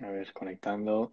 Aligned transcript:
A 0.00 0.08
ver, 0.08 0.32
conectando. 0.32 1.10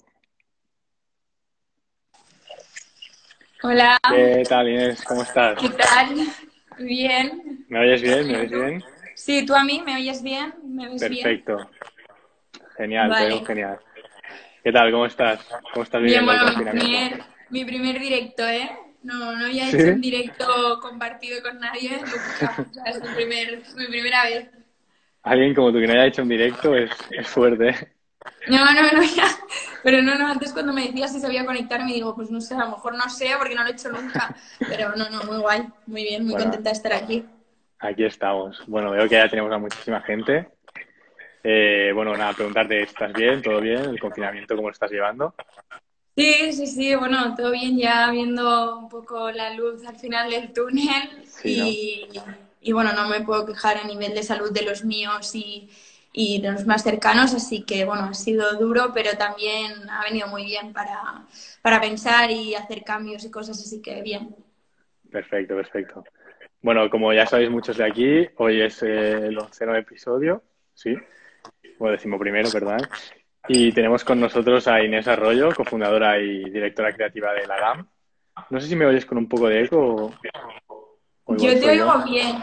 Hola. 3.61 3.99
¿Qué 4.09 4.43
tal, 4.49 4.69
Inés? 4.69 5.03
¿Cómo 5.05 5.21
estás? 5.21 5.59
¿Qué 5.61 5.69
tal? 5.69 6.15
Bien. 6.79 7.65
¿Me 7.69 7.79
oyes 7.79 8.01
bien? 8.01 8.27
¿Me 8.27 8.37
oyes 8.39 8.51
bien? 8.51 8.83
Sí, 9.13 9.45
¿tú 9.45 9.53
a 9.53 9.63
mí 9.63 9.83
me 9.85 9.97
oyes 9.97 10.23
bien? 10.23 10.53
¿Me 10.63 10.89
bien? 10.89 10.99
Perfecto. 10.99 11.69
Genial, 12.75 13.09
Vale. 13.09 13.25
te 13.25 13.31
veo 13.35 13.45
genial. 13.45 13.79
¿Qué 14.63 14.71
tal? 14.71 14.91
¿Cómo 14.91 15.05
estás? 15.05 15.47
¿Cómo 15.71 15.83
estás 15.83 16.01
Bien, 16.01 16.25
bueno, 16.25 16.45
mi 16.57 16.65
primer, 16.65 17.23
mi 17.51 17.65
primer 17.65 17.99
directo, 17.99 18.47
¿eh? 18.47 18.71
No, 19.03 19.35
no 19.35 19.45
había 19.45 19.69
¿Sí? 19.69 19.77
hecho 19.77 19.93
un 19.93 20.01
directo 20.01 20.79
compartido 20.81 21.39
con 21.43 21.59
nadie 21.59 21.99
nunca. 21.99 22.67
Es 22.87 23.01
mi, 23.01 23.09
primer, 23.09 23.61
mi 23.75 23.87
primera 23.87 24.23
vez. 24.23 24.49
Alguien 25.21 25.53
como 25.53 25.71
tú 25.71 25.79
que 25.79 25.85
no 25.85 25.93
haya 25.93 26.07
hecho 26.07 26.23
un 26.23 26.29
directo 26.29 26.75
es, 26.75 26.89
es 27.11 27.27
fuerte. 27.27 27.75
No, 28.47 28.65
no, 28.65 28.91
no, 28.91 29.03
ya. 29.03 29.27
Pero 29.83 30.01
no, 30.01 30.15
no, 30.15 30.27
antes 30.27 30.53
cuando 30.53 30.73
me 30.73 30.87
decías 30.87 31.11
si 31.11 31.19
sabía 31.19 31.45
conectarme, 31.45 31.93
digo, 31.93 32.15
pues 32.15 32.29
no 32.29 32.41
sé, 32.41 32.55
a 32.55 32.65
lo 32.65 32.71
mejor 32.71 32.95
no 32.95 33.09
sé 33.09 33.29
porque 33.37 33.55
no 33.55 33.63
lo 33.63 33.69
he 33.69 33.73
hecho 33.73 33.89
nunca. 33.89 34.35
Pero 34.59 34.95
no, 34.95 35.09
no, 35.09 35.23
muy 35.23 35.37
guay, 35.37 35.67
muy 35.87 36.03
bien, 36.03 36.23
muy 36.23 36.33
Bueno. 36.33 36.45
contenta 36.45 36.69
de 36.69 36.75
estar 36.75 36.93
aquí. 36.93 37.25
Aquí 37.79 38.03
estamos. 38.03 38.61
Bueno, 38.67 38.91
veo 38.91 39.03
que 39.07 39.15
ya 39.15 39.27
tenemos 39.29 39.51
a 39.51 39.57
muchísima 39.57 40.01
gente. 40.01 40.49
Eh, 41.43 41.91
bueno, 41.95 42.15
nada, 42.15 42.33
preguntarte, 42.33 42.83
¿estás 42.83 43.13
bien? 43.13 43.41
¿Todo 43.41 43.59
bien? 43.59 43.79
¿El 43.85 43.99
confinamiento 43.99 44.55
cómo 44.55 44.67
lo 44.69 44.73
estás 44.73 44.91
llevando? 44.91 45.33
Sí, 46.15 46.53
sí, 46.53 46.67
sí, 46.67 46.95
bueno, 46.95 47.35
todo 47.35 47.51
bien 47.51 47.77
ya 47.77 48.11
viendo 48.11 48.77
un 48.77 48.89
poco 48.89 49.31
la 49.31 49.53
luz 49.55 49.83
al 49.87 49.97
final 49.97 50.29
del 50.29 50.53
túnel 50.53 51.23
Sí, 51.25 52.09
y, 52.11 52.19
y, 52.61 52.71
bueno, 52.73 52.93
no 52.93 53.07
me 53.07 53.21
puedo 53.21 53.45
quejar 53.45 53.77
a 53.77 53.85
nivel 53.85 54.13
de 54.13 54.21
salud 54.21 54.51
de 54.51 54.61
los 54.63 54.83
míos 54.83 55.33
y, 55.33 55.69
y 56.13 56.41
los 56.41 56.65
más 56.65 56.83
cercanos, 56.83 57.33
así 57.33 57.63
que 57.63 57.85
bueno, 57.85 58.03
ha 58.03 58.13
sido 58.13 58.53
duro, 58.59 58.91
pero 58.93 59.11
también 59.17 59.89
ha 59.89 60.03
venido 60.03 60.27
muy 60.27 60.43
bien 60.45 60.73
para, 60.73 61.25
para 61.61 61.79
pensar 61.79 62.29
y 62.31 62.53
hacer 62.55 62.83
cambios 62.83 63.23
y 63.23 63.31
cosas, 63.31 63.59
así 63.59 63.81
que 63.81 64.01
bien. 64.01 64.35
Perfecto, 65.09 65.55
perfecto. 65.55 66.03
Bueno, 66.61 66.89
como 66.89 67.11
ya 67.13 67.25
sabéis 67.25 67.49
muchos 67.49 67.77
de 67.77 67.85
aquí, 67.85 68.29
hoy 68.37 68.61
es 68.61 68.83
eh, 68.83 69.27
el 69.27 69.37
onceno 69.37 69.75
episodio, 69.75 70.43
¿sí? 70.73 70.95
Bueno, 71.79 71.93
decimo 71.93 72.19
primero, 72.19 72.51
perdón. 72.51 72.77
Y 73.47 73.71
tenemos 73.71 74.03
con 74.03 74.19
nosotros 74.19 74.67
a 74.67 74.83
Inés 74.83 75.07
Arroyo, 75.07 75.49
cofundadora 75.55 76.19
y 76.19 76.49
directora 76.49 76.93
creativa 76.93 77.33
de 77.33 77.47
la 77.47 77.57
GAM. 77.57 77.87
No 78.49 78.61
sé 78.61 78.67
si 78.67 78.75
me 78.75 78.85
oyes 78.85 79.05
con 79.05 79.17
un 79.17 79.27
poco 79.27 79.47
de 79.47 79.63
eco 79.63 79.77
o, 79.79 80.13
o 81.25 81.35
Yo 81.35 81.53
te 81.53 81.61
soy 81.61 81.77
yo. 81.77 81.91
oigo 81.91 82.05
bien. 82.05 82.37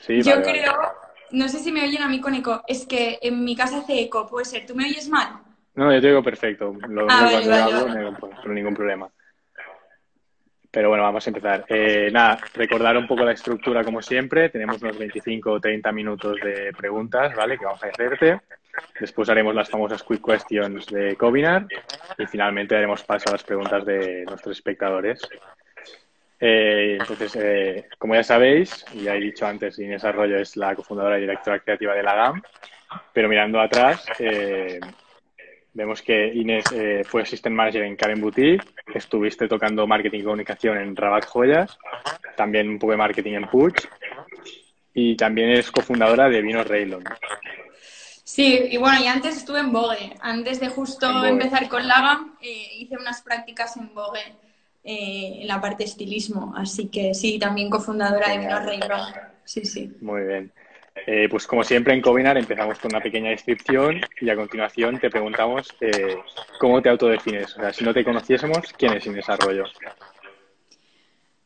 Sí, 0.00 0.22
Yo 0.22 0.36
vale, 0.36 0.62
vale. 0.68 0.88
No 1.34 1.48
sé 1.48 1.58
si 1.58 1.70
me 1.72 1.84
oyen 1.84 2.02
a 2.02 2.08
mí 2.08 2.20
con 2.20 2.34
eco, 2.34 2.62
es 2.66 2.86
que 2.86 3.18
en 3.22 3.44
mi 3.44 3.54
casa 3.54 3.78
hace 3.78 4.00
eco, 4.00 4.26
puede 4.26 4.44
ser, 4.46 4.64
¿tú 4.66 4.74
me 4.74 4.84
oyes 4.84 5.08
mal? 5.08 5.40
No, 5.74 5.92
yo 5.92 6.00
te 6.00 6.06
digo 6.08 6.22
perfecto. 6.22 6.74
Lo 6.88 7.06
Ah, 7.10 7.28
único 7.28 7.34
vale, 7.34 7.48
vale, 7.48 7.62
hablo 7.62 7.86
vale. 7.86 8.00
no 8.02 8.10
no 8.12 8.28
hay 8.44 8.54
ningún 8.54 8.74
problema. 8.74 9.08
Pero 10.70 10.88
bueno, 10.88 11.04
vamos 11.04 11.24
a 11.26 11.30
empezar. 11.30 11.64
Eh, 11.68 12.10
nada, 12.12 12.38
recordar 12.54 12.96
un 12.96 13.06
poco 13.06 13.24
la 13.24 13.32
estructura 13.32 13.84
como 13.84 14.02
siempre. 14.02 14.48
Tenemos 14.48 14.82
unos 14.82 14.98
25 14.98 15.52
o 15.52 15.60
30 15.60 15.92
minutos 15.92 16.36
de 16.42 16.72
preguntas, 16.76 17.34
¿vale? 17.36 17.56
Que 17.56 17.64
vamos 17.64 17.82
a 17.84 17.88
hacerte. 17.88 18.40
Después 18.98 19.28
haremos 19.28 19.54
las 19.54 19.70
famosas 19.70 20.02
quick 20.02 20.24
questions 20.24 20.86
de 20.86 21.14
Covinar 21.16 21.66
y 22.18 22.26
finalmente 22.26 22.74
daremos 22.74 23.04
paso 23.04 23.28
a 23.28 23.32
las 23.32 23.44
preguntas 23.44 23.84
de 23.84 24.24
nuestros 24.24 24.56
espectadores. 24.56 25.20
Eh, 26.46 26.98
entonces, 27.00 27.34
eh, 27.36 27.88
como 27.96 28.14
ya 28.14 28.22
sabéis, 28.22 28.84
y 28.92 29.04
ya 29.04 29.16
he 29.16 29.20
dicho 29.20 29.46
antes, 29.46 29.78
Inés 29.78 30.04
Arroyo 30.04 30.36
es 30.36 30.58
la 30.58 30.74
cofundadora 30.74 31.16
y 31.16 31.22
directora 31.22 31.60
creativa 31.60 31.94
de 31.94 32.02
la 32.02 32.14
GAM, 32.14 32.42
pero 33.14 33.30
mirando 33.30 33.58
atrás, 33.58 34.04
eh, 34.18 34.78
vemos 35.72 36.02
que 36.02 36.26
Inés 36.34 36.66
eh, 36.74 37.02
fue 37.02 37.22
Assistant 37.22 37.56
Manager 37.56 37.84
en 37.84 37.96
Karen 37.96 38.20
Boutique, 38.20 38.62
estuviste 38.94 39.48
tocando 39.48 39.86
marketing 39.86 40.18
y 40.18 40.24
comunicación 40.24 40.76
en 40.76 40.94
Rabat 40.94 41.24
Joyas, 41.24 41.78
también 42.36 42.68
un 42.68 42.78
poco 42.78 42.90
de 42.90 42.98
marketing 42.98 43.32
en 43.32 43.48
Puig, 43.48 43.76
y 44.92 45.16
también 45.16 45.48
es 45.48 45.70
cofundadora 45.70 46.28
de 46.28 46.42
Vinos 46.42 46.68
Raylon. 46.68 47.04
Sí, 48.22 48.68
y 48.70 48.76
bueno, 48.76 49.00
y 49.00 49.06
antes 49.06 49.38
estuve 49.38 49.60
en 49.60 49.72
Vogue. 49.72 50.14
Antes 50.20 50.60
de 50.60 50.68
justo 50.68 51.24
empezar 51.24 51.70
con 51.70 51.88
Laga, 51.88 52.20
eh, 52.42 52.68
hice 52.74 52.98
unas 52.98 53.22
prácticas 53.22 53.78
en 53.78 53.94
Vogue 53.94 54.20
eh, 54.84 55.38
en 55.40 55.48
la 55.48 55.60
parte 55.60 55.84
estilismo. 55.84 56.54
Así 56.56 56.88
que 56.88 57.14
sí, 57.14 57.38
también 57.38 57.70
cofundadora 57.70 58.28
de 58.28 58.38
Vinos 58.38 58.64
Raylon. 58.64 59.00
Sí, 59.44 59.64
sí. 59.64 59.92
Muy 60.00 60.22
bien. 60.22 60.52
Eh, 61.06 61.28
pues 61.28 61.46
como 61.46 61.64
siempre 61.64 61.92
en 61.92 62.00
Covinar 62.00 62.38
empezamos 62.38 62.78
con 62.78 62.92
una 62.92 63.02
pequeña 63.02 63.30
descripción 63.30 64.00
y 64.20 64.30
a 64.30 64.36
continuación 64.36 65.00
te 65.00 65.10
preguntamos 65.10 65.68
eh, 65.80 66.16
cómo 66.60 66.80
te 66.80 66.88
autodefines. 66.88 67.56
O 67.56 67.60
sea, 67.60 67.72
si 67.72 67.84
no 67.84 67.92
te 67.92 68.04
conociésemos, 68.04 68.72
¿quién 68.78 68.94
es 68.94 69.06
Inés 69.06 69.28
Arroyo? 69.28 69.64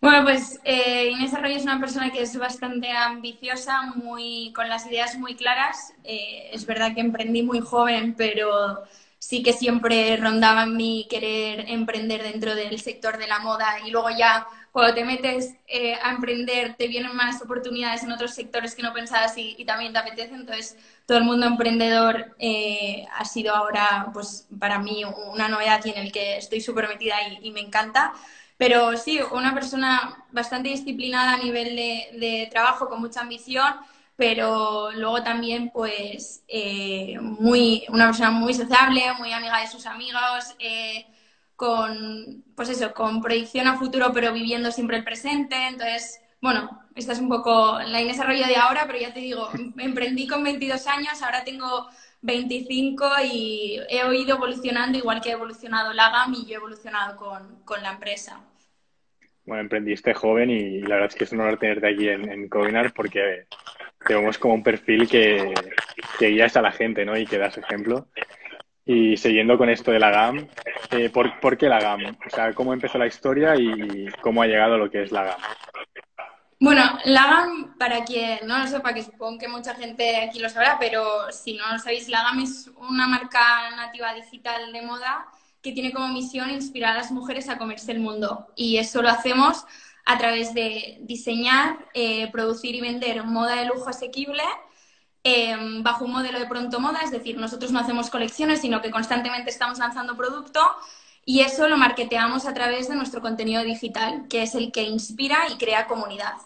Bueno, 0.00 0.22
pues 0.22 0.60
eh, 0.62 1.08
Inés 1.10 1.34
Arroyo 1.34 1.56
es 1.56 1.64
una 1.64 1.80
persona 1.80 2.12
que 2.12 2.22
es 2.22 2.36
bastante 2.38 2.90
ambiciosa, 2.92 3.82
muy, 3.96 4.52
con 4.54 4.68
las 4.68 4.86
ideas 4.86 5.18
muy 5.18 5.34
claras. 5.34 5.92
Eh, 6.04 6.50
es 6.52 6.66
verdad 6.66 6.94
que 6.94 7.00
emprendí 7.00 7.42
muy 7.42 7.60
joven, 7.60 8.14
pero 8.16 8.82
sí 9.18 9.42
que 9.42 9.52
siempre 9.52 10.16
rondaba 10.16 10.62
en 10.62 10.76
mí 10.76 11.06
querer 11.10 11.68
emprender 11.68 12.22
dentro 12.22 12.54
del 12.54 12.80
sector 12.80 13.18
de 13.18 13.26
la 13.26 13.40
moda 13.40 13.78
y 13.84 13.90
luego 13.90 14.10
ya 14.10 14.46
cuando 14.72 14.94
te 14.94 15.04
metes 15.04 15.54
eh, 15.66 15.96
a 16.02 16.12
emprender 16.12 16.76
te 16.76 16.86
vienen 16.88 17.16
más 17.16 17.42
oportunidades 17.42 18.02
en 18.04 18.12
otros 18.12 18.34
sectores 18.34 18.74
que 18.74 18.82
no 18.82 18.92
pensabas 18.92 19.36
y, 19.36 19.56
y 19.58 19.64
también 19.64 19.92
te 19.92 19.98
apetece. 19.98 20.34
Entonces, 20.34 20.76
todo 21.06 21.18
el 21.18 21.24
mundo 21.24 21.46
emprendedor 21.46 22.36
eh, 22.38 23.06
ha 23.16 23.24
sido 23.24 23.54
ahora, 23.54 24.10
pues 24.12 24.46
para 24.58 24.78
mí, 24.78 25.02
una 25.32 25.48
novedad 25.48 25.84
en 25.86 25.98
el 25.98 26.12
que 26.12 26.36
estoy 26.36 26.60
súper 26.60 26.88
metida 26.88 27.16
y, 27.42 27.50
me 27.50 27.60
encanta. 27.60 28.12
Pero 28.56 28.96
sí, 28.96 29.20
una 29.32 29.54
persona 29.54 30.24
bastante 30.32 30.68
disciplinada 30.68 31.34
a 31.34 31.38
nivel 31.38 31.76
de 31.76 32.48
trabajo, 32.50 32.88
con 32.88 33.00
mucha 33.00 33.20
ambición, 33.20 33.74
pero 34.18 34.90
luego 34.90 35.22
también, 35.22 35.70
pues, 35.70 36.42
eh, 36.48 37.16
muy, 37.20 37.84
una 37.88 38.06
persona 38.06 38.32
muy 38.32 38.52
sociable, 38.52 39.00
muy 39.16 39.32
amiga 39.32 39.60
de 39.60 39.68
sus 39.68 39.86
amigos, 39.86 40.56
eh, 40.58 41.06
con, 41.54 42.42
pues 42.56 42.68
eso, 42.68 42.92
con 42.94 43.22
proyección 43.22 43.68
a 43.68 43.78
futuro, 43.78 44.10
pero 44.12 44.32
viviendo 44.32 44.72
siempre 44.72 44.96
el 44.96 45.04
presente. 45.04 45.54
Entonces, 45.68 46.20
bueno, 46.40 46.82
esta 46.96 47.12
es 47.12 47.20
un 47.20 47.28
poco 47.28 47.78
la 47.78 48.00
Inés 48.02 48.18
Arroyo 48.18 48.44
de 48.48 48.56
ahora, 48.56 48.86
pero 48.88 48.98
ya 48.98 49.14
te 49.14 49.20
digo, 49.20 49.50
emprendí 49.78 50.26
con 50.26 50.42
22 50.42 50.84
años, 50.88 51.22
ahora 51.22 51.44
tengo 51.44 51.86
25 52.22 53.08
y 53.32 53.78
he 53.88 54.16
ido 54.16 54.34
evolucionando 54.34 54.98
igual 54.98 55.20
que 55.20 55.28
he 55.28 55.34
evolucionado 55.34 55.92
la 55.92 56.10
GAM 56.10 56.34
y 56.34 56.44
yo 56.46 56.54
he 56.54 56.56
evolucionado 56.56 57.16
con, 57.16 57.62
con 57.64 57.84
la 57.84 57.92
empresa. 57.92 58.40
Bueno, 59.44 59.62
emprendiste 59.62 60.12
joven 60.12 60.50
y 60.50 60.80
la 60.80 60.96
verdad 60.96 61.10
es 61.10 61.14
que 61.14 61.22
es 61.24 61.32
un 61.32 61.40
honor 61.40 61.58
tenerte 61.58 61.88
aquí 61.88 62.08
en, 62.08 62.28
en 62.28 62.48
Covinar 62.48 62.92
porque 62.92 63.46
te 64.06 64.14
vemos 64.14 64.38
como 64.38 64.54
un 64.54 64.62
perfil 64.62 65.08
que, 65.08 65.52
que 66.18 66.28
guías 66.28 66.56
a 66.56 66.62
la 66.62 66.72
gente, 66.72 67.04
¿no? 67.04 67.16
Y 67.16 67.26
que 67.26 67.38
das 67.38 67.58
ejemplo. 67.58 68.08
Y 68.84 69.16
siguiendo 69.16 69.58
con 69.58 69.68
esto 69.68 69.90
de 69.90 69.98
la 69.98 70.10
GAM, 70.10 70.48
eh, 70.92 71.10
¿por, 71.10 71.58
qué 71.58 71.68
la 71.68 71.80
GAM? 71.80 72.16
O 72.26 72.30
sea, 72.30 72.54
¿cómo 72.54 72.72
empezó 72.72 72.96
la 72.96 73.06
historia 73.06 73.54
y 73.56 74.08
cómo 74.22 74.42
ha 74.42 74.46
llegado 74.46 74.78
lo 74.78 74.90
que 74.90 75.02
es 75.02 75.12
la 75.12 75.24
GAM? 75.24 75.40
Bueno, 76.60 76.82
Lagam, 77.04 77.78
para 77.78 78.02
quien 78.04 78.40
no 78.44 78.58
lo 78.58 78.66
sepa, 78.66 78.92
que 78.92 79.04
supongo 79.04 79.38
que 79.38 79.46
mucha 79.46 79.76
gente 79.76 80.16
aquí 80.16 80.40
lo 80.40 80.48
sabrá, 80.48 80.76
pero 80.80 81.30
si 81.30 81.54
no 81.54 81.70
lo 81.70 81.78
sabéis, 81.78 82.08
Lagam 82.08 82.40
es 82.40 82.68
una 82.76 83.06
marca 83.06 83.70
nativa 83.76 84.12
digital 84.14 84.72
de 84.72 84.82
moda 84.82 85.28
que 85.62 85.70
tiene 85.70 85.92
como 85.92 86.08
misión 86.08 86.50
inspirar 86.50 86.94
a 86.94 86.98
las 86.98 87.12
mujeres 87.12 87.48
a 87.48 87.58
comerse 87.58 87.92
el 87.92 88.00
mundo. 88.00 88.48
Y 88.56 88.78
eso 88.78 89.02
lo 89.02 89.08
hacemos 89.08 89.66
a 90.08 90.16
través 90.16 90.54
de 90.54 90.96
diseñar, 91.02 91.86
eh, 91.92 92.30
producir 92.32 92.74
y 92.74 92.80
vender 92.80 93.22
moda 93.24 93.56
de 93.56 93.66
lujo 93.66 93.90
asequible 93.90 94.42
eh, 95.22 95.54
bajo 95.82 96.06
un 96.06 96.12
modelo 96.12 96.38
de 96.38 96.46
pronto 96.46 96.80
moda, 96.80 97.00
es 97.04 97.10
decir, 97.10 97.36
nosotros 97.36 97.72
no 97.72 97.80
hacemos 97.80 98.08
colecciones, 98.08 98.62
sino 98.62 98.80
que 98.80 98.90
constantemente 98.90 99.50
estamos 99.50 99.78
lanzando 99.78 100.16
producto 100.16 100.60
y 101.26 101.40
eso 101.40 101.68
lo 101.68 101.76
marketeamos 101.76 102.46
a 102.46 102.54
través 102.54 102.88
de 102.88 102.96
nuestro 102.96 103.20
contenido 103.20 103.62
digital, 103.64 104.24
que 104.30 104.42
es 104.42 104.54
el 104.54 104.72
que 104.72 104.84
inspira 104.84 105.40
y 105.50 105.58
crea 105.58 105.86
comunidad. 105.86 106.36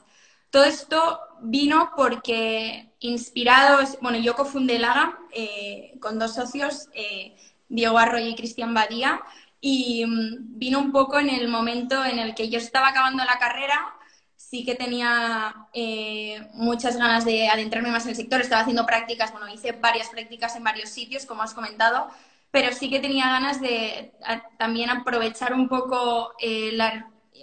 Todo 0.50 0.64
esto 0.64 1.20
vino 1.40 1.92
porque 1.96 2.92
inspirados, 2.98 3.96
bueno, 4.00 4.18
yo 4.18 4.34
cofundé 4.34 4.80
Laga 4.80 5.20
eh, 5.30 5.94
con 6.00 6.18
dos 6.18 6.34
socios, 6.34 6.88
eh, 6.94 7.36
Diego 7.68 7.96
Arroyo 7.96 8.26
y 8.26 8.34
Cristian 8.34 8.74
Badía, 8.74 9.22
y 9.62 10.04
mm, 10.04 10.58
vino 10.58 10.80
un 10.80 10.92
poco 10.92 11.18
en 11.18 11.30
el 11.30 11.48
momento 11.48 12.04
en 12.04 12.18
el 12.18 12.34
que 12.34 12.50
yo 12.50 12.58
estaba 12.58 12.88
acabando 12.88 13.24
la 13.24 13.38
carrera, 13.38 13.94
sí 14.36 14.64
que 14.64 14.74
tenía 14.74 15.54
eh, 15.72 16.48
muchas 16.54 16.98
ganas 16.98 17.24
de 17.24 17.48
adentrarme 17.48 17.90
más 17.90 18.04
en 18.04 18.10
el 18.10 18.16
sector, 18.16 18.40
estaba 18.40 18.62
haciendo 18.62 18.84
prácticas, 18.84 19.32
bueno, 19.32 19.48
hice 19.48 19.72
varias 19.72 20.08
prácticas 20.10 20.56
en 20.56 20.64
varios 20.64 20.90
sitios, 20.90 21.26
como 21.26 21.42
has 21.42 21.54
comentado, 21.54 22.08
pero 22.50 22.72
sí 22.72 22.90
que 22.90 23.00
tenía 23.00 23.28
ganas 23.28 23.60
de 23.60 24.12
también 24.58 24.90
aprovechar 24.90 25.54
un 25.54 25.68
poco 25.68 26.32
eh, 26.40 26.76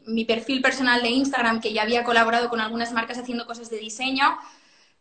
mi 0.05 0.25
perfil 0.25 0.61
personal 0.61 1.01
de 1.01 1.09
Instagram, 1.09 1.61
que 1.61 1.73
ya 1.73 1.83
había 1.83 2.03
colaborado 2.03 2.49
con 2.49 2.59
algunas 2.61 2.91
marcas 2.93 3.17
haciendo 3.17 3.47
cosas 3.47 3.69
de 3.69 3.77
diseño, 3.79 4.37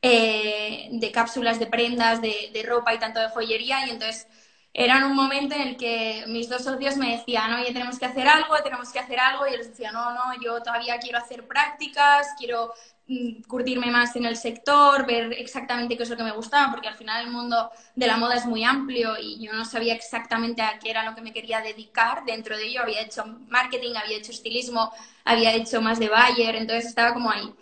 eh, 0.02 0.88
de 0.92 1.12
cápsulas 1.12 1.58
de 1.58 1.66
prendas, 1.66 2.22
de, 2.22 2.50
de, 2.52 2.62
ropa 2.62 2.94
y 2.94 2.98
tanto 2.98 3.20
de 3.20 3.28
joyería, 3.30 3.86
y 3.86 3.90
entonces 3.90 4.28
era 4.72 5.06
un 5.06 5.14
momento 5.16 5.54
en 5.54 5.62
el 5.62 5.76
que 5.76 6.24
mis 6.28 6.48
dos 6.48 6.62
socios 6.62 6.96
me 6.96 7.16
decían, 7.16 7.52
oye, 7.54 7.72
tenemos 7.72 7.98
que 7.98 8.06
hacer 8.06 8.28
algo, 8.28 8.54
tenemos 8.62 8.92
que 8.92 8.98
hacer 9.00 9.18
algo, 9.18 9.46
y 9.46 9.52
yo 9.52 9.56
les 9.58 9.70
decía, 9.70 9.90
no, 9.92 10.12
no, 10.12 10.20
yo 10.42 10.62
todavía 10.62 10.98
quiero 10.98 11.18
hacer 11.18 11.46
prácticas, 11.48 12.28
quiero 12.38 12.72
mm, 13.08 13.42
curtirme 13.48 13.90
más 13.90 14.14
en 14.16 14.24
el 14.26 14.36
sector, 14.36 15.06
ver 15.06 15.32
exactamente 15.32 15.96
qué 15.96 16.02
es 16.04 16.10
lo 16.10 16.16
que 16.16 16.22
me 16.22 16.32
gustaba, 16.32 16.70
porque 16.70 16.88
al 16.88 16.94
final 16.96 17.24
el 17.26 17.32
mundo 17.32 17.70
de 17.96 18.06
la 18.06 18.16
moda 18.18 18.34
es 18.36 18.46
muy 18.46 18.62
amplio 18.64 19.16
y 19.18 19.44
yo 19.44 19.52
no 19.52 19.64
sabía 19.64 19.94
exactamente 19.94 20.62
a 20.62 20.78
qué 20.78 20.90
era 20.90 21.02
lo 21.04 21.14
que 21.14 21.22
me 21.22 21.32
quería 21.32 21.60
dedicar. 21.60 22.24
Dentro 22.24 22.56
de 22.56 22.66
ello 22.66 22.82
había 22.82 23.00
hecho 23.02 23.24
marketing, 23.48 23.94
había 23.96 24.18
hecho 24.18 24.32
estilismo, 24.32 24.92
había 25.24 25.54
hecho 25.54 25.80
más 25.82 25.98
de 25.98 26.08
Bayer, 26.08 26.54
entonces 26.56 26.86
estaba 26.86 27.14
como 27.14 27.30
ahí. 27.30 27.52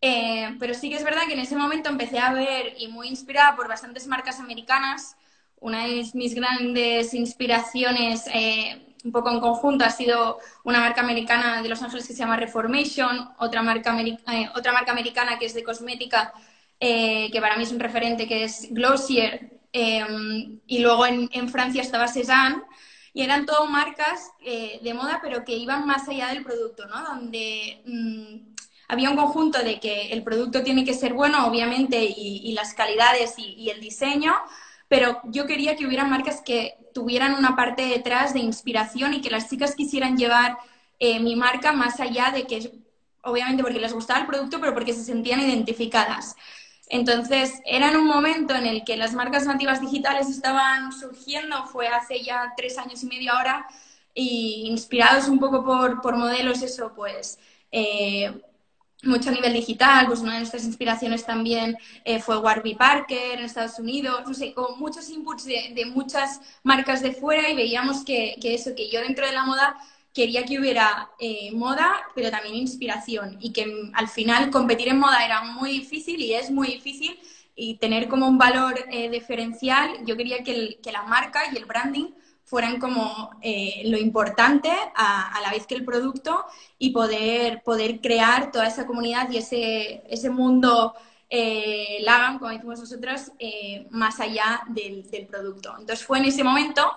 Eh, 0.00 0.56
pero 0.60 0.74
sí 0.74 0.90
que 0.90 0.96
es 0.96 1.04
verdad 1.04 1.22
que 1.26 1.34
en 1.34 1.40
ese 1.40 1.56
momento 1.56 1.88
empecé 1.88 2.18
a 2.18 2.32
ver, 2.32 2.74
y 2.78 2.88
muy 2.88 3.08
inspirada 3.08 3.56
por 3.56 3.68
bastantes 3.68 4.06
marcas 4.06 4.40
americanas, 4.40 5.16
una 5.66 5.84
de 5.84 6.08
mis 6.14 6.34
grandes 6.36 7.12
inspiraciones, 7.12 8.22
eh, 8.32 8.94
un 9.02 9.10
poco 9.10 9.30
en 9.30 9.40
conjunto, 9.40 9.84
ha 9.84 9.90
sido 9.90 10.38
una 10.62 10.78
marca 10.78 11.00
americana 11.00 11.60
de 11.60 11.68
Los 11.68 11.82
Ángeles 11.82 12.06
que 12.06 12.12
se 12.12 12.20
llama 12.20 12.36
Reformation, 12.36 13.30
otra 13.38 13.62
marca, 13.62 14.00
eh, 14.00 14.48
otra 14.54 14.72
marca 14.72 14.92
americana 14.92 15.40
que 15.40 15.46
es 15.46 15.54
de 15.54 15.64
cosmética, 15.64 16.32
eh, 16.78 17.30
que 17.32 17.40
para 17.40 17.56
mí 17.56 17.64
es 17.64 17.72
un 17.72 17.80
referente, 17.80 18.28
que 18.28 18.44
es 18.44 18.68
Glossier, 18.70 19.54
y 19.72 20.78
luego 20.78 21.04
en, 21.04 21.48
Francia 21.50 21.82
estaba 21.82 22.08
Cézanne, 22.08 22.62
y 23.12 23.22
eran 23.22 23.44
todo 23.44 23.66
marcas 23.66 24.30
de 24.40 24.94
moda, 24.94 25.18
pero 25.20 25.44
que 25.44 25.54
iban 25.54 25.86
más 25.86 26.08
allá 26.08 26.28
del 26.28 26.44
producto, 26.44 26.86
¿no? 26.86 27.02
Donde 27.02 27.82
mm, 27.84 28.54
había 28.88 29.10
un 29.10 29.16
conjunto 29.16 29.62
de 29.62 29.78
que 29.78 30.12
el 30.12 30.22
producto 30.22 30.62
tiene 30.62 30.84
que 30.84 30.94
ser 30.94 31.12
bueno, 31.12 31.46
obviamente, 31.46 32.02
y, 32.04 32.52
las 32.52 32.72
calidades 32.72 33.34
y 33.36 33.68
el 33.68 33.80
diseño, 33.80 34.32
pero 34.88 35.20
yo 35.24 35.46
quería 35.46 35.76
que 35.76 35.86
hubiera 35.86 36.04
marcas 36.04 36.42
que 36.44 36.76
tuvieran 36.94 37.34
una 37.34 37.56
parte 37.56 37.86
detrás 37.86 38.32
de 38.32 38.40
inspiración 38.40 39.14
y 39.14 39.20
que 39.20 39.30
las 39.30 39.48
chicas 39.50 39.74
quisieran 39.74 40.16
llevar 40.16 40.56
eh, 40.98 41.20
mi 41.20 41.36
marca 41.36 41.72
más 41.72 42.00
allá 42.00 42.30
de 42.30 42.44
que, 42.44 42.72
obviamente 43.22 43.62
porque 43.62 43.80
les 43.80 43.92
gustaba 43.92 44.20
el 44.20 44.26
producto, 44.26 44.60
pero 44.60 44.74
porque 44.74 44.94
se 44.94 45.04
sentían 45.04 45.40
identificadas. 45.40 46.36
Entonces, 46.88 47.60
era 47.64 47.90
en 47.90 47.96
un 47.96 48.06
momento 48.06 48.54
en 48.54 48.64
el 48.66 48.84
que 48.84 48.96
las 48.96 49.12
marcas 49.12 49.44
nativas 49.46 49.80
digitales 49.80 50.28
estaban 50.28 50.92
surgiendo, 50.92 51.66
fue 51.66 51.88
hace 51.88 52.22
ya 52.22 52.52
tres 52.56 52.78
años 52.78 53.02
y 53.02 53.06
medio 53.06 53.32
ahora, 53.32 53.66
y 54.14 54.66
inspirados 54.68 55.28
un 55.28 55.38
poco 55.38 55.64
por, 55.64 56.00
por 56.00 56.16
modelos, 56.16 56.62
eso, 56.62 56.92
pues, 56.94 57.38
eh, 57.72 58.40
mucho 59.06 59.30
a 59.30 59.32
nivel 59.32 59.52
digital, 59.52 60.06
pues 60.06 60.20
una 60.20 60.34
de 60.34 60.38
nuestras 60.40 60.64
inspiraciones 60.64 61.24
también 61.24 61.76
eh, 62.04 62.20
fue 62.20 62.38
Warby 62.38 62.74
Parker 62.74 63.38
en 63.38 63.44
Estados 63.44 63.78
Unidos, 63.78 64.22
no 64.26 64.34
sé, 64.34 64.52
con 64.52 64.78
muchos 64.78 65.08
inputs 65.10 65.44
de, 65.44 65.86
muchas 65.86 66.40
marcas 66.62 67.02
de 67.02 67.12
fuera 67.12 67.48
y 67.48 67.56
veíamos 67.56 68.04
que, 68.04 68.36
eso, 68.42 68.74
que 68.76 68.90
yo 68.90 69.00
dentro 69.00 69.26
de 69.26 69.32
la 69.32 69.44
moda 69.44 69.76
quería 70.12 70.44
que 70.44 70.58
hubiera 70.58 71.10
eh, 71.18 71.50
moda, 71.52 71.94
pero 72.14 72.30
también 72.30 72.54
inspiración 72.54 73.36
y 73.40 73.52
que 73.52 73.90
al 73.92 74.08
final 74.08 74.50
competir 74.50 74.88
en 74.88 74.98
moda 74.98 75.24
era 75.24 75.42
muy 75.42 75.70
difícil 75.70 76.20
y 76.20 76.34
es 76.34 76.50
muy 76.50 76.68
difícil 76.68 77.18
y 77.54 77.76
tener 77.78 78.08
como 78.08 78.26
un 78.26 78.38
valor 78.38 78.74
eh, 78.90 79.10
diferencial, 79.10 80.04
yo 80.04 80.16
quería 80.16 80.42
que, 80.42 80.78
que 80.82 80.92
la 80.92 81.02
marca 81.02 81.42
y 81.52 81.56
el 81.56 81.64
branding 81.64 82.08
fueran 82.46 82.78
como 82.78 83.30
eh, 83.42 83.82
lo 83.86 83.98
importante 83.98 84.70
a, 84.94 85.38
la 85.42 85.50
vez 85.50 85.66
que 85.66 85.74
el 85.74 85.84
producto 85.84 86.46
y 86.78 86.90
poder, 86.90 87.62
poder 87.64 88.00
crear 88.00 88.52
toda 88.52 88.68
esa 88.68 88.86
comunidad 88.86 89.28
y 89.30 89.38
ese, 89.38 90.04
ese 90.08 90.30
mundo 90.30 90.94
eh, 91.28 91.98
Lagan, 92.02 92.38
como 92.38 92.52
decimos 92.52 92.78
nosotros, 92.78 93.32
eh, 93.40 93.88
más 93.90 94.20
allá 94.20 94.62
del, 94.68 95.10
del, 95.10 95.26
producto. 95.26 95.74
Entonces 95.76 96.06
fue 96.06 96.18
en 96.18 96.26
ese 96.26 96.44
momento 96.44 96.88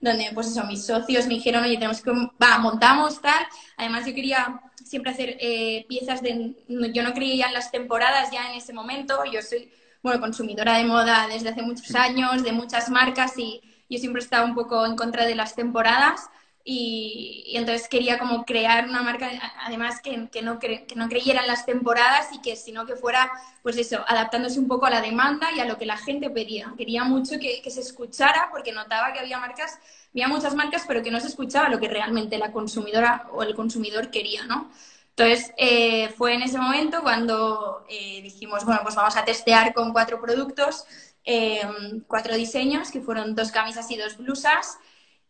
donde, 0.00 0.30
pues 0.32 0.46
eso, 0.46 0.64
mis 0.64 0.86
socios 0.86 1.26
me 1.26 1.34
dijeron, 1.34 1.64
oye, 1.64 1.74
tenemos 1.74 2.00
que, 2.00 2.10
va, 2.10 2.58
montamos 2.58 3.20
tal. 3.20 3.46
Además 3.76 4.06
yo 4.06 4.14
quería 4.14 4.62
siempre 4.82 5.12
hacer 5.12 5.36
eh, 5.38 5.84
piezas 5.86 6.22
de, 6.22 6.54
yo 6.66 7.02
no 7.02 7.12
creía 7.12 7.48
en 7.48 7.52
las 7.52 7.70
temporadas 7.70 8.30
ya 8.32 8.50
en 8.50 8.56
ese 8.56 8.72
momento, 8.72 9.22
yo 9.30 9.42
soy, 9.42 9.70
bueno, 10.02 10.18
consumidora 10.20 10.78
de 10.78 10.84
moda 10.84 11.26
desde 11.28 11.50
hace 11.50 11.62
muchos 11.62 11.94
años, 11.94 12.42
de 12.42 12.52
muchas 12.52 12.88
marcas 12.88 13.38
y 13.38 13.60
yo 13.94 13.98
siempre 13.98 14.22
estaba 14.22 14.44
un 14.44 14.54
poco 14.54 14.84
en 14.86 14.96
contra 14.96 15.26
de 15.26 15.34
las 15.34 15.54
temporadas 15.54 16.28
y, 16.66 17.52
entonces 17.54 17.88
quería 17.88 18.18
como 18.18 18.44
crear 18.46 18.88
una 18.88 19.02
marca, 19.02 19.30
además 19.60 20.00
que, 20.00 20.28
que 20.32 20.40
no 20.40 20.58
que 20.58 20.86
no 20.96 21.08
creyera 21.08 21.42
en 21.42 21.46
las 21.46 21.66
temporadas 21.66 22.28
y 22.32 22.40
que 22.40 22.56
sino 22.56 22.86
que 22.86 22.96
fuera, 22.96 23.30
pues 23.62 23.76
eso, 23.76 24.02
adaptándose 24.08 24.58
un 24.58 24.66
poco 24.66 24.86
a 24.86 24.90
la 24.90 25.02
demanda 25.02 25.48
y 25.54 25.60
a 25.60 25.66
lo 25.66 25.76
que 25.76 25.84
la 25.84 25.98
gente 25.98 26.30
pedía. 26.30 26.72
Quería 26.76 27.04
mucho 27.04 27.38
que, 27.38 27.60
que 27.62 27.70
se 27.70 27.80
escuchara 27.80 28.48
porque 28.50 28.72
notaba 28.72 29.12
que 29.12 29.20
había 29.20 29.38
marcas, 29.38 29.78
había 30.10 30.28
muchas 30.28 30.54
marcas, 30.54 30.84
pero 30.88 31.02
que 31.02 31.10
no 31.10 31.20
se 31.20 31.28
escuchaba 31.28 31.68
lo 31.68 31.78
que 31.78 31.88
realmente 31.88 32.38
la 32.38 32.50
consumidora 32.50 33.28
o 33.32 33.42
el 33.42 33.54
consumidor 33.54 34.10
quería, 34.10 34.46
¿no? 34.46 34.70
Entonces, 35.16 35.52
eh, 35.58 36.08
fue 36.16 36.34
en 36.34 36.42
ese 36.42 36.58
momento 36.58 37.02
cuando 37.02 37.84
eh, 37.88 38.20
dijimos, 38.22 38.64
bueno, 38.64 38.80
pues 38.82 38.96
vamos 38.96 39.16
a 39.16 39.24
testear 39.24 39.72
con 39.72 39.92
cuatro 39.92 40.20
productos 40.20 40.86
Em, 41.24 42.02
cuatro 42.06 42.34
diseños, 42.36 42.90
que 42.90 43.00
fueron 43.00 43.34
dos 43.34 43.50
camisas 43.50 43.90
y 43.90 43.96
dos 43.96 44.18
blusas. 44.18 44.78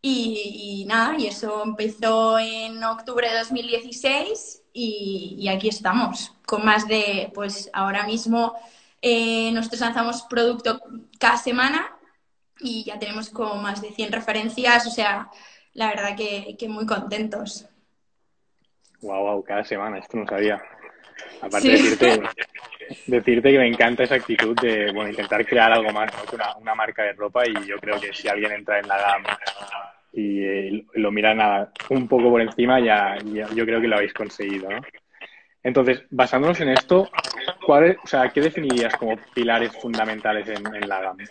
Y, 0.03 0.85
nada, 0.87 1.17
y 1.19 1.27
eso 1.29 1.63
empezó 1.65 2.39
en 2.39 2.83
octubre 2.85 3.27
de 3.27 3.39
2016 3.39 4.63
y, 4.75 5.49
aquí 5.49 5.69
estamos, 5.69 6.35
con 6.45 6.63
más 6.65 6.87
de, 6.87 7.31
pues 7.35 7.71
ahora 7.73 8.05
mismo 8.07 8.55
eh, 9.01 9.51
nosotros 9.53 9.81
lanzamos 9.81 10.23
producto 10.25 10.79
cada 11.19 11.39
semana 11.39 11.97
y 12.61 12.85
ya 12.85 12.99
tenemos 12.99 13.31
como 13.31 13.55
más 13.57 13.81
de 13.81 13.93
100 13.93 14.13
referencias, 14.13 14.87
o 14.87 14.91
sea, 14.91 15.31
la 15.73 15.89
verdad 15.89 16.17
que, 16.17 16.55
que 16.59 16.69
muy 16.69 16.85
contentos. 16.85 17.67
Wow, 19.01 19.23
wow, 19.23 19.45
cada 19.45 19.65
semana, 19.65 19.99
esto 19.99 20.19
no 20.19 20.27
sabía. 20.27 20.63
Aparte 21.41 21.69
de 21.69 21.75
decirte, 21.75 22.23
decirte 23.07 23.53
que 23.53 23.59
me 23.59 23.69
encanta 23.69 24.05
esa 24.05 24.17
actitud 24.17 24.59
de 24.61 24.93
bueno, 24.93 25.11
intentar 25.11 25.45
crear 25.47 25.73
algo 25.73 25.93
más 25.93 26.11
que 26.11 26.37
una, 26.37 26.75
marca 26.75 27.03
de 27.03 27.13
ropa 27.13 27.47
y 27.47 27.55
yo 27.67 27.77
creo 27.79 28.01
que 28.01 28.13
si 28.13 28.29
alguien 28.29 28.53
entra 28.53 28.79
en 28.79 28.89
la 28.89 28.99
gama 28.99 29.39
y 30.13 30.45
eh, 30.45 30.85
lo 30.95 31.11
miran 31.11 31.69
un 31.91 32.09
poco 32.09 32.31
por 32.31 32.41
encima, 32.41 32.81
ya, 32.81 33.19
yo 33.55 33.65
creo 33.65 33.81
que 33.81 33.89
lo 33.89 33.97
habéis 33.97 34.13
conseguido. 34.13 34.71
¿no? 34.71 34.81
Entonces, 35.65 36.03
basándonos 36.11 36.61
en 36.61 36.69
esto, 36.69 37.11
¿cuál 37.67 37.97
o 38.03 38.07
sea, 38.07 38.29
¿qué 38.29 38.43
definirías 38.43 38.95
como 38.97 39.17
pilares 39.35 39.73
fundamentales 39.81 40.47
en, 40.49 40.89
la 40.89 41.01
gama? 41.01 41.25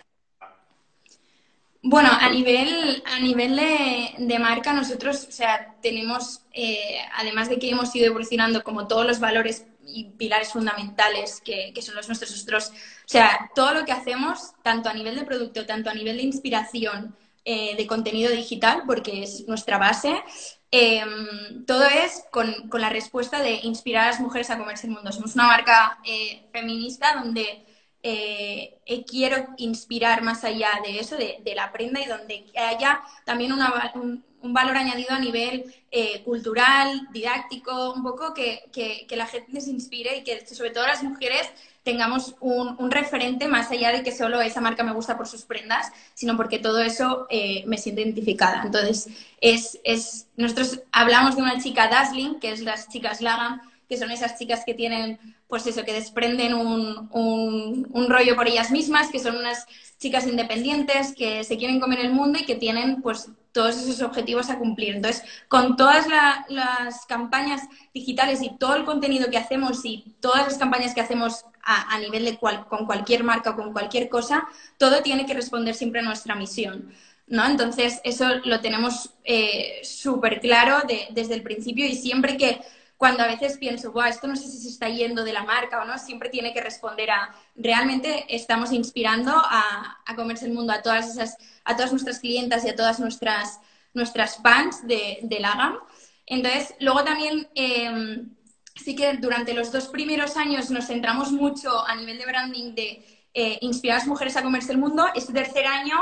Bueno, 1.82 2.08
a 2.12 2.28
nivel, 2.30 3.02
a 3.06 3.20
nivel 3.20 3.56
de, 3.56 4.38
marca, 4.38 4.72
nosotros, 4.72 5.26
o 5.28 5.32
sea, 5.32 5.74
tenemos, 5.80 6.44
eh, 6.52 6.98
además 7.16 7.48
de 7.48 7.58
que 7.58 7.70
hemos 7.70 7.94
ido 7.94 8.06
evolucionando 8.06 8.64
como 8.64 8.88
todos 8.88 9.06
los 9.06 9.20
valores 9.20 9.66
y 9.86 10.04
pilares 10.16 10.52
fundamentales 10.52 11.40
que, 11.44 11.72
son 11.82 11.94
los 11.94 12.08
nuestros. 12.08 12.30
Nosotros, 12.30 12.70
o 12.70 13.08
sea, 13.08 13.50
todo 13.54 13.74
lo 13.74 13.84
que 13.84 13.92
hacemos, 13.92 14.52
tanto 14.62 14.88
a 14.88 14.94
nivel 14.94 15.16
de 15.16 15.24
producto, 15.24 15.66
tanto 15.66 15.90
a 15.90 15.94
nivel 15.94 16.16
de 16.16 16.22
inspiración, 16.22 17.16
eh, 17.44 17.76
de 17.76 17.86
contenido 17.86 18.30
digital, 18.30 18.84
porque 18.86 19.22
es 19.22 19.46
nuestra 19.46 19.76
base, 19.76 20.22
em, 20.70 21.64
todo 21.66 21.84
es 21.84 22.24
con, 22.30 22.68
con, 22.68 22.80
la 22.80 22.88
respuesta 22.88 23.42
de 23.42 23.60
inspirar 23.62 24.04
a 24.04 24.10
las 24.12 24.20
mujeres 24.20 24.50
a 24.50 24.58
comerse 24.58 24.86
el 24.86 24.94
mundo. 24.94 25.12
Somos 25.12 25.34
una 25.34 25.46
marca 25.46 25.98
eh, 26.04 26.46
feminista 26.52 27.14
donde 27.14 27.64
eh, 28.06 29.04
quiero 29.08 29.54
inspirar 29.56 30.22
más 30.22 30.44
allá 30.44 30.68
de 30.84 30.98
eso, 31.00 31.16
de, 31.16 31.54
la 31.54 31.72
prenda, 31.72 32.02
y 32.02 32.06
donde 32.06 32.44
haya 32.54 33.00
también 33.24 33.52
un, 33.52 34.52
valor 34.52 34.76
añadido 34.76 35.14
a 35.14 35.18
nivel 35.18 35.74
eh, 35.90 36.22
cultural, 36.22 37.08
didáctico, 37.12 37.94
un 37.94 38.02
poco 38.02 38.34
que, 38.34 38.64
que, 38.72 39.16
la 39.16 39.26
gente 39.26 39.58
se 39.62 39.70
inspire 39.70 40.18
y 40.18 40.22
que 40.22 40.46
sobre 40.46 40.70
todo 40.70 40.86
las 40.86 41.02
mujeres 41.02 41.50
tengamos 41.82 42.34
un, 42.40 42.76
un, 42.78 42.90
referente 42.90 43.48
más 43.48 43.70
allá 43.70 43.90
de 43.90 44.02
que 44.02 44.12
solo 44.12 44.42
esa 44.42 44.60
marca 44.60 44.82
me 44.82 44.92
gusta 44.92 45.16
por 45.16 45.26
sus 45.26 45.44
prendas, 45.46 45.90
sino 46.12 46.36
porque 46.36 46.58
todo 46.58 46.82
eso 46.82 47.26
eh, 47.30 47.64
me 47.66 47.78
siento 47.78 48.02
identificada. 48.02 48.62
Entonces, 48.64 49.08
es, 49.40 49.80
es, 49.82 50.26
nosotros 50.36 50.82
hablamos 50.92 51.36
de 51.36 51.42
una 51.42 51.58
chica 51.58 51.88
Dazzling, 51.88 52.38
que 52.38 52.52
es 52.52 52.60
las 52.60 52.90
chicas 52.90 53.22
Lagan, 53.22 53.62
que 53.88 53.96
son 53.96 54.10
esas 54.10 54.38
chicas 54.38 54.62
que 54.64 54.74
tienen, 54.74 55.18
pues 55.48 55.66
eso, 55.66 55.84
que 55.84 55.92
desprenden 55.92 56.54
un, 56.54 57.08
un, 57.10 58.08
rollo 58.08 58.36
por 58.36 58.48
ellas 58.48 58.70
mismas, 58.70 59.10
que 59.10 59.18
son 59.18 59.36
unas 59.36 59.66
chicas 59.98 60.26
independientes 60.26 61.14
que 61.14 61.44
se 61.44 61.56
quieren 61.56 61.80
comer 61.80 62.00
el 62.00 62.12
mundo 62.12 62.38
y 62.38 62.44
que 62.44 62.54
tienen 62.54 63.02
pues 63.02 63.28
todos 63.52 63.76
esos 63.76 64.02
objetivos 64.02 64.50
a 64.50 64.58
cumplir. 64.58 64.96
Entonces, 64.96 65.22
con 65.48 65.76
todas 65.76 66.06
las 66.48 67.06
campañas 67.06 67.62
digitales 67.94 68.42
y 68.42 68.50
todo 68.58 68.74
el 68.74 68.84
contenido 68.84 69.30
que 69.30 69.38
hacemos 69.38 69.84
y 69.84 70.16
todas 70.20 70.44
las 70.44 70.58
campañas 70.58 70.92
que 70.94 71.00
hacemos 71.00 71.44
a, 71.62 71.98
nivel 71.98 72.24
de 72.24 72.36
con 72.36 72.84
cualquier 72.84 73.22
marca 73.24 73.50
o 73.50 73.56
con 73.56 73.72
cualquier 73.72 74.08
cosa, 74.08 74.46
todo 74.76 75.02
tiene 75.02 75.24
que 75.24 75.34
responder 75.34 75.74
siempre 75.74 76.00
a 76.00 76.04
nuestra 76.04 76.34
misión. 76.34 76.92
¿no? 77.26 77.46
Entonces, 77.46 78.00
eso 78.04 78.26
lo 78.44 78.60
tenemos 78.60 79.10
eh, 79.24 79.80
súper 79.82 80.40
claro 80.40 80.82
desde 81.10 81.34
el 81.34 81.42
principio 81.42 81.86
y 81.86 81.94
siempre 81.94 82.36
que 82.36 82.60
cuando 83.04 83.22
a 83.22 83.26
veces 83.26 83.58
pienso, 83.58 83.92
Buah, 83.92 84.08
esto 84.08 84.26
no 84.26 84.34
sé 84.34 84.48
si 84.48 84.56
se 84.56 84.70
está 84.70 84.88
yendo 84.88 85.24
de 85.24 85.34
la 85.34 85.42
marca 85.42 85.82
o 85.82 85.84
no, 85.84 85.98
siempre 85.98 86.30
tiene 86.30 86.54
que 86.54 86.62
responder 86.62 87.10
a, 87.10 87.34
realmente 87.54 88.24
estamos 88.34 88.72
inspirando 88.72 89.30
a, 89.30 89.98
a 90.06 90.16
comerse 90.16 90.46
el 90.46 90.54
mundo 90.54 90.72
a 90.72 90.80
todas 90.80 91.10
esas, 91.10 91.36
a 91.66 91.76
todas 91.76 91.90
nuestras 91.90 92.18
clientas 92.20 92.64
y 92.64 92.70
a 92.70 92.74
todas 92.74 93.00
nuestras, 93.00 93.60
nuestras 93.92 94.38
fans 94.38 94.86
de, 94.86 95.18
de 95.20 95.38
Lagam. 95.38 95.80
Entonces, 96.24 96.76
luego 96.80 97.04
también 97.04 97.46
em, 97.54 98.30
sí 98.74 98.96
que 98.96 99.12
durante 99.18 99.52
los 99.52 99.70
dos 99.70 99.88
primeros 99.88 100.38
años 100.38 100.70
nos 100.70 100.86
centramos 100.86 101.30
mucho 101.30 101.86
a 101.86 101.94
nivel 101.96 102.16
de 102.16 102.24
branding 102.24 102.74
de 102.74 103.04
eh, 103.34 103.58
inspirar 103.60 103.96
a 103.96 103.98
las 103.98 104.08
mujeres 104.08 104.34
a 104.38 104.42
comerse 104.42 104.72
el 104.72 104.78
mundo. 104.78 105.04
Este 105.14 105.34
tercer 105.34 105.66
año 105.66 105.98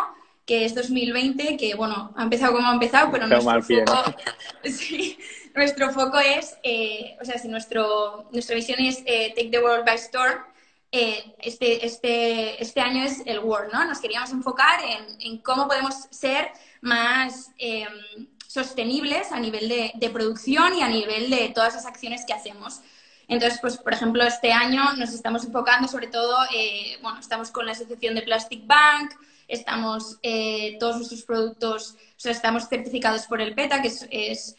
que 0.47 0.64
es 0.64 0.75
2020, 0.75 1.56
que 1.56 1.75
bueno, 1.75 2.12
ha 2.16 2.23
empezado 2.23 2.52
como 2.52 2.68
ha 2.68 2.75
empezado, 2.75 3.11
pero 3.12 3.26
nuestro 3.26 3.62
foco, 3.62 4.14
nuestro 5.54 5.90
foco 5.90 6.18
es, 6.18 6.56
eh, 6.62 7.16
o 7.21 7.25
sea, 7.25 7.38
si 7.38 7.49
nuestro, 7.49 8.28
nuestra 8.32 8.56
visión 8.56 8.80
es 8.80 9.02
eh, 9.06 9.32
Take 9.37 9.50
the 9.50 9.61
World 9.61 9.85
by 9.85 9.97
Storm, 9.97 10.40
eh, 10.90 11.35
este, 11.38 11.87
este, 11.87 12.62
este 12.62 12.80
año 12.80 13.04
es 13.04 13.23
el 13.26 13.38
World, 13.40 13.73
¿no? 13.73 13.85
Nos 13.85 14.00
queríamos 14.00 14.30
enfocar 14.30 14.80
en, 15.21 15.38
cómo 15.38 15.66
podemos 15.66 15.94
ser 16.11 16.50
más 16.82 17.50
em, 17.59 18.28
sostenibles 18.47 19.32
a 19.32 19.40
nivel 19.40 19.68
de, 19.68 19.92
de, 19.94 20.11
producción 20.11 20.75
y 20.75 20.82
a 20.82 20.88
nivel 20.88 21.30
de 21.30 21.50
todas 21.54 21.75
las 21.75 21.87
acciones 21.87 22.25
que 22.26 22.35
hacemos. 22.35 22.80
Entonces, 23.28 23.59
pues, 23.62 23.78
por 23.78 23.94
ejemplo, 23.94 24.23
este 24.25 24.52
año 24.52 24.92
nos 24.99 25.14
estamos 25.14 25.44
enfocando 25.44 25.88
sobre 25.88 26.09
todo, 26.09 26.37
bueno, 27.00 27.18
estamos 27.18 27.50
con 27.50 27.64
la 27.64 27.73
Asociación 27.73 28.14
de 28.14 28.23
Plastic 28.23 28.66
Bank, 28.66 29.12
estamos 29.52 30.18
eh, 30.23 30.76
todos 30.80 30.97
nuestros 30.97 31.23
productos, 31.23 31.97
o 32.16 32.21
sea, 32.21 32.32
estamos 32.32 32.68
certificados 32.68 33.26
por 33.26 33.40
el 33.40 33.54
PETA, 33.54 33.82
que 33.82 33.92
es, 34.11 34.56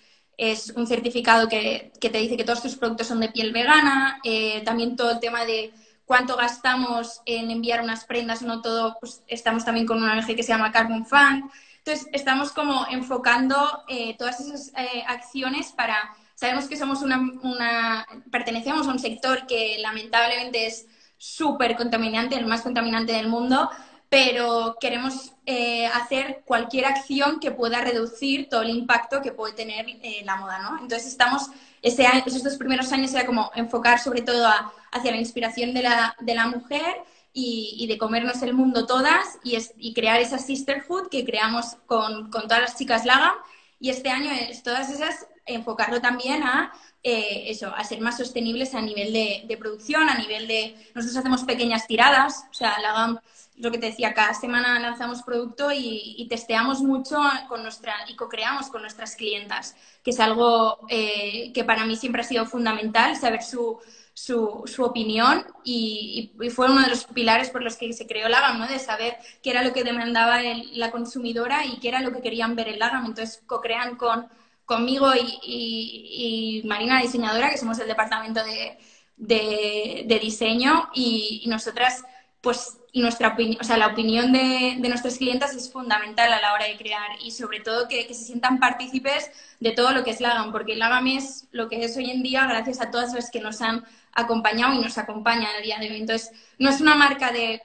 un 0.75 0.88
certificado 0.88 1.48
que, 1.48 1.92
que, 2.00 2.10
te 2.10 2.18
dice 2.18 2.38
que 2.38 2.44
todos 2.44 2.62
tus 2.62 2.75
productos 2.75 3.08
son 3.08 3.20
de 3.20 3.30
piel 3.30 3.52
vegana, 3.54 4.20
eh, 4.24 4.62
también 4.66 4.96
todo 4.96 5.12
el 5.12 5.20
tema 5.20 5.46
de 5.46 5.74
cuánto 6.06 6.36
gastamos 6.36 7.22
en 7.25 7.52
enviar 7.52 7.82
unas 7.82 8.06
prendas, 8.06 8.42
no 8.42 8.62
todo, 8.62 8.98
pues 9.00 9.24
estamos 9.28 9.63
también 9.63 9.86
con 9.86 10.02
una 10.02 10.13
ONG 10.13 10.36
que 10.36 10.44
se 10.44 10.52
llama 10.52 10.72
Carbon 10.72 11.06
Fund. 11.06 11.50
Entonces, 11.78 12.08
estamos 12.13 12.52
como 12.52 12.86
enfocando 12.90 13.84
eh, 13.88 14.16
todas 14.18 14.40
esas 14.40 14.72
acciones 15.08 15.72
para, 15.72 16.16
sabemos 16.36 16.68
que 16.68 16.78
somos 16.78 17.02
una, 17.02 18.06
pertenecemos 18.32 18.88
a 18.88 18.92
un 18.92 19.00
sector 19.00 19.46
que 19.46 19.78
lamentablemente 19.80 20.66
es 20.66 20.88
súper 21.18 21.75
contaminante, 21.75 22.36
el 22.36 22.46
más 22.46 22.62
contaminante 22.62 23.13
del 23.13 23.28
mundo, 23.28 23.70
pero 24.13 24.77
queremos 24.79 25.34
eh, 25.48 25.88
hacer 25.88 26.43
cualquier 26.46 26.86
acción 26.86 27.39
que 27.39 27.50
pueda 27.50 27.82
reducir 27.82 28.48
todo 28.48 28.62
el 28.62 28.70
impacto 28.70 29.24
que 29.24 29.32
puede 29.32 29.55
tener 29.55 29.88
eh, 29.89 30.22
la 30.24 30.36
moda, 30.36 30.60
¿no? 30.60 30.77
Entonces 30.79 31.08
estamos, 31.08 31.50
ese 31.82 32.05
esos 32.24 32.43
dos 32.43 32.58
primeros 32.58 32.91
años 32.91 33.12
era 33.12 33.25
como 33.25 33.50
enfocar 33.55 33.98
sobre 33.98 34.22
todo 34.22 34.48
hacia 34.91 35.10
la 35.10 35.17
inspiración 35.17 35.74
de 35.74 35.82
la, 35.82 36.15
de 36.20 36.36
la 36.36 36.46
mujer 36.46 36.98
y, 37.34 37.75
y, 37.79 37.88
de 37.88 37.98
comernos 37.98 38.43
el 38.43 38.53
mundo 38.53 38.86
todas 38.86 39.39
y, 39.43 39.55
es, 39.55 39.74
y, 39.77 39.96
crear 39.96 40.22
esa 40.22 40.38
sisterhood 40.38 41.10
que 41.10 41.25
creamos 41.25 41.77
con, 41.88 42.29
con 42.29 42.43
todas 42.43 42.62
las 42.62 42.77
chicas 42.77 43.05
Laga. 43.05 43.34
Y 43.79 43.89
este 43.89 44.12
año 44.12 44.29
es 44.29 44.62
todas 44.62 44.91
esas 44.91 45.25
enfocarlo 45.45 46.01
también 46.01 46.43
a 46.43 46.73
eh, 47.03 47.45
eso, 47.47 47.73
a 47.75 47.83
ser 47.83 48.00
más 48.00 48.17
sostenibles 48.17 48.73
a 48.73 48.81
nivel 48.81 49.12
de, 49.12 49.43
de, 49.45 49.57
producción, 49.57 50.09
a 50.09 50.17
nivel 50.17 50.47
de... 50.47 50.75
Nosotros 50.95 51.17
hacemos 51.17 51.43
pequeñas 51.43 51.85
tiradas, 51.85 52.45
o 52.50 52.53
sea, 52.53 52.79
la 52.79 53.21
lo 53.57 53.71
que 53.71 53.77
te 53.77 53.88
decía, 53.88 54.13
cada 54.13 54.33
semana 54.33 54.79
lanzamos 54.79 55.21
producto 55.21 55.71
y, 55.71 56.15
y 56.17 56.27
testeamos 56.27 56.81
mucho 56.81 57.17
con 57.47 57.62
nuestra, 57.62 57.93
y 58.07 58.15
co-creamos 58.15 58.67
con 58.69 58.81
nuestras 58.81 59.15
clientas, 59.15 59.75
que 60.03 60.12
es 60.12 60.19
algo 60.19 60.79
eh, 60.89 61.51
que 61.53 61.63
para 61.63 61.85
mí 61.85 61.95
siempre 61.95 62.21
ha 62.21 62.25
sido 62.25 62.45
fundamental, 62.45 63.15
saber 63.15 63.43
su, 63.43 63.79
su, 64.13 64.63
su 64.65 64.83
opinión 64.83 65.45
y, 65.63 66.31
y, 66.41 66.50
fue 66.50 66.69
uno 66.69 66.81
de 66.81 66.89
los 66.89 67.05
pilares 67.05 67.51
por 67.51 67.63
los 67.63 67.77
que 67.77 67.93
se 67.93 68.07
creó 68.07 68.27
Lagam, 68.27 68.59
¿no? 68.59 68.67
de 68.67 68.79
saber 68.79 69.17
qué 69.43 69.51
era 69.51 69.63
lo 69.63 69.71
que 69.71 69.83
demandaba 69.83 70.41
el, 70.41 70.79
la 70.79 70.91
consumidora 70.91 71.65
y 71.65 71.79
qué 71.79 71.89
era 71.89 72.01
lo 72.01 72.12
que 72.12 72.21
querían 72.21 72.55
ver 72.55 72.69
en 72.69 72.79
Lagam. 72.79 73.05
Entonces, 73.05 73.43
co-crean 73.45 73.97
con, 73.97 74.27
conmigo 74.65 75.12
y, 75.15 76.62
y, 76.62 76.67
Marina, 76.67 77.01
diseñadora, 77.01 77.50
que 77.50 77.58
somos 77.58 77.79
el 77.79 77.88
departamento 77.88 78.43
de, 78.43 78.77
de, 79.17 80.03
de 80.08 80.20
diseño 80.20 80.89
y, 80.93 81.41
y 81.43 81.50
nosotras 81.50 82.03
pues 82.41 82.77
y 82.91 83.01
nuestra 83.01 83.36
o 83.60 83.63
sea, 83.63 83.77
la 83.77 83.88
opinión 83.88 84.32
de, 84.34 84.75
de, 84.77 84.89
nuestras 84.89 85.17
clientes 85.17 85.55
es 85.55 85.72
fundamental 85.72 86.32
a 86.32 86.41
la 86.41 86.53
hora 86.53 86.65
de 86.67 86.77
crear 86.77 87.10
y 87.24 87.32
sobre 87.32 87.62
todo 87.62 87.88
que, 87.88 88.05
que, 88.05 88.13
se 88.13 88.25
sientan 88.25 88.60
partícipes 88.60 89.32
de 89.60 89.72
todo 89.72 89.93
lo 89.93 90.03
que 90.03 90.12
es 90.12 90.22
Lagam, 90.22 90.51
porque 90.51 90.75
Lagam 90.75 91.08
es 91.08 91.48
lo 91.51 91.70
que 91.70 91.84
es 91.84 91.98
hoy 91.98 92.12
en 92.12 92.22
día 92.22 92.46
gracias 92.46 92.82
a 92.82 92.91
todas 92.91 93.13
las 93.13 93.32
que 93.32 93.39
nos 93.39 93.62
han 93.62 93.84
acompañado 94.12 94.74
y 94.74 94.79
nos 94.79 94.98
acompañan 95.00 95.55
a 95.58 95.62
día 95.62 95.79
de 95.79 95.89
hoy. 95.89 96.01
Entonces, 96.01 96.32
no 96.60 96.70
es 96.70 96.82
una 96.82 96.93
marca 96.93 97.32
de 97.32 97.63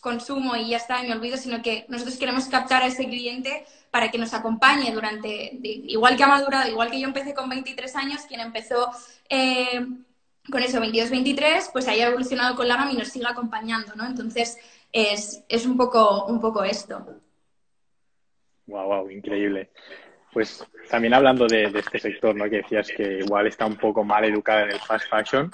consumo 0.00 0.56
y 0.56 0.70
ya 0.70 0.76
está, 0.76 1.02
me 1.02 1.12
olvido, 1.12 1.36
sino 1.38 1.62
que 1.62 1.86
nosotros 1.88 2.18
queremos 2.18 2.46
captar 2.46 2.82
a 2.82 2.86
ese 2.88 3.06
cliente 3.06 3.64
para 3.90 4.10
que 4.10 4.18
nos 4.18 4.34
acompañe 4.34 4.92
durante, 4.92 5.58
igual 5.62 6.16
que 6.16 6.22
ha 6.22 6.28
madurado, 6.28 6.70
igual 6.70 6.90
que 6.90 7.00
yo 7.00 7.08
empecé 7.08 7.34
con 7.34 7.48
23 7.48 7.96
años, 7.96 8.22
quien 8.28 8.40
empezó... 8.40 8.90
Eh, 9.28 9.86
con 10.50 10.62
eso 10.62 10.80
22-23, 10.80 11.70
pues 11.72 11.88
haya 11.88 12.08
evolucionado 12.08 12.56
con 12.56 12.68
Lagam 12.68 12.90
y 12.90 12.96
nos 12.96 13.08
siga 13.08 13.30
acompañando, 13.30 13.94
¿no? 13.94 14.06
Entonces, 14.06 14.58
es, 14.92 15.44
es 15.48 15.66
un, 15.66 15.76
poco, 15.76 16.26
un 16.26 16.40
poco 16.40 16.64
esto. 16.64 17.06
Wow, 18.66 18.86
wow, 18.86 19.10
increíble. 19.10 19.70
Pues 20.32 20.64
también 20.88 21.14
hablando 21.14 21.46
de, 21.46 21.70
de, 21.70 21.80
este 21.80 21.98
sector, 21.98 22.34
¿no? 22.34 22.44
Que 22.44 22.58
decías 22.58 22.88
que 22.88 23.18
igual 23.18 23.46
está 23.46 23.66
un 23.66 23.76
poco 23.76 24.04
mal 24.04 24.24
educada 24.24 24.62
en 24.62 24.70
el 24.72 24.80
fast 24.80 25.08
fashion. 25.08 25.50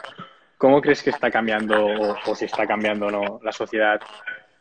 ¿Cómo 0.59 0.81
crees 0.81 1.03
que 1.03 1.11
está 1.11 1.31
cambiando 1.31 1.87
o, 1.87 2.17
o 2.27 2.35
si 2.35 2.45
está 2.45 2.67
cambiando 2.67 3.11
no 3.11 3.41
la 3.43 3.53
sociedad 3.53 4.01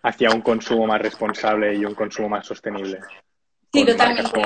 hacia 0.03 0.29
un 0.29 0.41
consumo 0.41 0.88
más 0.88 1.01
responsable 1.01 1.74
y 1.74 1.86
un 1.86 1.96
consumo 1.96 2.29
más 2.29 2.46
sostenible? 2.46 3.00
Sí, 3.75 3.86
totalmente. 3.86 4.41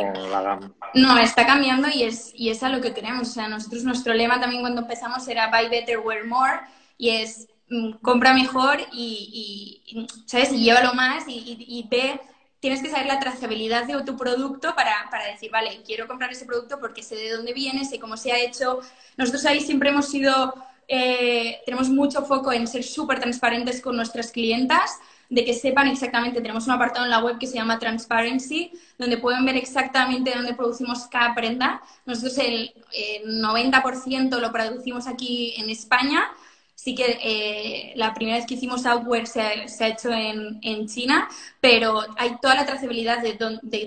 No, 0.95 1.17
está 1.17 1.45
cambiando 1.45 1.87
y 1.93 2.03
es, 2.03 2.31
y 2.33 2.49
es 2.49 2.63
a 2.63 2.69
lo 2.69 2.81
que 2.81 2.93
queremos. 2.93 3.29
O 3.29 3.31
sea, 3.31 3.47
nosotros, 3.47 3.83
nuestro 3.83 4.13
lema 4.13 4.39
también 4.39 4.61
cuando 4.61 4.81
empezamos 4.81 5.27
era 5.27 5.49
Buy 5.49 5.69
Better, 5.69 5.99
Wear 5.99 6.25
More, 6.25 6.61
y 6.97 7.09
es 7.09 7.47
mm, 7.69 7.93
compra 8.01 8.33
mejor 8.33 8.79
y, 8.91 9.83
y, 9.85 10.07
¿sabes? 10.25 10.51
Y 10.51 10.63
llévalo 10.63 10.93
más 10.93 11.27
y, 11.27 11.33
y, 11.33 11.65
y, 11.79 11.87
ve, 11.89 12.19
tienes 12.59 12.81
que 12.81 12.89
saber 12.89 13.05
la 13.05 13.19
trazabilidad 13.19 13.85
de 13.85 14.01
tu 14.03 14.17
producto 14.17 14.73
para, 14.75 15.07
para, 15.11 15.25
decir, 15.25 15.51
vale, 15.51 15.81
quiero 15.85 16.07
comprar 16.07 16.31
ese 16.31 16.45
producto 16.45 16.79
porque 16.79 17.03
sé 17.03 17.15
de 17.15 17.31
dónde 17.31 17.53
viene, 17.53 17.85
sé 17.85 17.99
cómo 17.99 18.17
se 18.17 18.31
ha 18.31 18.39
hecho. 18.39 18.79
Nosotros 19.17 19.45
ahí 19.45 19.61
siempre 19.61 19.89
hemos 19.89 20.09
sido, 20.09 20.55
eh, 20.87 21.59
tenemos 21.65 21.89
mucho 21.89 22.25
foco 22.25 22.51
en 22.51 22.67
ser 22.67 22.83
súper 22.83 23.19
transparentes 23.19 23.81
con 23.81 23.95
nuestras 23.95 24.31
clientas 24.31 24.97
de 25.29 25.45
que 25.45 25.53
sepan 25.53 25.87
exactamente, 25.87 26.41
tenemos 26.41 26.65
un 26.65 26.73
apartado 26.73 27.05
en 27.05 27.11
la 27.11 27.23
web 27.23 27.37
que 27.37 27.47
se 27.47 27.55
llama 27.55 27.77
Transparency, 27.77 28.71
donde 28.97 29.17
pueden 29.17 29.45
ver 29.45 29.55
exactamente 29.57 30.33
dónde 30.35 30.55
producimos 30.55 31.05
cada 31.07 31.35
prenda. 31.35 31.81
Nosotros 32.05 32.37
el, 32.39 32.73
el 32.91 33.41
90% 33.41 34.39
lo 34.39 34.51
producimos 34.51 35.07
aquí 35.07 35.53
en 35.57 35.69
España, 35.69 36.31
sí 36.73 36.95
que 36.95 37.19
eh, 37.21 37.93
la 37.95 38.13
primera 38.13 38.37
vez 38.37 38.47
que 38.47 38.55
hicimos 38.55 38.85
Outwear 38.85 39.27
se 39.27 39.41
ha, 39.41 39.87
hecho 39.87 40.11
en, 40.11 40.59
en, 40.61 40.87
China, 40.87 41.27
pero 41.59 42.01
hay 42.17 42.37
toda 42.41 42.55
la 42.55 42.65
trazabilidad 42.65 43.21
de 43.21 43.33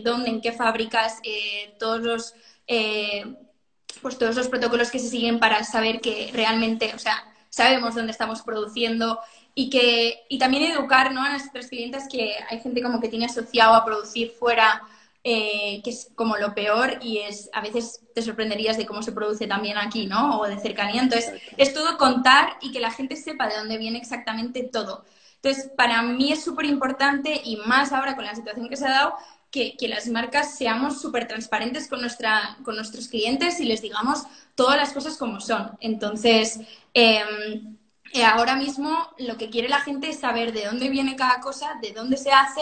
dónde, 0.01 0.31
en 0.31 0.41
qué 0.41 0.53
fábricas, 0.53 1.19
eh, 1.25 1.75
todos 1.79 2.01
los... 2.01 2.35
Eh, 2.67 3.37
pues 4.01 4.19
todos 4.19 4.35
los 4.35 4.49
protocolos 4.49 4.91
que 4.91 4.99
se 4.99 5.09
siguen 5.09 5.39
para 5.39 5.63
saber 5.65 6.01
que 6.01 6.31
realmente, 6.33 6.93
o 6.95 6.99
sea, 6.99 7.23
sabemos 7.51 7.95
dónde 7.95 8.11
estamos 8.11 8.43
produciendo, 8.43 9.21
y 9.55 9.71
que 9.71 10.25
y 10.29 10.39
también 10.39 10.71
educar 10.71 11.13
¿no? 11.13 11.23
a 11.23 11.31
nuestros 11.31 11.67
clientes 11.67 12.05
que 12.11 12.35
hay 12.49 12.61
gente 12.61 12.83
como 12.83 13.01
que 13.01 13.09
tiene 13.09 13.27
asociado 13.27 13.75
a 13.75 13.85
producir 13.85 14.31
fuera 14.31 14.83
eh, 15.25 15.81
que 15.85 15.91
es 15.91 16.11
como 16.17 16.37
lo 16.37 16.53
peor 16.53 16.99
y 17.01 17.19
es 17.19 17.49
a 17.53 17.61
veces 17.61 18.01
te 18.13 18.23
sorprenderías 18.23 18.77
de 18.77 18.87
cómo 18.87 19.03
se 19.03 19.13
produce 19.13 19.47
también 19.47 19.79
aquí, 19.79 20.07
¿no? 20.07 20.41
O 20.41 20.49
de 20.49 20.59
cercanía. 20.59 21.01
Entonces, 21.01 21.41
es 21.57 21.73
todo 21.73 21.97
contar 21.97 22.57
y 22.61 22.73
que 22.73 22.81
la 22.81 22.91
gente 22.91 23.15
sepa 23.15 23.47
de 23.47 23.57
dónde 23.57 23.79
viene 23.79 23.99
exactamente 23.99 24.65
todo. 24.65 25.05
Entonces, 25.37 25.71
para 25.77 26.03
mí 26.03 26.33
es 26.33 26.43
súper 26.43 26.67
importante 26.67 27.41
y 27.45 27.55
más 27.57 27.93
ahora 27.93 28.17
con 28.17 28.25
la 28.25 28.35
situación 28.35 28.69
que 28.69 28.77
se 28.77 28.87
ha 28.87 28.91
dado, 28.91 29.15
que, 29.53 29.77
que 29.77 29.87
las 29.87 30.09
marcas 30.09 30.57
seamos 30.57 31.01
súper 31.01 31.29
transparentes 31.29 31.87
con, 31.87 32.01
nuestra, 32.01 32.59
con 32.65 32.75
nuestros 32.75 33.07
clientes 33.07 33.61
y 33.61 33.65
les 33.65 33.81
digamos 33.81 34.25
todas 34.57 34.77
las 34.77 34.93
cosas 34.93 35.17
como 35.17 35.41
son. 35.41 35.77
Entonces, 35.81 36.59
eh, 36.95 37.23
eh, 38.13 38.25
ahora 38.25 38.57
mismo 38.57 39.09
lo 39.19 39.37
que 39.39 39.51
quiere 39.51 39.69
la 39.69 39.81
gente 39.81 40.11
es 40.11 40.21
saber 40.21 40.53
de 40.53 40.67
dónde 40.67 40.89
viene 40.91 41.17
cada 41.17 41.41
cosa, 41.41 41.79
de 41.81 41.93
dónde 41.93 42.17
se 42.17 42.31
hace, 42.33 42.61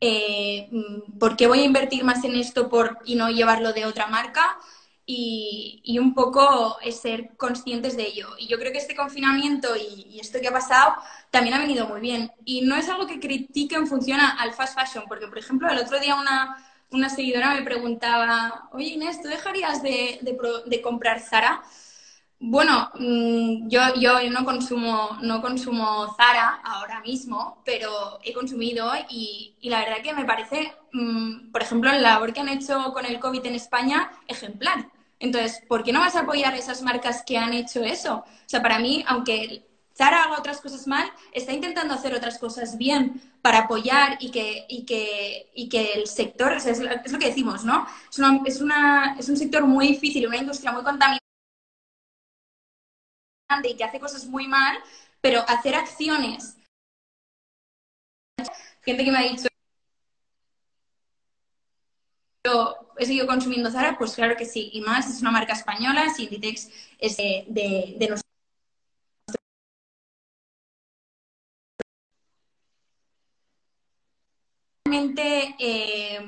eh, 0.00 0.68
mm, 0.70 1.18
por 1.18 1.36
qué 1.36 1.46
voy 1.46 1.60
a 1.60 1.64
invertir 1.64 2.04
más 2.04 2.24
en 2.24 2.34
esto 2.36 2.70
y 3.04 3.16
no 3.16 3.30
llevarlo 3.30 3.72
de 3.72 3.86
otra 3.86 4.06
marca 4.06 4.58
y, 5.04 5.98
un 5.98 6.14
poco 6.14 6.78
es 6.82 7.00
ser 7.00 7.36
conscientes 7.36 7.96
de 7.96 8.04
ello. 8.06 8.28
Y 8.38 8.46
yo 8.48 8.58
creo 8.58 8.72
que 8.72 8.78
este 8.78 8.94
confinamiento 8.96 9.68
y, 9.76 10.18
esto 10.20 10.40
que 10.40 10.48
ha 10.48 10.52
pasado 10.52 10.94
también 11.30 11.54
ha 11.54 11.58
venido 11.58 11.86
muy 11.88 12.00
bien. 12.00 12.32
Y 12.44 12.62
no 12.62 12.76
es 12.76 12.88
algo 12.88 13.06
que 13.06 13.20
critique 13.20 13.74
en 13.74 13.86
función 13.86 14.20
al 14.20 14.52
fast 14.54 14.78
fashion, 14.78 15.04
porque 15.08 15.26
por 15.28 15.38
ejemplo 15.38 15.68
el 15.70 15.78
otro 15.78 15.98
día 16.00 16.14
una, 16.14 16.56
una 16.90 17.08
seguidora 17.08 17.54
me 17.54 17.62
preguntaba, 17.62 18.68
oye 18.72 18.88
Inés, 18.88 19.20
¿tú 19.22 19.28
dejarías 19.28 19.82
de, 19.82 20.18
de, 20.22 20.38
de 20.66 20.82
comprar 20.82 21.20
Zara? 21.20 21.62
Bueno, 22.44 22.90
mm, 22.98 23.68
yo, 23.68 23.80
yo 24.00 24.18
no 24.30 24.44
consumo, 24.44 25.16
no 25.22 25.40
consumo 25.40 26.12
Zara 26.16 26.60
ahora 26.64 27.00
mismo, 27.00 27.62
pero 27.64 28.18
he 28.24 28.32
consumido 28.32 28.90
y, 29.08 29.54
la 29.62 29.78
verdad 29.78 30.02
que 30.02 30.12
me 30.12 30.24
parece, 30.24 30.74
mm, 30.92 31.52
por 31.52 31.62
ejemplo, 31.62 31.92
la 31.92 32.00
labor 32.00 32.32
que 32.32 32.40
han 32.40 32.48
hecho 32.48 32.92
con 32.92 33.06
el 33.06 33.20
COVID 33.20 33.46
en 33.46 33.54
España, 33.54 34.10
ejemplar. 34.26 34.88
Entonces, 35.20 35.62
¿por 35.68 35.84
qué 35.84 35.92
no 35.92 36.00
vas 36.00 36.16
a 36.16 36.22
apoyar 36.22 36.54
esas 36.54 36.82
marcas 36.82 37.22
que 37.24 37.38
han 37.38 37.52
hecho 37.52 37.84
eso? 37.84 38.16
O 38.16 38.48
sea, 38.48 38.60
para 38.60 38.80
mí, 38.80 39.04
aunque 39.06 39.64
Zara 39.96 40.24
haga 40.24 40.38
otras 40.38 40.60
cosas 40.60 40.88
mal, 40.88 41.08
está 41.32 41.52
intentando 41.52 41.94
hacer 41.94 42.12
otras 42.12 42.38
cosas 42.40 42.76
bien 42.76 43.22
para 43.40 43.60
apoyar 43.60 44.16
y 44.20 44.32
que, 44.32 44.66
y 44.68 44.84
que, 44.84 45.50
y 45.54 45.68
que 45.68 45.92
el 45.92 46.08
sector, 46.08 46.54
es, 46.54 46.80
lo 46.80 47.18
que 47.20 47.26
decimos, 47.28 47.64
¿no? 47.64 47.86
Es, 48.10 48.18
es, 48.46 48.60
una, 48.60 49.16
es 49.16 49.28
un 49.28 49.36
sector 49.36 49.64
muy 49.64 49.86
difícil, 49.88 50.26
una 50.26 50.38
industria 50.38 50.72
muy 50.72 50.82
contaminada 50.82 51.21
y 53.68 53.76
que 53.76 53.84
hace 53.84 54.00
cosas 54.00 54.26
muy 54.26 54.46
mal, 54.48 54.78
pero 55.20 55.44
hacer 55.48 55.74
acciones. 55.74 56.56
Gente 58.82 59.04
que 59.04 59.10
me 59.12 59.18
ha 59.18 59.22
dicho, 59.22 59.46
yo 62.44 62.74
he 62.98 63.06
seguido 63.06 63.26
consumiendo 63.26 63.70
Zara, 63.70 63.96
pues 63.98 64.14
claro 64.14 64.36
que 64.36 64.44
sí, 64.44 64.70
y 64.72 64.80
más, 64.80 65.08
es 65.08 65.20
una 65.20 65.30
marca 65.30 65.52
española, 65.52 66.06
Inditex 66.18 66.68
es 66.98 67.16
de, 67.16 67.44
de, 67.48 67.94
de 67.98 68.08
nosotros. 68.08 68.22
Eh, 75.64 76.18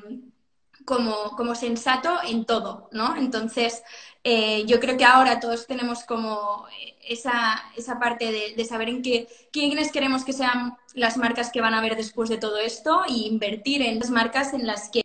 como, 0.84 1.36
como 1.36 1.54
sensato 1.54 2.18
en 2.26 2.44
todo, 2.44 2.88
¿no? 2.92 3.16
Entonces, 3.16 3.82
eh, 4.22 4.64
yo 4.66 4.80
creo 4.80 4.96
que 4.96 5.04
ahora 5.04 5.40
todos 5.40 5.66
tenemos 5.66 6.04
como 6.04 6.66
esa, 7.06 7.62
esa 7.76 7.98
parte 7.98 8.54
de, 8.56 8.64
saber 8.64 8.88
en 8.88 9.02
qué, 9.02 9.28
quiénes 9.52 9.92
queremos 9.92 10.24
que 10.24 10.32
sean 10.32 10.76
las 10.94 11.16
marcas 11.16 11.50
que 11.50 11.60
van 11.60 11.74
a 11.74 11.80
ver 11.80 11.96
después 11.96 12.28
de 12.28 12.38
todo 12.38 12.58
esto 12.58 13.02
y 13.08 13.26
invertir 13.26 13.82
en 13.82 13.98
las 13.98 14.10
marcas 14.10 14.54
en 14.54 14.66
las 14.66 14.88
que 14.90 15.04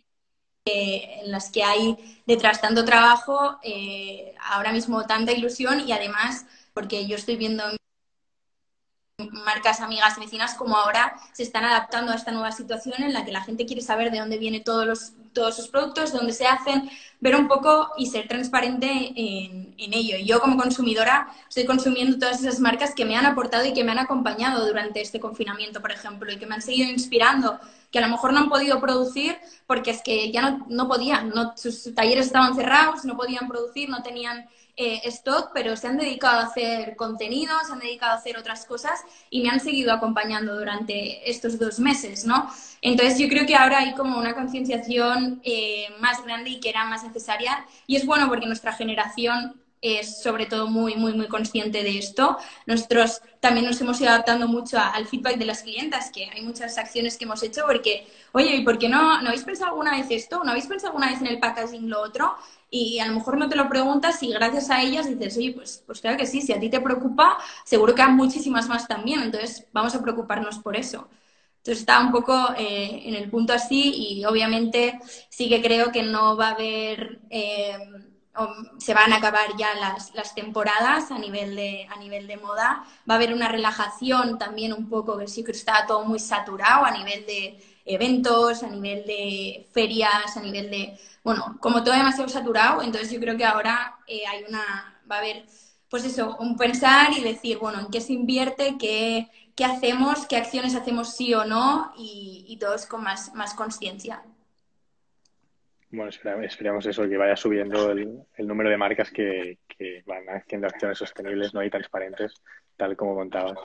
en 0.66 1.32
las 1.32 1.50
que 1.50 1.64
hay 1.64 2.22
detrás 2.26 2.60
tanto 2.60 2.84
trabajo, 2.84 3.58
eh, 3.62 4.34
ahora 4.40 4.72
mismo 4.72 5.06
tanta 5.06 5.32
ilusión 5.32 5.80
y 5.80 5.92
además, 5.92 6.46
porque 6.74 7.06
yo 7.06 7.16
estoy 7.16 7.36
viendo 7.36 7.64
marcas 9.28 9.80
amigas 9.80 10.18
vecinas 10.18 10.54
como 10.54 10.76
ahora 10.76 11.14
se 11.32 11.42
están 11.42 11.64
adaptando 11.64 12.12
a 12.12 12.14
esta 12.14 12.32
nueva 12.32 12.52
situación 12.52 13.02
en 13.02 13.12
la 13.12 13.24
que 13.24 13.32
la 13.32 13.42
gente 13.42 13.66
quiere 13.66 13.82
saber 13.82 14.10
de 14.10 14.18
dónde 14.18 14.38
vienen 14.38 14.64
todos 14.64 14.86
los 14.86 15.12
todos 15.32 15.56
sus 15.56 15.68
productos, 15.68 16.12
de 16.12 16.18
dónde 16.18 16.32
se 16.32 16.46
hacen, 16.46 16.90
ver 17.20 17.36
un 17.36 17.48
poco 17.48 17.90
y 17.96 18.06
ser 18.06 18.28
transparente 18.28 18.88
en, 18.88 19.74
en 19.76 19.94
ello. 19.94 20.16
Yo 20.24 20.40
como 20.40 20.56
consumidora 20.56 21.28
estoy 21.48 21.64
consumiendo 21.64 22.18
todas 22.18 22.40
esas 22.40 22.60
marcas 22.60 22.94
que 22.94 23.04
me 23.04 23.16
han 23.16 23.26
aportado 23.26 23.64
y 23.64 23.72
que 23.72 23.84
me 23.84 23.92
han 23.92 23.98
acompañado 23.98 24.66
durante 24.66 25.00
este 25.00 25.20
confinamiento, 25.20 25.80
por 25.80 25.92
ejemplo, 25.92 26.32
y 26.32 26.38
que 26.38 26.46
me 26.46 26.54
han 26.54 26.62
seguido 26.62 26.90
inspirando, 26.90 27.58
que 27.90 27.98
a 27.98 28.02
lo 28.02 28.08
mejor 28.08 28.32
no 28.32 28.40
han 28.40 28.48
podido 28.48 28.80
producir 28.80 29.36
porque 29.66 29.90
es 29.90 30.02
que 30.02 30.30
ya 30.30 30.42
no, 30.42 30.66
no 30.68 30.88
podían, 30.88 31.30
no, 31.30 31.54
sus 31.56 31.94
talleres 31.94 32.26
estaban 32.26 32.54
cerrados, 32.54 33.04
no 33.04 33.16
podían 33.16 33.48
producir, 33.48 33.88
no 33.88 34.02
tenían 34.02 34.48
eh, 34.76 35.00
stock, 35.06 35.50
pero 35.52 35.76
se 35.76 35.86
han 35.86 35.96
dedicado 35.96 36.40
a 36.40 36.44
hacer 36.44 36.96
contenido, 36.96 37.52
se 37.66 37.72
han 37.72 37.78
dedicado 37.78 38.12
a 38.12 38.16
hacer 38.16 38.36
otras 38.36 38.64
cosas 38.66 39.00
y 39.30 39.42
me 39.42 39.50
han 39.50 39.60
seguido 39.60 39.92
acompañando 39.92 40.58
durante 40.58 41.28
estos 41.30 41.58
dos 41.58 41.78
meses, 41.78 42.24
¿no? 42.24 42.50
Entonces 42.82 43.18
yo 43.18 43.28
creo 43.28 43.46
que 43.46 43.56
ahora 43.56 43.78
hay 43.78 43.94
como 43.94 44.18
una 44.18 44.34
concienciación 44.34 45.40
eh, 45.44 45.86
más 46.00 46.24
grande 46.24 46.50
y 46.50 46.60
que 46.60 46.70
era 46.70 46.84
más 46.84 47.04
necesaria 47.04 47.66
y 47.86 47.96
es 47.96 48.06
bueno 48.06 48.28
porque 48.28 48.46
nuestra 48.46 48.72
generación 48.72 49.60
es 49.82 50.22
sobre 50.22 50.46
todo 50.46 50.66
muy, 50.68 50.94
muy, 50.96 51.12
muy 51.14 51.26
consciente 51.28 51.82
de 51.82 51.98
esto. 51.98 52.36
Nosotros 52.66 53.22
también 53.40 53.66
nos 53.66 53.80
hemos 53.80 54.00
ido 54.00 54.10
adaptando 54.10 54.46
mucho 54.48 54.78
al 54.78 55.06
feedback 55.06 55.36
de 55.36 55.46
las 55.46 55.62
clientas, 55.62 56.10
que 56.10 56.28
hay 56.30 56.42
muchas 56.42 56.76
acciones 56.78 57.16
que 57.16 57.24
hemos 57.24 57.42
hecho 57.42 57.62
porque, 57.66 58.06
oye, 58.32 58.56
¿y 58.56 58.64
por 58.64 58.78
qué 58.78 58.88
no, 58.88 59.20
no 59.22 59.28
habéis 59.28 59.44
pensado 59.44 59.70
alguna 59.70 59.92
vez 59.96 60.06
esto? 60.10 60.42
¿No 60.44 60.50
habéis 60.50 60.66
pensado 60.66 60.88
alguna 60.88 61.10
vez 61.10 61.20
en 61.20 61.28
el 61.28 61.38
packaging 61.40 61.88
lo 61.88 62.00
otro? 62.02 62.34
y 62.70 63.00
a 63.00 63.06
lo 63.06 63.14
mejor 63.14 63.36
no 63.36 63.48
te 63.48 63.56
lo 63.56 63.68
preguntas 63.68 64.22
y 64.22 64.32
gracias 64.32 64.70
a 64.70 64.80
ellas 64.82 65.08
dices, 65.08 65.36
oye, 65.36 65.52
pues, 65.52 65.82
pues 65.86 66.00
claro 66.00 66.16
que 66.16 66.26
sí, 66.26 66.40
si 66.40 66.52
a 66.52 66.60
ti 66.60 66.70
te 66.70 66.80
preocupa, 66.80 67.36
seguro 67.64 67.94
que 67.94 68.02
hay 68.02 68.12
muchísimas 68.12 68.68
más 68.68 68.86
también, 68.86 69.20
entonces 69.22 69.66
vamos 69.72 69.94
a 69.94 70.02
preocuparnos 70.02 70.58
por 70.58 70.76
eso. 70.76 71.08
Entonces 71.58 71.80
está 71.80 72.00
un 72.00 72.10
poco 72.12 72.34
eh, 72.56 73.02
en 73.04 73.14
el 73.14 73.28
punto 73.30 73.52
así 73.52 73.92
y 74.18 74.24
obviamente 74.24 74.98
sí 75.28 75.48
que 75.48 75.60
creo 75.62 75.92
que 75.92 76.02
no 76.02 76.36
va 76.36 76.48
a 76.48 76.50
haber, 76.52 77.20
eh, 77.30 77.76
se 78.78 78.94
van 78.94 79.12
a 79.12 79.16
acabar 79.16 79.56
ya 79.58 79.74
las, 79.74 80.14
las, 80.14 80.34
temporadas 80.34 81.10
a 81.10 81.18
nivel, 81.18 81.56
de, 81.56 81.86
a 81.90 81.98
nivel 81.98 82.26
de 82.26 82.36
moda, 82.36 82.84
va 83.08 83.14
a 83.14 83.16
haber 83.16 83.34
una 83.34 83.48
relajación 83.48 84.38
también 84.38 84.72
un 84.72 84.88
poco, 84.88 85.18
que 85.18 85.28
sí 85.28 85.44
que 85.44 85.52
está 85.52 85.84
todo 85.86 86.04
muy 86.04 86.18
saturado 86.18 86.84
a 86.84 86.90
nivel 86.92 87.26
de 87.26 87.62
eventos, 87.84 88.62
a 88.62 88.68
nivel 88.68 89.04
de 89.04 89.68
ferias, 89.72 90.36
a 90.36 90.40
nivel 90.40 90.70
de 90.70 90.98
bueno, 91.22 91.58
como 91.60 91.84
todo 91.84 91.94
demasiado 91.94 92.28
saturado, 92.28 92.82
entonces 92.82 93.10
yo 93.10 93.20
creo 93.20 93.36
que 93.36 93.44
ahora 93.44 93.98
eh, 94.06 94.26
hay 94.26 94.44
una, 94.48 95.02
va 95.10 95.16
a 95.16 95.18
haber, 95.18 95.46
pues 95.88 96.04
eso, 96.04 96.36
un 96.40 96.56
pensar 96.56 97.12
y 97.12 97.20
decir, 97.22 97.58
bueno, 97.58 97.80
en 97.80 97.88
qué 97.90 98.00
se 98.00 98.12
invierte, 98.14 98.76
qué, 98.78 99.28
qué 99.54 99.64
hacemos, 99.64 100.26
qué 100.26 100.36
acciones 100.36 100.74
hacemos 100.74 101.14
sí 101.16 101.34
o 101.34 101.44
no 101.44 101.92
y, 101.96 102.44
y 102.48 102.56
todos 102.58 102.86
con 102.86 103.02
más, 103.02 103.34
más 103.34 103.54
conciencia. 103.54 104.22
Bueno, 105.92 106.08
esperamos, 106.08 106.86
eso, 106.86 107.08
que 107.08 107.16
vaya 107.16 107.34
subiendo 107.34 107.90
el, 107.90 108.46
número 108.46 108.70
de 108.70 108.76
marcas 108.76 109.10
que, 109.10 109.58
que, 109.66 110.02
van 110.06 110.24
haciendo 110.28 110.68
acciones 110.68 110.98
sostenibles 110.98 111.52
¿no? 111.52 111.64
y 111.64 111.70
transparentes, 111.70 112.34
tal 112.76 112.96
como 112.96 113.16
contabas. 113.16 113.58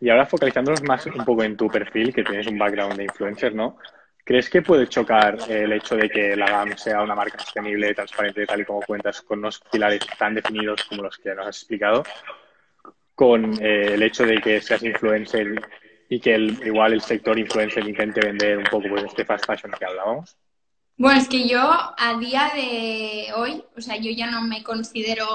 Y 0.00 0.10
ahora 0.10 0.26
focalizándonos 0.26 0.82
más 0.82 1.06
un 1.06 1.24
poco 1.24 1.44
en 1.44 1.56
tu 1.56 1.68
perfil, 1.68 2.12
que 2.12 2.24
tienes 2.24 2.48
un 2.48 2.58
background 2.58 2.96
de 2.96 3.04
influencer, 3.04 3.54
¿no? 3.54 3.78
¿Crees 4.24 4.50
que 4.50 4.62
puede 4.62 4.88
chocar 4.88 5.36
el 5.48 5.72
hecho 5.72 5.96
de 5.96 6.08
que 6.08 6.34
la 6.34 6.46
GAM 6.46 6.76
sea 6.76 7.02
una 7.02 7.14
marca 7.14 7.38
sostenible, 7.38 7.94
transparente, 7.94 8.46
tal 8.46 8.62
y 8.62 8.64
como 8.64 8.80
cuentas, 8.80 9.20
con 9.20 9.38
unos 9.38 9.60
pilares 9.70 10.00
tan 10.18 10.34
definidos 10.34 10.84
como 10.84 11.02
los 11.02 11.18
que 11.18 11.34
nos 11.34 11.46
has 11.46 11.58
explicado, 11.58 12.02
con 13.14 13.62
eh, 13.62 13.94
el 13.94 14.02
hecho 14.02 14.24
de 14.24 14.40
que 14.40 14.60
seas 14.60 14.82
influencer 14.82 15.54
y 16.08 16.18
que 16.20 16.34
el, 16.34 16.58
igual 16.66 16.94
el 16.94 17.02
sector 17.02 17.38
influencer 17.38 17.86
intente 17.86 18.20
vender 18.20 18.58
un 18.58 18.64
poco 18.64 18.88
pues, 18.88 19.04
este 19.04 19.24
fast 19.24 19.46
fashion 19.46 19.72
que 19.78 19.84
hablábamos? 19.84 20.36
Bueno, 20.96 21.20
es 21.20 21.28
que 21.28 21.48
yo 21.48 21.60
a 21.60 22.18
día 22.20 22.52
de 22.54 23.32
hoy, 23.36 23.64
o 23.76 23.80
sea, 23.80 23.96
yo 23.96 24.10
ya 24.12 24.30
no 24.30 24.42
me 24.42 24.62
considero, 24.62 25.26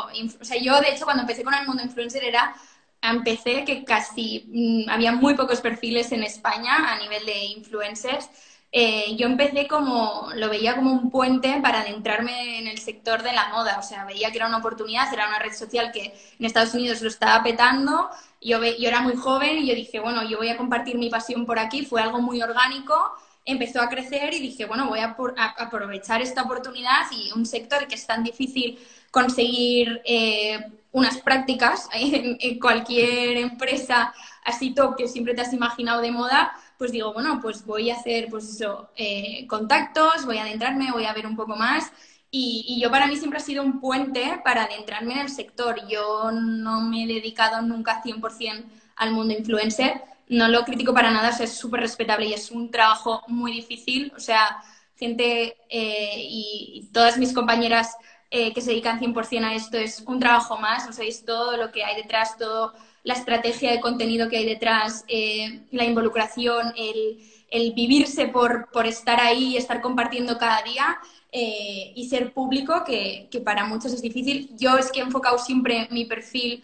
o 0.42 0.46
sea, 0.46 0.58
yo 0.62 0.80
de 0.80 0.92
hecho 0.92 1.04
cuando 1.06 1.22
empecé 1.24 1.44
con 1.44 1.54
el 1.54 1.68
mundo 1.68 1.84
influencer 1.84 2.24
era, 2.24 2.56
empecé 3.02 3.66
que 3.66 3.84
casi 3.84 4.46
mm, 4.48 4.90
había 4.90 5.12
muy 5.12 5.36
pocos 5.36 5.60
perfiles 5.62 6.12
en 6.14 6.24
España 6.24 6.94
a 6.94 6.98
nivel 7.00 7.26
de 7.26 7.38
influencers. 7.46 8.30
Eh, 8.72 9.16
yo 9.18 9.26
empecé 9.28 9.68
como, 9.68 10.30
lo 10.36 10.48
veía 10.50 10.76
como 10.76 10.92
un 10.94 11.10
puente 11.12 11.60
para 11.62 11.82
adentrarme 11.82 12.60
en 12.60 12.68
el 12.68 12.78
sector 12.78 13.24
de 13.24 13.34
la 13.34 13.50
moda, 13.50 13.80
o 13.80 13.84
sea, 13.84 14.06
veía 14.06 14.32
que 14.32 14.38
era 14.38 14.48
una 14.48 14.58
oportunidad, 14.60 15.12
era 15.14 15.28
una 15.28 15.40
red 15.40 15.54
social 15.54 15.92
que 15.92 16.14
en 16.40 16.46
Estados 16.46 16.74
Unidos 16.76 17.02
lo 17.02 17.08
estaba 17.10 17.42
petando, 17.44 18.10
yo, 18.42 18.64
yo 18.64 18.88
era 18.88 19.02
muy 19.02 19.16
joven 19.16 19.58
y 19.58 19.68
yo 19.68 19.74
dije, 19.76 20.00
bueno, 20.00 20.24
yo 20.24 20.38
voy 20.38 20.50
a 20.50 20.58
compartir 20.58 20.98
mi 21.00 21.10
pasión 21.10 21.46
por 21.48 21.58
aquí, 21.60 21.84
fue 21.86 22.02
algo 22.02 22.22
muy 22.22 22.42
orgánico, 22.44 23.12
empezó 23.52 23.82
a 23.82 23.90
crecer 23.90 24.34
y 24.34 24.40
dije, 24.40 24.66
bueno, 24.66 24.88
voy 24.88 25.00
a, 25.00 25.16
aprovechar 25.58 26.22
esta 26.22 26.44
oportunidad 26.44 27.04
y 27.12 27.32
un 27.32 27.46
sector 27.46 27.88
que 27.88 27.96
es 27.96 28.06
tan 28.06 28.24
difícil 28.24 28.80
conseguir 29.12 30.02
eh, 30.06 30.60
unas 30.92 31.18
prácticas 31.18 31.88
en, 31.94 32.38
en 32.40 32.60
cualquier 32.60 33.38
empresa 33.38 34.14
así 34.50 34.74
top 34.74 34.96
que 34.96 35.08
siempre 35.08 35.34
te 35.34 35.42
has 35.42 35.54
imaginado 35.54 36.02
de 36.02 36.12
moda, 36.12 36.52
pues 36.78 36.92
digo, 36.92 37.14
bueno, 37.14 37.40
pues 37.42 37.66
voy 37.66 37.90
a 37.90 37.96
hacer, 37.96 38.28
pues 38.30 38.50
eso, 38.50 38.90
eh, 38.96 39.46
contactos, 39.48 40.26
voy 40.26 40.38
a 40.38 40.44
adentrarme, 40.44 40.92
voy 40.92 41.06
a 41.06 41.14
ver 41.14 41.28
un 41.28 41.36
poco 41.36 41.56
más. 41.56 41.92
Y, 42.32 42.80
yo 42.82 42.92
para 42.92 43.08
mí 43.08 43.16
siempre 43.16 43.40
ha 43.40 43.44
sido 43.44 43.64
un 43.64 43.80
puente 43.80 44.40
para 44.44 44.64
adentrarme 44.64 45.14
en 45.14 45.20
el 45.22 45.30
sector. 45.30 45.88
Yo 45.88 46.32
no 46.32 46.82
me 46.82 47.04
he 47.04 47.08
dedicado 47.08 47.62
nunca 47.62 48.02
100% 48.04 48.66
al 48.96 49.12
mundo 49.12 49.34
influencer. 49.34 50.02
No 50.30 50.48
lo 50.48 50.64
critico 50.64 50.94
para 50.94 51.10
nada, 51.10 51.30
es 51.30 51.54
súper 51.54 51.82
respetable 51.82 52.28
y 52.28 52.34
es 52.34 52.52
un 52.52 52.70
trabajo 52.70 53.24
muy 53.28 53.52
difícil. 53.52 54.14
O 54.16 54.20
sea, 54.20 54.62
gente 54.96 55.58
eh, 55.70 56.16
y, 56.18 56.90
todas 56.94 57.18
mis 57.18 57.34
compañeras 57.34 57.96
eh, 58.30 58.54
que 58.54 58.62
se 58.62 58.70
dedican 58.72 59.00
100% 59.00 59.44
a 59.44 59.56
esto 59.56 59.78
es 59.78 60.02
un 60.02 60.20
trabajo 60.20 60.58
más. 60.58 60.88
O 60.88 60.94
sea, 60.94 61.06
es 61.06 61.26
todo 61.26 61.58
lo 61.58 61.72
que 61.72 61.84
hay 61.84 61.96
detrás, 61.96 62.38
todo 62.38 62.74
la 63.04 63.16
estrategia 63.16 63.72
de 63.72 63.80
contenido 63.80 64.30
que 64.30 64.38
hay 64.38 64.46
detrás, 64.46 65.04
eh, 65.08 65.62
la 65.72 65.86
involucración, 65.86 66.74
el, 66.78 67.74
vivirse 67.74 68.28
por, 68.28 68.68
estar 68.86 69.20
ahí 69.20 69.54
y 69.54 69.58
estar 69.58 69.82
compartiendo 69.82 70.38
cada 70.38 70.62
día 70.62 71.00
y 71.32 72.08
ser 72.08 72.34
público, 72.34 72.84
que, 72.86 73.28
para 73.44 73.66
muchos 73.66 73.94
es 73.94 74.02
difícil. 74.04 74.52
Yo 74.58 74.78
es 74.78 74.92
que 74.92 75.00
he 75.00 75.04
enfocado 75.04 75.40
siempre 75.40 75.88
mi 75.90 76.06
perfil 76.06 76.64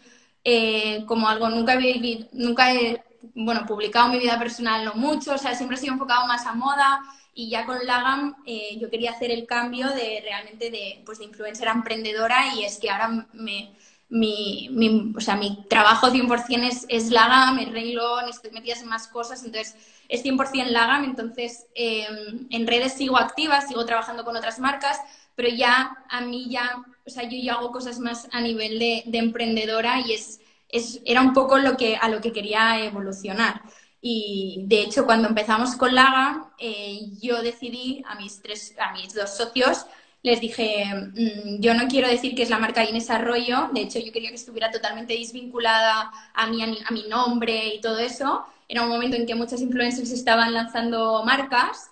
como 1.07 1.27
algo, 1.27 1.49
nunca 1.49 1.73
he, 1.75 2.27
nunca 2.33 2.71
he 2.73 3.04
bueno, 3.33 3.65
publicado 3.65 4.09
mi 4.09 4.19
vida 4.19 4.37
personal 4.37 4.85
no 4.85 4.93
mucho, 4.95 5.33
o 5.33 5.37
sea, 5.37 5.55
siempre 5.55 5.77
he 5.77 5.79
sido 5.79 5.93
enfocado 5.93 6.27
más 6.27 6.45
a 6.45 6.53
moda 6.53 7.01
y 7.33 7.49
ya 7.49 7.65
con 7.65 7.85
Lagam 7.85 8.35
yo 8.79 8.89
quería 8.89 9.11
hacer 9.11 9.31
el 9.31 9.45
cambio 9.45 9.89
de 9.89 10.21
realmente 10.23 10.69
de, 10.71 11.01
pues, 11.05 11.19
de 11.19 11.25
influencer 11.25 11.67
a 11.67 11.73
emprendedora 11.73 12.53
y 12.55 12.63
es 12.63 12.77
que 12.79 12.89
ahora 12.89 13.27
me 13.33 13.75
mi, 14.09 14.69
mi, 14.71 15.13
o 15.15 15.19
sea, 15.19 15.35
mi 15.35 15.65
trabajo 15.67 16.09
100% 16.09 16.63
es, 16.67 16.85
es 16.89 17.09
Lagam, 17.11 17.59
es 17.59 17.71
Raylon, 17.71 18.29
estoy 18.29 18.51
metida 18.51 18.75
en 18.75 18.87
más 18.87 19.07
cosas, 19.07 19.43
entonces 19.43 19.75
es 20.07 20.23
100% 20.23 20.67
Lagam, 20.67 21.03
entonces 21.03 21.65
em, 21.75 22.47
en 22.49 22.67
redes 22.67 22.93
sigo 22.93 23.17
activa, 23.17 23.61
sigo 23.61 23.85
trabajando 23.85 24.23
con 24.23 24.37
otras 24.37 24.59
marcas, 24.59 24.99
pero 25.35 25.49
ya 25.49 25.97
a 26.09 26.21
mí 26.21 26.47
ya, 26.49 26.83
o 27.05 27.09
sea, 27.09 27.23
yo 27.23 27.37
ya 27.41 27.55
hago 27.55 27.71
cosas 27.71 27.99
más 27.99 28.27
a 28.31 28.41
nivel 28.41 28.79
de, 28.79 29.03
de 29.07 29.17
emprendedora 29.17 29.99
y 30.01 30.13
es, 30.13 30.39
es, 30.77 31.01
era 31.05 31.21
un 31.21 31.33
poco 31.33 31.57
lo 31.57 31.77
que, 31.77 31.95
a 31.97 32.09
lo 32.09 32.21
que 32.21 32.31
quería 32.31 32.83
evolucionar. 32.83 33.61
Y 34.01 34.63
de 34.67 34.81
hecho, 34.81 35.05
cuando 35.05 35.27
empezamos 35.27 35.75
con 35.75 35.95
Laga, 35.95 36.51
eh, 36.59 36.99
yo 37.21 37.41
decidí 37.41 38.03
a 38.07 38.15
mis, 38.15 38.41
tres, 38.41 38.75
a 38.79 38.93
mis 38.93 39.13
dos 39.13 39.35
socios 39.35 39.85
les 40.25 40.41
dije, 40.41 40.85
mm, 41.13 41.61
yo 41.61 41.75
no 41.75 41.87
quiero 41.87 42.07
decir 42.09 42.33
que 42.35 42.41
es 42.43 42.49
la 42.49 42.57
marca 42.57 42.83
Inés 42.83 43.11
Arroyo, 43.11 43.69
de 43.73 43.81
hecho 43.81 43.99
yo 43.99 44.11
quería 44.11 44.29
que 44.29 44.35
estuviera 44.35 44.71
totalmente 44.71 45.13
desvinculada 45.13 46.11
a 46.33 46.47
mi, 46.47 46.63
a 46.63 46.91
mi 46.91 47.03
nombre 47.07 47.75
y 47.75 47.79
todo 47.79 47.99
eso. 47.99 48.43
Era 48.67 48.81
un 48.81 48.89
momento 48.89 49.15
en 49.15 49.27
que 49.27 49.35
muchas 49.35 49.61
influencers 49.61 50.11
estaban 50.11 50.51
lanzando 50.53 51.23
marcas 51.23 51.91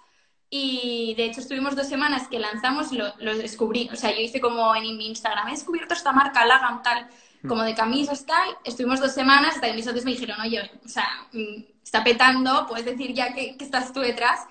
y 0.50 1.14
de 1.16 1.26
hecho 1.26 1.42
estuvimos 1.42 1.76
dos 1.76 1.88
semanas 1.88 2.28
que 2.28 2.40
lanzamos, 2.40 2.92
lo, 2.92 3.14
lo 3.20 3.38
descubrí, 3.38 3.90
o 3.94 3.96
sea, 3.96 4.12
yo 4.12 4.22
hice 4.22 4.42
como 4.42 4.76
en 4.76 4.98
mi 4.98 5.08
Instagram, 5.08 5.50
he 5.50 5.52
descubierto 5.52 5.94
esta 5.94 6.12
marca, 6.12 6.46
Lagam, 6.46 6.82
tal. 6.82 7.08
Como 7.48 7.64
de 7.64 7.76
camisas, 7.76 8.26
tal. 8.26 8.58
Estuvimos 8.64 9.00
dos 9.00 9.14
semanas 9.14 9.56
hasta 9.56 9.68
que 9.68 9.74
mis 9.74 9.86
socios 9.86 10.06
me 10.06 10.12
dijeron, 10.12 10.40
oye, 10.42 10.72
o 10.86 10.88
sea, 10.88 11.08
mm, 11.34 11.64
está 11.84 12.04
petando, 12.04 12.66
puedes 12.68 12.86
decir 12.86 13.14
ya 13.14 13.34
que, 13.34 13.58
que 13.58 13.66
estás 13.66 13.92
tú 13.94 14.00
detrás. 14.00 14.42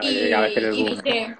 y, 0.00 0.08
y 0.70 0.84
dije, 0.84 1.36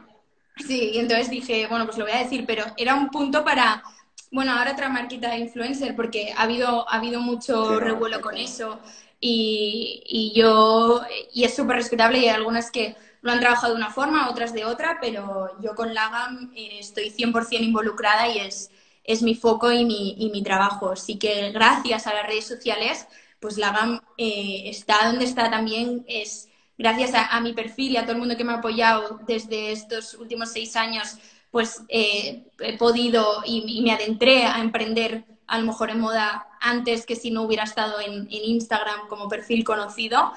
Sí, 0.56 0.92
y 0.94 0.98
entonces 0.98 1.28
dije, 1.30 1.66
bueno, 1.68 1.84
pues 1.84 1.98
lo 1.98 2.04
voy 2.06 2.14
a 2.14 2.22
decir, 2.22 2.44
pero 2.46 2.64
era 2.78 2.94
un 2.94 3.10
punto 3.10 3.44
para, 3.44 3.82
bueno, 4.30 4.52
ahora 4.52 4.72
otra 4.72 4.88
marquita 4.88 5.30
de 5.30 5.38
influencer, 5.38 5.94
porque 5.94 6.32
ha 6.36 6.42
habido, 6.42 6.88
ha 6.88 6.96
habido 6.96 7.20
mucho 7.20 7.78
revuelo 7.78 8.20
con 8.22 8.36
eso 8.36 8.80
y, 9.20 10.02
y, 10.06 10.32
yo, 10.38 11.02
y 11.32 11.44
es 11.44 11.54
súper 11.54 11.76
respetable 11.76 12.18
y 12.18 12.22
hay 12.24 12.28
algunas 12.30 12.70
que 12.70 12.96
lo 13.20 13.32
han 13.32 13.40
trabajado 13.40 13.74
de 13.74 13.78
una 13.78 13.90
forma, 13.90 14.30
otras 14.30 14.52
de 14.54 14.64
otra, 14.64 14.98
pero 15.00 15.50
yo 15.60 15.74
con 15.74 15.92
Lagam 15.92 16.52
eh, 16.54 16.78
estoy 16.80 17.10
100% 17.10 17.62
involucrada 17.64 18.28
y 18.28 18.38
es, 18.38 18.70
es 19.06 19.22
mi 19.22 19.34
foco 19.34 19.72
y 19.72 19.84
mi, 19.84 20.16
y 20.18 20.30
mi 20.30 20.42
trabajo. 20.42 20.90
Así 20.90 21.18
que 21.18 21.52
gracias 21.52 22.06
a 22.06 22.14
las 22.14 22.26
redes 22.26 22.46
sociales, 22.46 23.06
pues 23.40 23.58
Lagam 23.58 24.00
eh, 24.18 24.62
está 24.66 25.06
donde 25.06 25.24
está 25.24 25.50
también, 25.50 26.04
es 26.08 26.48
gracias 26.78 27.12
a, 27.14 27.40
mi 27.40 27.52
perfil 27.52 27.92
y 27.92 27.96
a 27.96 28.02
todo 28.02 28.12
el 28.12 28.18
mundo 28.18 28.36
que 28.36 28.44
me 28.44 28.52
ha 28.52 28.56
apoyado 28.56 29.20
desde 29.26 29.72
estos 29.72 30.14
últimos 30.14 30.52
seis 30.52 30.76
años, 30.76 31.16
pues 31.50 31.82
eh, 31.88 32.44
he 32.58 32.76
podido 32.76 33.42
y, 33.44 33.80
me 33.82 33.92
adentré 33.92 34.44
a 34.44 34.60
emprender 34.60 35.24
a 35.46 35.58
lo 35.58 35.66
mejor 35.66 35.90
en 35.90 36.00
moda 36.00 36.48
antes 36.60 37.06
que 37.06 37.16
si 37.16 37.30
no 37.30 37.42
hubiera 37.42 37.64
estado 37.64 38.00
en, 38.00 38.26
Instagram 38.30 39.08
como 39.08 39.28
perfil 39.28 39.64
conocido. 39.64 40.32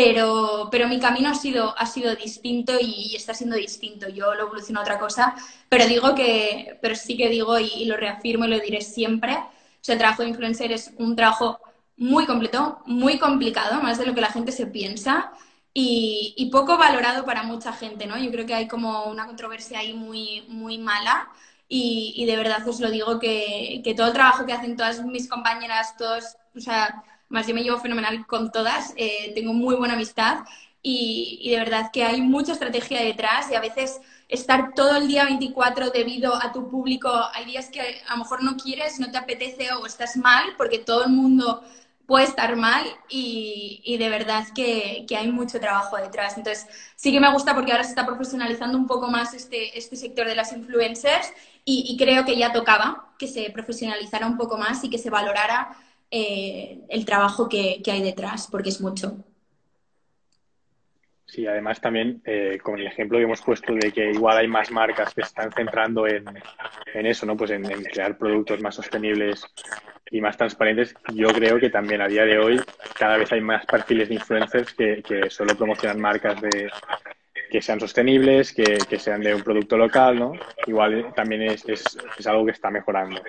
Pero, 0.00 0.68
pero, 0.70 0.86
mi 0.86 1.00
camino 1.00 1.28
ha 1.28 1.34
sido, 1.34 1.76
ha 1.76 1.84
sido 1.84 2.14
distinto 2.14 2.74
y, 2.80 3.16
está 3.16 3.34
siendo 3.34 3.56
distinto. 3.56 4.08
Yo 4.08 4.32
lo 4.34 4.42
evoluciono 4.44 4.78
a 4.78 4.82
otra 4.84 5.00
cosa, 5.00 5.34
pero 5.68 5.86
digo 5.86 6.14
que, 6.14 6.78
pero 6.80 6.94
sí 6.94 7.16
que 7.16 7.28
digo 7.28 7.58
y, 7.58 7.66
y, 7.66 7.84
lo 7.86 7.96
reafirmo 7.96 8.44
y 8.44 8.48
lo 8.48 8.60
diré 8.60 8.80
siempre. 8.80 9.34
O 9.34 9.80
sea, 9.80 9.94
el 9.94 9.98
trabajo 9.98 10.22
de 10.22 10.28
influencer 10.28 10.70
es 10.70 10.92
un 10.98 11.16
trabajo 11.16 11.58
muy 11.96 12.26
completo, 12.26 12.80
muy 12.86 13.18
complicado, 13.18 13.82
más 13.82 13.98
de 13.98 14.06
lo 14.06 14.14
que 14.14 14.20
la 14.20 14.30
gente 14.30 14.52
se 14.52 14.66
piensa 14.68 15.32
y, 15.74 16.48
poco 16.52 16.78
valorado 16.78 17.24
para 17.24 17.42
mucha 17.42 17.72
gente, 17.72 18.06
¿no? 18.06 18.16
Yo 18.18 18.30
creo 18.30 18.46
que 18.46 18.54
hay 18.54 18.68
como 18.68 19.04
una 19.06 19.26
controversia 19.26 19.80
ahí 19.80 19.94
muy, 19.94 20.44
muy 20.48 20.78
mala 20.78 21.28
y, 21.68 22.24
de 22.26 22.36
verdad 22.36 22.66
os 22.68 22.78
lo 22.80 22.90
digo 22.90 23.18
que, 23.18 23.80
que, 23.84 23.94
todo 23.94 24.08
el 24.08 24.12
trabajo 24.12 24.46
que 24.46 24.52
hacen 24.52 24.76
todas 24.76 25.04
mis 25.04 25.28
compañeras, 25.28 25.96
todos, 25.96 26.36
o 26.56 26.60
sea, 26.60 27.02
más 27.28 27.46
yo 27.46 27.54
me 27.54 27.62
llevo 27.62 27.78
fenomenal 27.78 28.26
con 28.26 28.50
todas, 28.50 28.92
eh, 28.96 29.32
tengo 29.34 29.52
muy 29.52 29.74
buena 29.74 29.94
amistad 29.94 30.44
y, 30.82 31.38
y, 31.42 31.50
de 31.50 31.58
verdad 31.58 31.90
que 31.92 32.04
hay 32.04 32.20
mucha 32.20 32.52
estrategia 32.52 33.02
detrás 33.02 33.50
y 33.50 33.54
a 33.54 33.60
veces 33.60 34.00
estar 34.28 34.74
todo 34.74 34.96
el 34.96 35.08
día 35.08 35.24
24 35.24 35.90
debido 35.90 36.34
a 36.34 36.52
tu 36.52 36.68
público, 36.70 37.10
hay 37.34 37.44
días 37.46 37.68
que 37.70 37.80
a 37.80 38.12
lo 38.12 38.18
mejor 38.18 38.42
no 38.42 38.56
quieres, 38.56 39.00
no 39.00 39.10
te 39.10 39.18
apetece 39.18 39.72
o 39.72 39.86
estás 39.86 40.16
mal 40.16 40.54
porque 40.56 40.78
todo 40.78 41.04
el 41.04 41.10
mundo 41.10 41.62
puede 42.08 42.24
estar 42.24 42.56
mal 42.56 42.86
y, 43.10 43.96
de 43.98 44.08
verdad 44.08 44.46
que, 44.54 45.04
hay 45.14 45.30
mucho 45.30 45.60
trabajo 45.60 45.98
detrás. 45.98 46.38
Entonces, 46.38 46.66
sí 46.96 47.12
que 47.12 47.20
me 47.20 47.30
gusta 47.30 47.54
porque 47.54 47.70
ahora 47.70 47.84
se 47.84 47.90
está 47.90 48.06
profesionalizando 48.06 48.78
un 48.78 48.86
poco 48.86 49.08
más 49.08 49.34
este, 49.34 49.76
este 49.76 49.94
sector 49.94 50.26
de 50.26 50.34
las 50.34 50.52
influencers 50.54 51.30
y, 51.66 51.94
creo 51.98 52.24
que 52.24 52.38
ya 52.38 52.50
tocaba 52.50 53.12
que 53.18 53.28
se 53.28 53.50
profesionalizara 53.50 54.26
un 54.26 54.38
poco 54.38 54.56
más 54.56 54.82
y 54.84 54.88
que 54.88 54.96
se 54.96 55.10
valorara 55.10 55.76
eh, 56.10 56.80
el 56.88 57.04
trabajo 57.04 57.48
que, 57.48 57.82
hay 57.86 58.02
detrás, 58.02 58.48
porque 58.50 58.70
es 58.70 58.80
mucho. 58.80 59.24
Sí, 61.26 61.46
además 61.46 61.80
también 61.80 62.22
eh, 62.24 62.58
con 62.62 62.78
el 62.78 62.86
ejemplo 62.86 63.18
que 63.18 63.24
hemos 63.24 63.42
puesto 63.42 63.74
de 63.74 63.92
que 63.92 64.12
igual 64.12 64.38
hay 64.38 64.48
más 64.48 64.70
marcas 64.70 65.12
que 65.12 65.20
se 65.20 65.28
están 65.28 65.52
centrando 65.52 66.06
en, 66.06 66.24
eso, 66.94 67.26
¿no? 67.26 67.36
Pues 67.36 67.50
en, 67.50 67.64
crear 67.64 68.16
productos 68.16 68.62
más 68.62 68.76
sostenibles 68.76 69.46
y 70.10 70.22
más 70.22 70.38
transparentes. 70.38 70.94
Yo 71.12 71.28
creo 71.28 71.60
que 71.60 71.68
también 71.68 72.00
a 72.00 72.08
día 72.08 72.24
de 72.24 72.38
hoy 72.38 72.60
cada 72.98 73.18
vez 73.18 73.30
hay 73.30 73.42
más 73.42 73.66
perfiles 73.66 74.08
de 74.08 74.14
influencers 74.14 74.72
que, 74.72 75.02
que 75.02 75.28
solo 75.28 75.54
promocionan 75.54 76.00
marcas 76.00 76.40
de 76.40 76.70
que 77.50 77.62
sean 77.62 77.80
sostenibles, 77.80 78.52
que, 78.52 78.78
que 78.88 78.98
sean 78.98 79.20
de 79.22 79.34
un 79.34 79.42
producto 79.42 79.76
local, 79.76 80.18
¿no? 80.18 80.32
Igual 80.66 81.12
también 81.14 81.42
es, 81.42 81.66
es, 81.68 81.84
es 82.18 82.26
algo 82.26 82.44
que 82.44 82.52
está 82.52 82.70
mejorando. 82.70 83.20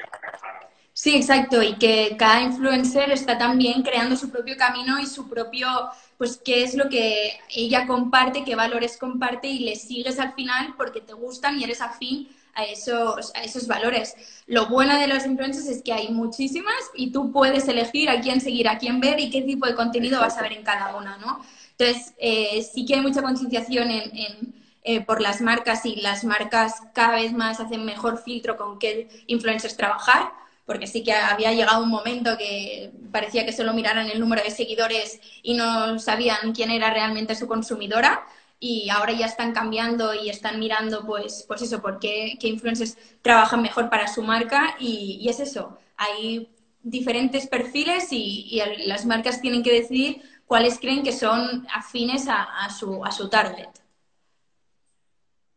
Sí, 1.02 1.16
exacto, 1.16 1.64
y 1.64 1.76
que 1.78 2.18
cada 2.20 2.42
influencer 2.42 3.10
está 3.12 3.38
también 3.38 3.84
creando 3.84 4.18
su 4.18 4.30
propio 4.30 4.58
camino 4.58 5.00
y 5.00 5.06
su 5.06 5.30
propio 5.30 5.70
pues 6.18 6.42
qué 6.44 6.62
es 6.64 6.76
lo 6.76 6.90
que 6.90 7.40
ella 7.56 7.88
comparte, 7.88 8.44
qué 8.44 8.54
valores 8.56 8.98
comparte 8.98 9.48
y 9.48 9.60
le 9.60 9.78
sigues 9.78 10.20
al 10.20 10.34
final 10.34 10.74
porque 10.76 11.00
te 11.00 11.14
gustan 11.14 11.58
y 11.58 11.64
eres 11.64 11.80
afín 11.80 12.28
a 12.54 12.66
esos, 12.66 13.32
a 13.34 13.44
esos 13.44 13.66
valores. 13.66 14.14
Lo 14.46 14.68
bueno 14.68 15.00
de 15.00 15.08
los 15.08 15.26
influencers 15.26 15.68
es 15.68 15.82
que 15.84 15.94
hay 15.94 16.10
muchísimas 16.10 16.76
y 16.94 17.14
tú 17.14 17.32
puedes 17.32 17.66
elegir 17.70 18.10
a 18.10 18.20
quién 18.20 18.42
seguir, 18.42 18.68
a 18.68 18.78
quién 18.78 19.00
ver 19.00 19.22
y 19.22 19.30
qué 19.30 19.42
tipo 19.44 19.68
de 19.68 19.76
contenido 19.76 20.20
vas 20.20 20.38
a 20.38 20.42
ver 20.42 20.52
en 20.52 20.64
cada 20.64 20.98
una, 20.98 21.16
¿no? 21.20 21.40
Entonces, 21.78 22.14
eh, 22.18 22.62
sí 22.62 22.86
que 22.86 22.96
hay 22.96 23.02
mucha 23.02 23.22
concienciación 23.22 23.90
en, 23.90 24.54
eh, 24.84 25.00
por 25.06 25.22
las 25.22 25.40
marcas 25.40 25.86
y 25.86 25.96
las 26.02 26.26
marcas 26.26 26.82
cada 26.94 27.16
vez 27.16 27.32
más 27.32 27.62
hacen 27.62 27.86
mejor 27.86 28.22
filtro 28.22 28.58
con 28.58 28.80
qué 28.80 29.08
influencers 29.28 29.78
trabajar 29.78 30.38
porque 30.70 30.86
sí 30.86 31.04
que 31.04 31.14
había 31.14 31.52
llegado 31.52 31.82
un 31.82 31.90
momento 31.90 32.38
que 32.38 32.92
parecía 33.12 33.44
que 33.44 33.52
solo 33.52 33.74
miraran 33.74 34.08
el 34.08 34.20
número 34.20 34.44
de 34.44 34.52
seguidores 34.52 35.20
y 35.42 35.56
no 35.56 35.98
sabían 35.98 36.54
quién 36.54 36.70
era 36.70 36.94
realmente 36.94 37.34
su 37.34 37.48
consumidora 37.48 38.24
y 38.60 38.88
ahora 38.92 39.14
ya 39.14 39.26
están 39.26 39.52
cambiando 39.52 40.14
y 40.14 40.30
están 40.30 40.60
mirando 40.60 41.08
pues, 41.08 41.44
pues 41.48 41.64
eso, 41.64 41.82
por 41.82 41.98
qué, 41.98 42.38
influencers 42.44 43.00
trabajan 43.24 43.64
mejor 43.64 43.90
para 43.90 44.08
su 44.08 44.22
marca 44.22 44.76
y, 44.80 45.26
es 45.28 45.40
eso, 45.40 45.76
hay 45.98 46.48
diferentes 46.84 47.48
perfiles 47.48 48.10
y, 48.12 48.62
las 48.86 49.08
marcas 49.08 49.42
tienen 49.42 49.64
que 49.64 49.74
decidir 49.74 50.22
cuáles 50.46 50.80
creen 50.80 51.02
que 51.02 51.14
son 51.14 51.66
afines 51.74 52.28
a, 52.30 52.70
su, 52.70 53.04
a 53.04 53.12
su 53.12 53.28
target. 53.28 53.70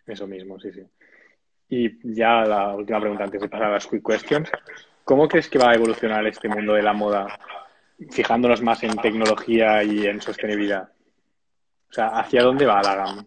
Eso 0.07 0.27
mismo, 0.27 0.59
sí, 0.59 0.73
sí. 0.73 0.81
Y 1.69 2.15
ya 2.15 2.45
la 2.47 2.75
última 2.75 2.99
pregunta 2.99 3.25
antes 3.25 3.43
de 3.43 3.49
pasar 3.51 3.67
a 3.67 3.73
las 3.73 3.87
quick 3.87 4.07
questions. 4.07 4.49
¿Cómo 5.05 5.29
crees 5.29 5.49
que 5.49 5.59
va 5.59 5.71
a 5.71 5.75
evolucionar 5.75 6.27
este 6.27 6.49
mundo 6.49 6.75
de 6.75 6.83
la 6.83 6.93
moda, 6.93 7.39
fijándonos 8.11 8.63
más 8.63 8.83
en 8.83 8.97
tecnología 8.97 9.83
y 9.83 10.07
en 10.07 10.21
sostenibilidad? 10.21 10.89
O 11.91 11.93
sea, 11.93 12.09
¿hacia 12.09 12.43
dónde 12.43 12.67
va 12.67 12.83
la 12.83 12.95
GAM? 12.95 13.27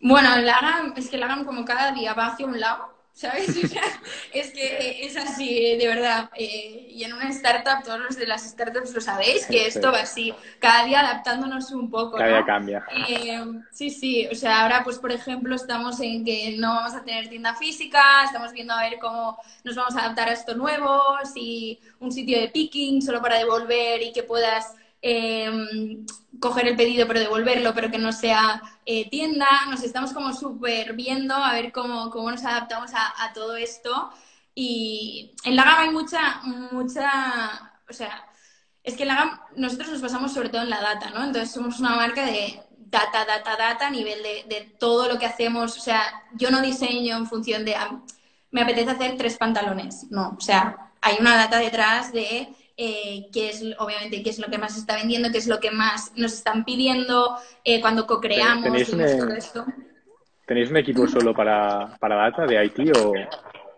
Bueno, 0.00 0.36
la 0.36 0.60
GAM, 0.60 0.94
es 0.96 1.10
que 1.10 1.18
la 1.18 1.26
GAM 1.26 1.44
como 1.44 1.64
cada 1.64 1.92
día 1.92 2.14
va 2.14 2.26
hacia 2.26 2.46
un 2.46 2.58
lado 2.58 2.97
¿sabes? 3.18 3.48
es 4.32 4.52
que 4.52 5.04
es 5.04 5.16
así, 5.16 5.76
de 5.76 5.88
verdad. 5.88 6.30
Eh, 6.36 6.86
y 6.90 7.02
en 7.02 7.12
una 7.12 7.28
startup, 7.30 7.82
todos 7.84 7.98
los 7.98 8.16
de 8.16 8.28
las 8.28 8.48
startups 8.48 8.94
lo 8.94 9.00
sabéis, 9.00 9.44
que 9.46 9.66
esto 9.66 9.90
va 9.90 10.02
así, 10.02 10.32
cada 10.60 10.84
día 10.84 11.00
adaptándonos 11.00 11.72
un 11.72 11.90
poco. 11.90 12.16
Cada 12.16 12.28
día 12.28 12.44
cambia. 12.44 12.86
Eh, 13.08 13.44
sí, 13.72 13.90
sí, 13.90 14.28
o 14.30 14.34
sea, 14.36 14.62
ahora 14.62 14.84
pues 14.84 14.98
por 14.98 15.10
ejemplo 15.10 15.56
estamos 15.56 15.98
en 16.00 16.24
que 16.24 16.54
no 16.58 16.74
vamos 16.74 16.94
a 16.94 17.02
tener 17.02 17.28
tienda 17.28 17.56
física, 17.56 18.22
estamos 18.24 18.52
viendo 18.52 18.72
a 18.72 18.88
ver 18.88 19.00
cómo 19.00 19.36
nos 19.64 19.74
vamos 19.74 19.96
a 19.96 20.04
adaptar 20.04 20.28
a 20.28 20.32
esto 20.32 20.54
nuevo, 20.54 21.00
si 21.24 21.80
un 21.98 22.12
sitio 22.12 22.38
de 22.38 22.48
picking 22.48 23.02
solo 23.02 23.20
para 23.20 23.38
devolver 23.38 24.00
y 24.00 24.12
que 24.12 24.22
puedas 24.22 24.76
eh, 25.02 26.04
coger 26.40 26.68
el 26.68 26.76
pedido 26.76 27.06
pero 27.06 27.20
devolverlo, 27.20 27.74
pero 27.74 27.90
que 27.90 27.98
no 27.98 28.12
sea 28.12 28.62
eh, 28.86 29.08
tienda. 29.10 29.46
Nos 29.70 29.82
estamos 29.82 30.12
como 30.12 30.32
súper 30.32 30.94
viendo 30.94 31.34
a 31.34 31.52
ver 31.52 31.72
cómo, 31.72 32.10
cómo 32.10 32.30
nos 32.30 32.44
adaptamos 32.44 32.90
a, 32.94 33.32
todo 33.32 33.56
esto. 33.56 34.10
Y 34.54 35.34
en 35.44 35.56
la 35.56 35.64
gama 35.64 35.82
hay 35.82 35.90
mucha, 35.90 36.40
mucha, 36.72 37.80
o 37.88 37.92
sea, 37.92 38.24
es 38.82 38.96
que 38.96 39.02
en 39.02 39.08
la 39.08 39.14
gama 39.16 39.46
nosotros 39.56 39.90
nos 39.90 40.00
basamos 40.02 40.32
sobre 40.32 40.48
todo 40.48 40.62
en 40.62 40.70
la 40.70 40.80
data, 40.80 41.10
¿no? 41.10 41.24
Entonces 41.24 41.52
somos 41.52 41.78
una 41.80 41.96
marca 41.96 42.24
de 42.26 42.60
data, 42.76 43.24
data, 43.24 43.56
data 43.56 43.86
a 43.86 43.90
nivel 43.90 44.22
de, 44.22 44.44
de 44.48 44.76
todo 44.78 45.08
lo 45.08 45.18
que 45.18 45.26
hacemos. 45.26 45.76
O 45.76 45.80
sea, 45.80 46.02
yo 46.34 46.50
no 46.50 46.60
diseño 46.60 47.16
en 47.16 47.26
función 47.26 47.64
de, 47.64 47.76
ah, 47.76 48.00
me 48.50 48.62
apetece 48.62 48.90
hacer 48.90 49.16
tres 49.16 49.36
pantalones, 49.36 50.06
no, 50.10 50.34
o 50.36 50.40
sea, 50.40 50.92
hay 51.00 51.16
una 51.20 51.36
data 51.36 51.58
detrás 51.58 52.12
de 52.12 52.48
eh, 52.80 53.28
qué 53.32 53.50
es, 53.50 53.64
obviamente, 53.78 54.22
qué 54.22 54.30
es 54.30 54.38
lo 54.38 54.46
que 54.48 54.56
más 54.56 54.74
se 54.74 54.80
está 54.80 54.94
vendiendo, 54.94 55.32
qué 55.32 55.38
es 55.38 55.48
lo 55.48 55.58
que 55.58 55.72
más 55.72 56.12
nos 56.14 56.32
están 56.32 56.64
pidiendo, 56.64 57.36
eh, 57.64 57.80
cuando 57.80 58.06
co-creamos, 58.06 58.86
todo 58.88 59.34
esto. 59.34 59.66
¿Tenéis 60.46 60.70
un 60.70 60.76
equipo 60.76 61.06
solo 61.08 61.34
para, 61.34 61.98
para 61.98 62.14
data 62.14 62.46
de 62.46 62.64
IT 62.64 62.96
o...? 62.96 63.12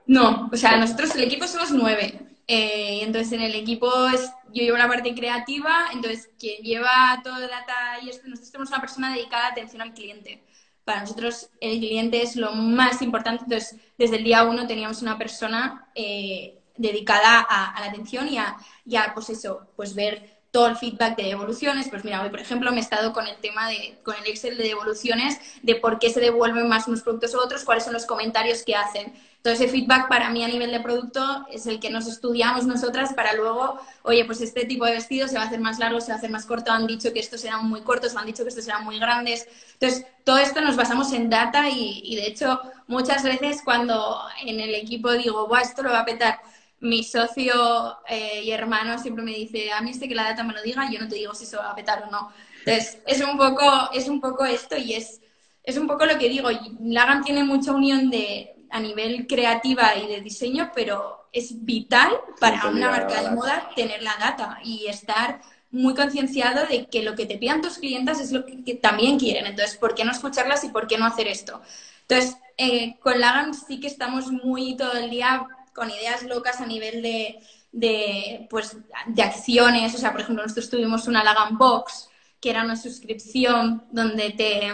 No, 0.06 0.50
o 0.52 0.56
sea, 0.56 0.76
nosotros 0.76 1.14
el 1.16 1.22
equipo 1.22 1.46
somos 1.46 1.70
nueve. 1.70 2.20
Eh, 2.46 3.00
entonces, 3.02 3.32
en 3.32 3.40
el 3.40 3.54
equipo 3.54 3.90
es, 4.08 4.30
yo 4.52 4.62
llevo 4.62 4.76
la 4.76 4.88
parte 4.88 5.14
creativa, 5.14 5.86
entonces 5.94 6.30
quien 6.38 6.62
lleva 6.62 7.20
todo 7.24 7.36
el 7.36 7.48
data 7.48 8.00
y 8.02 8.10
esto, 8.10 8.28
nosotros 8.28 8.52
tenemos 8.52 8.68
una 8.68 8.80
persona 8.82 9.14
dedicada 9.14 9.46
a 9.46 9.50
atención 9.52 9.80
al 9.80 9.94
cliente. 9.94 10.42
Para 10.84 11.00
nosotros 11.00 11.48
el 11.60 11.78
cliente 11.78 12.20
es 12.20 12.36
lo 12.36 12.52
más 12.52 13.00
importante, 13.00 13.44
entonces 13.44 13.80
desde 13.96 14.16
el 14.16 14.24
día 14.24 14.42
uno 14.44 14.66
teníamos 14.66 15.00
una 15.00 15.16
persona 15.16 15.88
eh, 15.94 16.59
dedicada 16.80 17.40
a, 17.40 17.78
la 17.80 17.86
atención 17.86 18.28
y 18.28 18.38
a, 18.38 18.56
y 18.86 18.96
a, 18.96 19.12
pues 19.14 19.30
eso, 19.30 19.66
pues 19.76 19.94
ver 19.94 20.40
todo 20.50 20.66
el 20.66 20.76
feedback 20.76 21.16
de 21.16 21.24
devoluciones. 21.24 21.88
Pues 21.88 22.04
mira, 22.04 22.22
hoy, 22.22 22.30
por 22.30 22.40
ejemplo, 22.40 22.70
me 22.72 22.78
he 22.78 22.80
estado 22.80 23.12
con 23.12 23.26
el 23.26 23.36
tema 23.36 23.68
de, 23.68 23.98
con 24.02 24.14
el 24.16 24.26
Excel 24.26 24.56
de 24.56 24.64
devoluciones, 24.64 25.38
de 25.62 25.76
por 25.76 25.98
qué 25.98 26.10
se 26.10 26.20
devuelven 26.20 26.68
más 26.68 26.88
unos 26.88 27.02
productos 27.02 27.34
u 27.34 27.38
otros, 27.38 27.64
cuáles 27.64 27.84
son 27.84 27.92
los 27.92 28.06
comentarios 28.06 28.64
que 28.64 28.74
hacen. 28.74 29.12
Todo 29.42 29.54
ese 29.54 29.68
feedback 29.68 30.08
para 30.08 30.28
mí 30.28 30.44
a 30.44 30.48
nivel 30.48 30.70
de 30.70 30.80
producto 30.80 31.46
es 31.50 31.66
el 31.66 31.80
que 31.80 31.88
nos 31.88 32.06
estudiamos 32.06 32.66
nosotras 32.66 33.14
para 33.14 33.32
luego, 33.32 33.80
oye, 34.02 34.26
pues 34.26 34.42
este 34.42 34.66
tipo 34.66 34.84
de 34.84 34.92
vestido 34.92 35.28
se 35.28 35.36
va 35.36 35.44
a 35.44 35.46
hacer 35.46 35.60
más 35.60 35.78
largo, 35.78 35.98
se 36.00 36.08
va 36.08 36.14
a 36.14 36.18
hacer 36.18 36.30
más 36.30 36.44
corto, 36.44 36.72
han 36.72 36.86
dicho 36.86 37.10
que 37.14 37.20
estos 37.20 37.40
serán 37.40 37.66
muy 37.66 37.80
cortos, 37.80 38.14
han 38.16 38.26
dicho 38.26 38.42
que 38.42 38.50
estos 38.50 38.64
serán 38.64 38.84
muy 38.84 38.98
grandes. 38.98 39.48
Entonces, 39.74 40.04
todo 40.24 40.38
esto 40.38 40.60
nos 40.60 40.76
basamos 40.76 41.12
en 41.14 41.30
data 41.30 41.70
y, 41.70 42.02
y 42.04 42.16
de 42.16 42.26
hecho, 42.26 42.60
muchas 42.86 43.22
veces 43.22 43.62
cuando 43.64 44.20
en 44.44 44.60
el 44.60 44.74
equipo 44.74 45.12
digo, 45.12 45.46
Buah, 45.46 45.62
esto 45.62 45.82
lo 45.82 45.90
va 45.90 46.00
a 46.00 46.04
petar, 46.04 46.40
mi 46.80 47.04
socio 47.04 47.98
eh, 48.08 48.42
y 48.42 48.50
hermano 48.50 48.98
siempre 48.98 49.22
me 49.22 49.32
dice, 49.32 49.70
a 49.70 49.80
mí 49.82 49.90
este 49.90 50.08
que 50.08 50.14
la 50.14 50.24
data 50.24 50.42
me 50.42 50.54
lo 50.54 50.62
diga, 50.62 50.90
yo 50.90 50.98
no 50.98 51.08
te 51.08 51.16
digo 51.16 51.34
si 51.34 51.46
se 51.46 51.56
va 51.56 51.70
a 51.70 51.74
petar 51.74 52.04
o 52.04 52.10
no. 52.10 52.32
Entonces, 52.64 52.98
es 53.06 53.22
un 53.22 53.36
poco, 53.36 53.90
es 53.92 54.08
un 54.08 54.20
poco 54.20 54.44
esto 54.44 54.76
y 54.76 54.94
es, 54.94 55.20
es 55.62 55.76
un 55.76 55.86
poco 55.86 56.06
lo 56.06 56.18
que 56.18 56.28
digo. 56.28 56.48
Lagan 56.80 57.22
tiene 57.22 57.44
mucha 57.44 57.72
unión 57.72 58.10
de, 58.10 58.54
a 58.70 58.80
nivel 58.80 59.26
creativa 59.26 59.96
y 59.96 60.06
de 60.06 60.20
diseño, 60.20 60.72
pero 60.74 61.28
es 61.32 61.64
vital 61.64 62.12
para 62.40 62.68
una 62.68 62.90
marca 62.90 63.22
de 63.22 63.30
moda 63.30 63.70
tener 63.76 64.02
la 64.02 64.16
data 64.18 64.58
y 64.64 64.86
estar 64.86 65.40
muy 65.70 65.94
concienciado 65.94 66.66
de 66.66 66.86
que 66.86 67.02
lo 67.02 67.14
que 67.14 67.26
te 67.26 67.38
pidan 67.38 67.60
tus 67.60 67.78
clientes 67.78 68.18
es 68.20 68.32
lo 68.32 68.44
que, 68.44 68.74
también 68.74 69.18
quieren. 69.18 69.46
Entonces, 69.46 69.76
¿por 69.76 69.94
qué 69.94 70.04
no 70.04 70.12
escucharlas 70.12 70.64
y 70.64 70.70
por 70.70 70.86
qué 70.86 70.98
no 70.98 71.06
hacer 71.06 71.28
esto? 71.28 71.60
Entonces, 72.08 72.36
eh, 72.56 72.98
con 73.00 73.20
Lagan 73.20 73.54
sí 73.54 73.78
que 73.78 73.86
estamos 73.86 74.32
muy 74.32 74.76
todo 74.76 74.94
el 74.94 75.10
día 75.10 75.46
con 75.74 75.90
ideas 75.90 76.22
locas 76.24 76.60
a 76.60 76.66
nivel 76.66 77.02
de, 77.02 77.40
de, 77.72 78.46
pues, 78.50 78.76
de 79.06 79.22
acciones. 79.22 79.94
O 79.94 79.98
sea, 79.98 80.12
por 80.12 80.20
ejemplo, 80.20 80.42
nosotros 80.42 80.70
tuvimos 80.70 81.06
una 81.06 81.24
Lagan 81.24 81.56
Box, 81.58 82.08
que 82.40 82.50
era 82.50 82.64
una 82.64 82.76
suscripción 82.76 83.84
donde 83.90 84.30
te, 84.30 84.72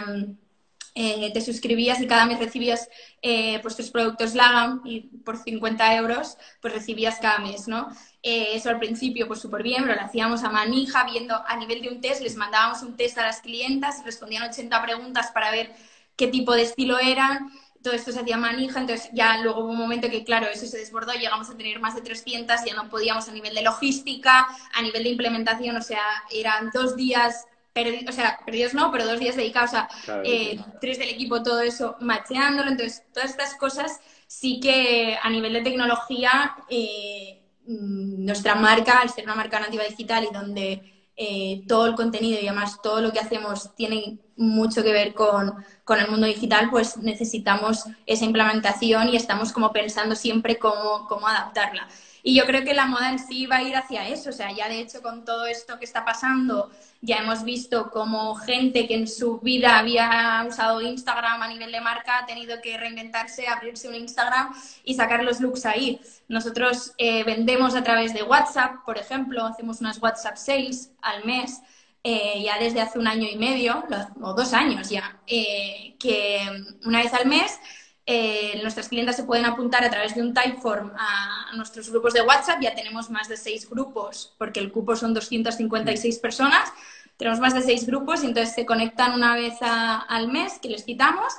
eh, 0.95 1.31
te 1.31 1.41
suscribías 1.41 2.01
y 2.01 2.07
cada 2.07 2.25
mes 2.25 2.39
recibías 2.39 2.89
eh, 3.21 3.59
pues 3.61 3.75
tus 3.75 3.91
productos 3.91 4.33
Lagan 4.33 4.81
y 4.85 5.01
por 5.01 5.37
50 5.37 5.95
euros 5.95 6.37
pues 6.61 6.73
recibías 6.73 7.19
cada 7.19 7.39
mes, 7.39 7.67
¿no? 7.67 7.89
Eh, 8.23 8.49
eso 8.53 8.69
al 8.69 8.79
principio 8.79 9.27
pues 9.27 9.39
súper 9.39 9.63
bien, 9.63 9.83
pero 9.83 9.95
lo 9.95 10.01
hacíamos 10.01 10.43
a 10.43 10.49
manija, 10.49 11.03
viendo 11.03 11.35
a 11.45 11.55
nivel 11.57 11.81
de 11.81 11.89
un 11.89 12.01
test, 12.01 12.21
les 12.21 12.35
mandábamos 12.35 12.81
un 12.81 12.95
test 12.97 13.17
a 13.17 13.23
las 13.23 13.41
clientas, 13.41 14.03
respondían 14.05 14.49
80 14.49 14.81
preguntas 14.81 15.29
para 15.33 15.51
ver 15.51 15.71
qué 16.15 16.27
tipo 16.27 16.53
de 16.53 16.63
estilo 16.63 16.97
eran 16.97 17.51
todo 17.87 17.95
esto 17.95 18.11
se 18.11 18.19
hacía 18.19 18.35
manija, 18.35 18.81
entonces 18.81 19.09
ya 19.13 19.37
luego 19.37 19.61
hubo 19.61 19.71
un 19.71 19.77
momento 19.77 20.09
que, 20.09 20.25
claro, 20.25 20.47
eso 20.47 20.65
se 20.65 20.77
desbordó, 20.77 21.13
llegamos 21.13 21.49
a 21.49 21.55
tener 21.55 21.79
más 21.79 21.95
de 21.95 22.01
300, 22.01 22.65
ya 22.65 22.73
no 22.73 22.89
podíamos 22.89 23.29
a 23.29 23.31
nivel 23.31 23.55
de 23.55 23.61
logística, 23.61 24.45
a 24.73 24.81
nivel 24.81 25.03
de 25.03 25.09
implementación, 25.11 25.77
o 25.77 25.81
sea, 25.81 26.01
eran 26.29 26.69
dos 26.73 26.97
días 26.97 27.45
perdidos, 27.71 28.09
o 28.09 28.11
sea, 28.11 28.41
perdidos 28.45 28.73
no, 28.73 28.91
pero 28.91 29.05
dos 29.05 29.21
días 29.21 29.37
dedicados 29.37 29.73
a 29.73 29.87
eh, 30.25 30.59
tres 30.81 30.99
del 30.99 31.07
equipo, 31.07 31.41
todo 31.41 31.61
eso 31.61 31.95
macheándolo, 32.01 32.69
entonces 32.69 33.03
todas 33.13 33.29
estas 33.29 33.55
cosas 33.55 34.01
sí 34.27 34.59
que 34.59 35.17
a 35.23 35.29
nivel 35.29 35.53
de 35.53 35.61
tecnología, 35.61 36.57
eh, 36.69 37.41
mm, 37.67 38.25
nuestra 38.25 38.55
marca, 38.55 38.99
al 38.99 39.11
ser 39.11 39.23
una 39.23 39.35
marca 39.35 39.61
nativa 39.61 39.85
digital 39.85 40.27
y 40.29 40.33
donde 40.33 41.07
eh, 41.15 41.63
todo 41.69 41.85
el 41.85 41.95
contenido 41.95 42.37
y 42.41 42.47
además 42.47 42.81
todo 42.81 42.99
lo 42.99 43.13
que 43.13 43.21
hacemos 43.21 43.73
tiene 43.75 44.19
mucho 44.37 44.83
que 44.83 44.93
ver 44.93 45.13
con, 45.13 45.53
con, 45.83 45.99
el 45.99 46.09
mundo 46.09 46.27
digital, 46.27 46.69
pues 46.69 46.97
necesitamos 46.97 47.85
esa 48.05 48.25
implementación 48.25 49.09
y 49.09 49.15
estamos 49.15 49.51
como 49.51 49.73
pensando 49.73 50.15
siempre 50.15 50.57
cómo, 50.57 51.07
cómo 51.07 51.27
adaptarla. 51.27 51.87
Y 52.27 52.35
yo 52.35 52.45
creo 52.45 52.65
que 52.65 52.73
la 52.73 52.87
moda 52.87 53.09
en 53.09 53.19
sí 53.19 53.45
va 53.45 53.57
a 53.57 53.63
ir 53.63 53.73
hacia 53.73 54.05
eso. 54.09 54.31
O 54.31 54.33
sea, 54.33 54.51
ya 54.51 54.67
de 54.67 54.81
hecho 54.81 55.01
con 55.01 55.23
todo 55.23 55.45
esto 55.45 55.79
que 55.79 55.85
está 55.85 56.03
pasando, 56.03 56.69
ya 56.99 57.19
hemos 57.19 57.45
visto 57.45 57.89
como 57.89 58.35
gente 58.35 58.85
que 58.85 58.95
en 58.95 59.07
su 59.07 59.39
vida 59.39 59.79
había 59.79 60.45
usado 60.45 60.81
Instagram 60.81 61.41
a 61.41 61.47
nivel 61.47 61.71
de 61.71 61.79
marca 61.79 62.19
ha 62.19 62.25
tenido 62.25 62.61
que 62.61 62.77
reinventarse, 62.77 63.47
abrirse 63.47 63.87
un 63.87 63.95
Instagram 63.95 64.53
y 64.83 64.95
sacar 64.95 65.23
los 65.23 65.39
looks 65.39 65.65
ahí. 65.65 66.01
Nosotros 66.27 66.93
eh, 66.97 67.23
vendemos 67.23 67.75
a 67.75 67.83
través 67.85 68.13
de 68.13 68.23
WhatsApp, 68.23 68.83
por 68.85 68.97
ejemplo, 68.97 69.45
hacemos 69.45 69.79
unas 69.79 70.01
WhatsApp 70.01 70.35
sales 70.35 70.91
al 71.01 71.23
mes. 71.23 71.61
Eh, 72.09 72.41
ya 72.41 72.57
desde 72.57 72.79
hace 72.79 72.97
un 72.97 73.05
año 73.05 73.27
y 73.29 73.35
medio, 73.35 73.83
o 74.21 74.33
dos 74.33 74.53
años 74.53 74.89
ya, 74.89 75.19
eh, 75.27 75.97
que 75.99 76.39
una 76.85 77.03
vez 77.03 77.13
al 77.13 77.25
mes 77.25 77.59
eh, 78.05 78.61
nuestras 78.63 78.87
clientes 78.87 79.17
se 79.17 79.25
pueden 79.25 79.43
apuntar 79.43 79.83
a 79.83 79.89
través 79.89 80.15
de 80.15 80.21
un 80.21 80.33
Typeform 80.33 80.93
a, 80.97 81.51
nuestros 81.57 81.89
grupos 81.89 82.13
de 82.13 82.21
WhatsApp. 82.21 82.61
Ya 82.61 82.73
tenemos 82.73 83.09
más 83.09 83.27
de 83.27 83.35
seis 83.35 83.69
grupos, 83.69 84.33
porque 84.37 84.61
el 84.61 84.71
cupo 84.71 84.95
son 84.95 85.13
256 85.13 86.19
personas. 86.19 86.71
Tenemos 87.17 87.41
más 87.41 87.53
de 87.53 87.61
seis 87.61 87.85
grupos 87.85 88.23
y 88.23 88.27
entonces 88.27 88.55
se 88.55 88.65
conectan 88.65 89.13
una 89.13 89.35
vez 89.35 89.55
al 89.59 90.29
mes 90.29 90.59
que 90.59 90.69
les 90.69 90.85
citamos 90.85 91.33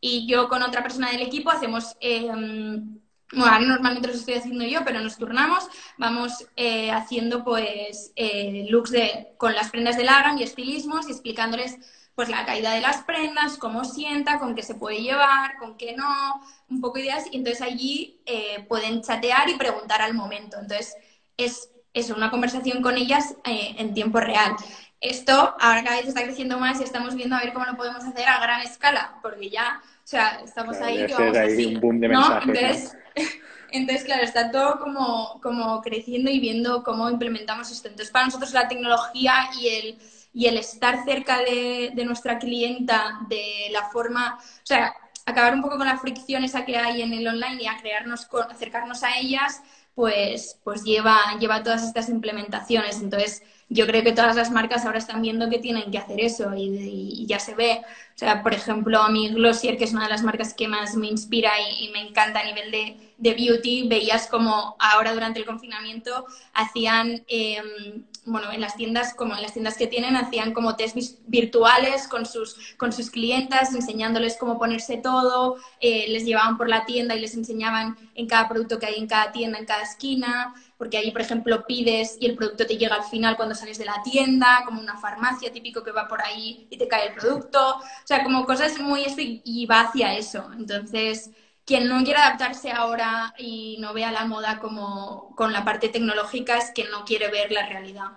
y 0.00 0.26
yo 0.26 0.48
con 0.48 0.64
otra 0.64 0.82
persona 0.82 1.12
del 1.12 1.22
equipo 1.22 1.50
hacemos... 1.50 1.96
Em, 2.00 2.98
bueno, 3.32 3.60
normalmente 3.60 4.08
los 4.08 4.18
estoy 4.18 4.34
haciendo 4.34 4.64
yo, 4.64 4.84
pero 4.84 5.00
nos 5.00 5.18
turnamos. 5.18 5.68
Vamos 5.98 6.46
eh, 6.56 6.90
haciendo 6.90 7.44
pues 7.44 8.12
eh, 8.16 8.66
looks 8.70 8.90
de, 8.90 9.28
con 9.36 9.54
las 9.54 9.70
prendas 9.70 9.96
de 9.96 10.04
Lagan 10.04 10.38
y 10.38 10.42
estilismos 10.42 11.08
y 11.08 11.12
explicándoles 11.12 11.78
pues 12.14 12.28
la 12.30 12.44
caída 12.44 12.72
de 12.72 12.80
las 12.80 13.04
prendas, 13.04 13.58
cómo 13.58 13.84
sienta, 13.84 14.40
con 14.40 14.56
qué 14.56 14.64
se 14.64 14.74
puede 14.74 15.00
llevar, 15.02 15.56
con 15.58 15.76
qué 15.76 15.94
no, 15.94 16.42
un 16.68 16.80
poco 16.80 16.96
de 16.98 17.04
ideas. 17.04 17.26
Y 17.30 17.36
entonces 17.36 17.62
allí 17.62 18.20
eh, 18.26 18.64
pueden 18.68 19.02
chatear 19.02 19.48
y 19.48 19.54
preguntar 19.54 20.02
al 20.02 20.14
momento. 20.14 20.58
Entonces 20.58 20.96
es, 21.36 21.70
es 21.94 22.10
una 22.10 22.30
conversación 22.30 22.82
con 22.82 22.96
ellas 22.96 23.36
eh, 23.44 23.76
en 23.78 23.94
tiempo 23.94 24.18
real. 24.18 24.56
Esto 25.00 25.54
ahora 25.60 25.84
cada 25.84 25.98
vez 25.98 26.08
está 26.08 26.24
creciendo 26.24 26.58
más 26.58 26.80
y 26.80 26.82
estamos 26.82 27.14
viendo 27.14 27.36
a 27.36 27.40
ver 27.40 27.52
cómo 27.52 27.66
lo 27.66 27.76
podemos 27.76 28.02
hacer 28.02 28.28
a 28.28 28.40
gran 28.40 28.62
escala, 28.62 29.20
porque 29.22 29.48
ya, 29.48 29.80
sea, 30.08 30.40
estamos 30.44 30.76
ahí 30.78 31.06
que 31.06 31.14
vamos 31.14 31.36
así, 31.36 31.66
un 31.66 31.80
boom 31.80 32.00
de 32.00 32.08
mensajes, 32.08 32.48
entonces, 32.48 32.96
entonces, 33.72 34.04
claro, 34.04 34.22
está 34.22 34.50
todo 34.50 34.78
como, 34.78 35.40
como 35.42 35.80
creciendo 35.82 36.30
y 36.30 36.40
viendo 36.40 36.82
cómo 36.82 37.10
implementamos 37.10 37.70
esto. 37.70 37.88
Entonces, 37.88 38.10
para 38.10 38.24
nosotros 38.26 38.52
la 38.52 38.68
tecnología 38.68 39.50
y 39.60 39.68
el 39.68 39.98
y 40.32 40.46
el 40.46 40.56
estar 40.56 41.04
cerca 41.04 41.38
de, 41.38 41.92
nuestra 42.04 42.38
clienta 42.38 43.20
de 43.28 43.68
la 43.72 43.88
forma, 43.90 44.38
o 44.38 44.66
sea, 44.66 44.94
acabar 45.26 45.54
un 45.54 45.62
poco 45.62 45.78
con 45.78 45.86
la 45.86 45.98
fricción 45.98 46.44
esa 46.44 46.64
que 46.64 46.76
hay 46.76 47.02
en 47.02 47.12
el 47.12 47.26
online 47.26 47.62
y 47.62 47.66
a 47.66 47.76
crearnos, 47.76 48.28
acercarnos 48.48 49.02
a 49.02 49.18
ellas, 49.18 49.60
pues, 49.94 50.60
pues 50.62 50.84
lleva, 50.84 51.18
lleva 51.40 51.62
todas 51.62 51.82
estas 51.82 52.08
implementaciones. 52.08 53.00
Entonces, 53.00 53.42
yo 53.70 53.86
creo 53.86 54.02
que 54.02 54.12
todas 54.12 54.34
las 54.34 54.50
marcas 54.50 54.86
ahora 54.86 54.98
están 54.98 55.20
viendo 55.20 55.50
que 55.50 55.58
tienen 55.58 55.90
que 55.90 55.98
hacer 55.98 56.20
eso 56.20 56.54
y, 56.56 57.26
ya 57.26 57.38
se 57.38 57.54
ve. 57.54 57.82
O 58.14 58.18
sea, 58.18 58.42
por 58.42 58.54
ejemplo, 58.54 59.02
a 59.02 59.10
mí 59.10 59.28
Glossier, 59.28 59.76
que 59.76 59.84
es 59.84 59.92
una 59.92 60.04
de 60.04 60.10
las 60.10 60.22
marcas 60.22 60.54
que 60.54 60.68
más 60.68 60.96
me 60.96 61.06
inspira 61.06 61.52
y, 61.80 61.90
me 61.90 62.00
encanta 62.00 62.40
a 62.40 62.44
nivel 62.44 62.70
de, 62.70 62.96
de, 63.18 63.34
beauty, 63.34 63.86
veías 63.88 64.26
como 64.26 64.76
ahora 64.78 65.12
durante 65.12 65.38
el 65.38 65.46
confinamiento 65.46 66.24
hacían 66.54 67.22
em, 67.28 68.04
bueno, 68.28 68.52
en 68.52 68.60
las 68.60 68.76
tiendas, 68.76 69.14
como 69.14 69.34
en 69.34 69.42
las 69.42 69.52
tiendas 69.52 69.76
que 69.76 69.86
tienen, 69.86 70.16
hacían 70.16 70.52
como 70.52 70.76
test 70.76 70.96
virtuales 71.26 72.08
con 72.08 72.26
sus, 72.26 72.56
con 72.76 72.92
sus 72.92 73.10
clientas, 73.10 73.74
enseñándoles 73.74 74.36
cómo 74.36 74.58
ponerse 74.58 74.98
todo, 74.98 75.56
eh, 75.80 76.06
les 76.08 76.24
llevaban 76.24 76.56
por 76.56 76.68
la 76.68 76.84
tienda 76.84 77.14
y 77.14 77.20
les 77.20 77.34
enseñaban 77.34 77.96
en 78.14 78.26
cada 78.26 78.48
producto 78.48 78.78
que 78.78 78.86
hay 78.86 78.96
en 78.96 79.06
cada 79.06 79.32
tienda, 79.32 79.58
en 79.58 79.66
cada 79.66 79.82
esquina, 79.82 80.54
porque 80.78 80.96
ahí, 80.96 81.10
por 81.10 81.20
ejemplo, 81.20 81.66
pides 81.66 82.16
y 82.20 82.26
el 82.26 82.36
producto 82.36 82.64
te 82.64 82.78
llega 82.78 82.94
al 82.94 83.02
final 83.02 83.36
cuando 83.36 83.56
sales 83.56 83.78
de 83.78 83.84
la 83.84 84.00
tienda, 84.04 84.62
como 84.64 84.80
una 84.80 84.96
farmacia 84.96 85.52
típico 85.52 85.82
que 85.82 85.90
va 85.90 86.06
por 86.06 86.22
ahí 86.22 86.68
y 86.70 86.78
te 86.78 86.86
cae 86.86 87.08
el 87.08 87.14
producto, 87.14 87.58
o 87.78 88.06
sea, 88.06 88.22
como 88.22 88.46
cosas 88.46 88.78
muy 88.78 89.04
y 89.18 89.66
va 89.66 89.80
hacia 89.80 90.16
eso. 90.16 90.48
Entonces, 90.56 91.30
quien 91.64 91.88
no 91.88 92.02
quiera 92.04 92.26
adaptarse 92.26 92.70
ahora 92.70 93.34
y 93.38 93.76
no 93.80 93.92
vea 93.92 94.12
la 94.12 94.24
moda 94.24 94.60
como 94.60 95.34
con 95.34 95.52
la 95.52 95.64
parte 95.64 95.88
tecnológica 95.88 96.56
es 96.56 96.70
que 96.70 96.84
no 96.84 97.04
quiere 97.04 97.28
ver 97.28 97.50
la 97.50 97.66
realidad. 97.66 98.12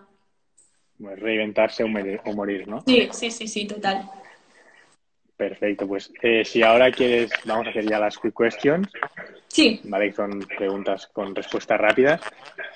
reinventarse 1.00 1.84
o 1.84 1.88
morir, 1.88 2.67
¿no? 2.67 2.84
Sí, 2.86 3.10
sí, 3.12 3.32
sí, 3.32 3.47
sí, 3.47 3.65
total. 3.65 4.10
Perfecto, 5.41 5.88
pues 5.88 6.13
eh, 6.21 6.45
si 6.45 6.62
ahora 6.62 6.91
quieres, 6.91 7.32
vamos 7.45 7.65
a 7.65 7.71
hacer 7.71 7.84
ya 7.89 7.97
las 7.97 8.15
quick 8.19 8.38
questions. 8.38 8.88
Sí. 9.47 9.82
¿vale? 9.86 10.13
Son 10.13 10.39
preguntas 10.56 11.08
con 11.08 11.34
respuestas 11.34 11.82
rápidas. 11.82 12.21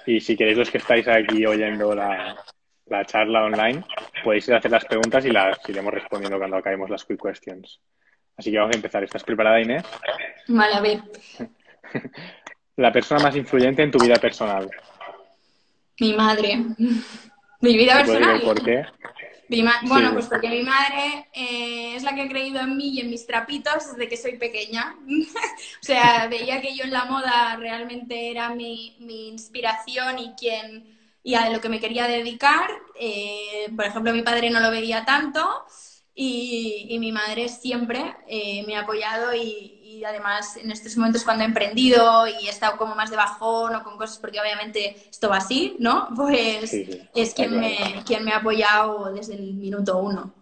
Y 0.07 0.19
si 0.19 0.35
queréis 0.35 0.57
los 0.57 0.71
que 0.71 0.79
estáis 0.79 1.07
aquí 1.07 1.45
oyendo 1.45 1.93
la, 1.93 2.35
la 2.87 3.05
charla 3.05 3.43
online, 3.43 3.83
podéis 4.23 4.47
ir 4.47 4.55
a 4.55 4.57
hacer 4.57 4.71
las 4.71 4.83
preguntas 4.83 5.23
y 5.27 5.29
las 5.29 5.59
iremos 5.69 5.93
respondiendo 5.93 6.39
cuando 6.39 6.57
acabemos 6.57 6.89
las 6.89 7.05
quick 7.05 7.21
questions. 7.21 7.81
Así 8.35 8.49
que 8.49 8.57
vamos 8.57 8.73
a 8.73 8.77
empezar. 8.77 9.03
¿Estás 9.03 9.23
preparada, 9.23 9.61
Inés? 9.61 9.83
Vale, 10.47 10.73
a 10.73 10.81
ver. 10.81 11.01
La 12.77 12.91
persona 12.91 13.21
más 13.21 13.35
influyente 13.35 13.83
en 13.83 13.91
tu 13.91 13.99
vida 13.99 14.15
personal. 14.15 14.67
Mi 15.99 16.13
madre. 16.13 16.65
Mi 17.61 17.77
vida 17.77 17.99
¿Te 17.99 18.05
puedo 18.05 18.19
personal. 18.19 18.41
por 18.41 18.63
qué? 18.63 18.85
Mi 19.47 19.63
bueno, 19.87 20.11
Sí. 20.11 20.13
pues 20.13 20.27
porque 20.27 20.49
mi 20.49 20.63
madre 20.63 21.29
eh, 21.33 21.95
es 21.95 22.03
la 22.03 22.15
que 22.15 22.21
ha 22.23 22.27
creído 22.29 22.59
en 22.61 22.75
mí 22.77 22.89
y 22.95 23.01
en 23.01 23.09
mis 23.11 23.27
trapitos 23.27 23.87
desde 23.91 24.07
que 24.09 24.17
soy 24.17 24.37
pequeña. 24.37 24.95
o 25.07 25.85
sea, 25.85 26.27
veía 26.27 26.61
que 26.61 26.75
yo 26.75 26.83
en 26.83 26.91
la 26.91 27.05
moda 27.05 27.55
realmente 27.57 28.31
era 28.31 28.49
mi, 28.49 28.97
mi 28.99 29.27
inspiración 29.29 30.19
y 30.19 30.33
quien 30.33 30.95
y 31.23 31.33
a 31.35 31.49
lo 31.49 31.59
que 31.61 31.69
me 31.69 31.79
quería 31.79 32.07
dedicar. 32.07 32.69
Eh, 32.99 33.69
por 33.75 33.85
ejemplo, 33.85 34.13
mi 34.13 34.21
padre 34.23 34.49
no 34.49 34.59
lo 34.59 34.71
veía 34.71 35.05
tanto 35.05 35.65
y, 36.13 36.87
y 36.89 36.99
mi 36.99 37.11
madre 37.11 37.49
siempre 37.49 38.15
eh, 38.27 38.63
me 38.65 38.75
ha 38.77 38.81
apoyado 38.81 39.33
y, 39.35 39.74
y 39.95 40.03
además 40.03 40.57
en 40.57 40.71
estos 40.71 40.97
momentos 40.97 41.23
cuando 41.23 41.43
he 41.43 41.47
emprendido 41.47 42.27
y 42.27 42.47
he 42.47 42.49
estado 42.49 42.77
como 42.77 42.95
más 42.95 43.09
de 43.09 43.15
bajón 43.15 43.75
o 43.75 43.83
con 43.83 43.97
cosas, 43.97 44.17
porque 44.19 44.39
obviamente 44.39 44.95
esto 45.09 45.29
va 45.29 45.37
así, 45.37 45.75
¿no? 45.79 46.09
Pues 46.15 46.69
Sí, 46.69 46.85
sí, 46.85 47.09
es 47.15 47.33
quien 47.33 47.51
claro. 47.51 47.67
me, 47.67 48.03
quien 48.03 48.25
me 48.25 48.31
ha 48.31 48.37
apoyado 48.37 49.13
desde 49.13 49.35
el 49.35 49.53
minuto 49.53 49.97
uno. 49.97 50.33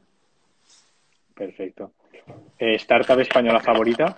Perfecto. 1.36 1.92
Eh, 2.58 2.76
¿Startup 2.76 3.20
española 3.20 3.60
favorita? 3.60 4.18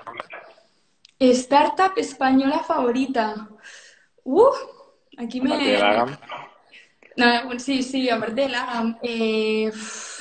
Startup 1.19 1.93
española 1.97 2.59
favorita. 2.59 3.47
Uh, 4.23 4.49
aquí 5.17 5.41
me... 5.41 5.49
Aparte 5.49 5.71
de 5.71 5.79
Lagam. 5.79 6.17
No, 7.17 7.59
sí, 7.59 7.81
sí, 7.81 8.09
aparte 8.09 8.41
de 8.41 8.49
Lagam. 8.49 8.97
Eh, 9.01 9.69
uf, 9.69 10.14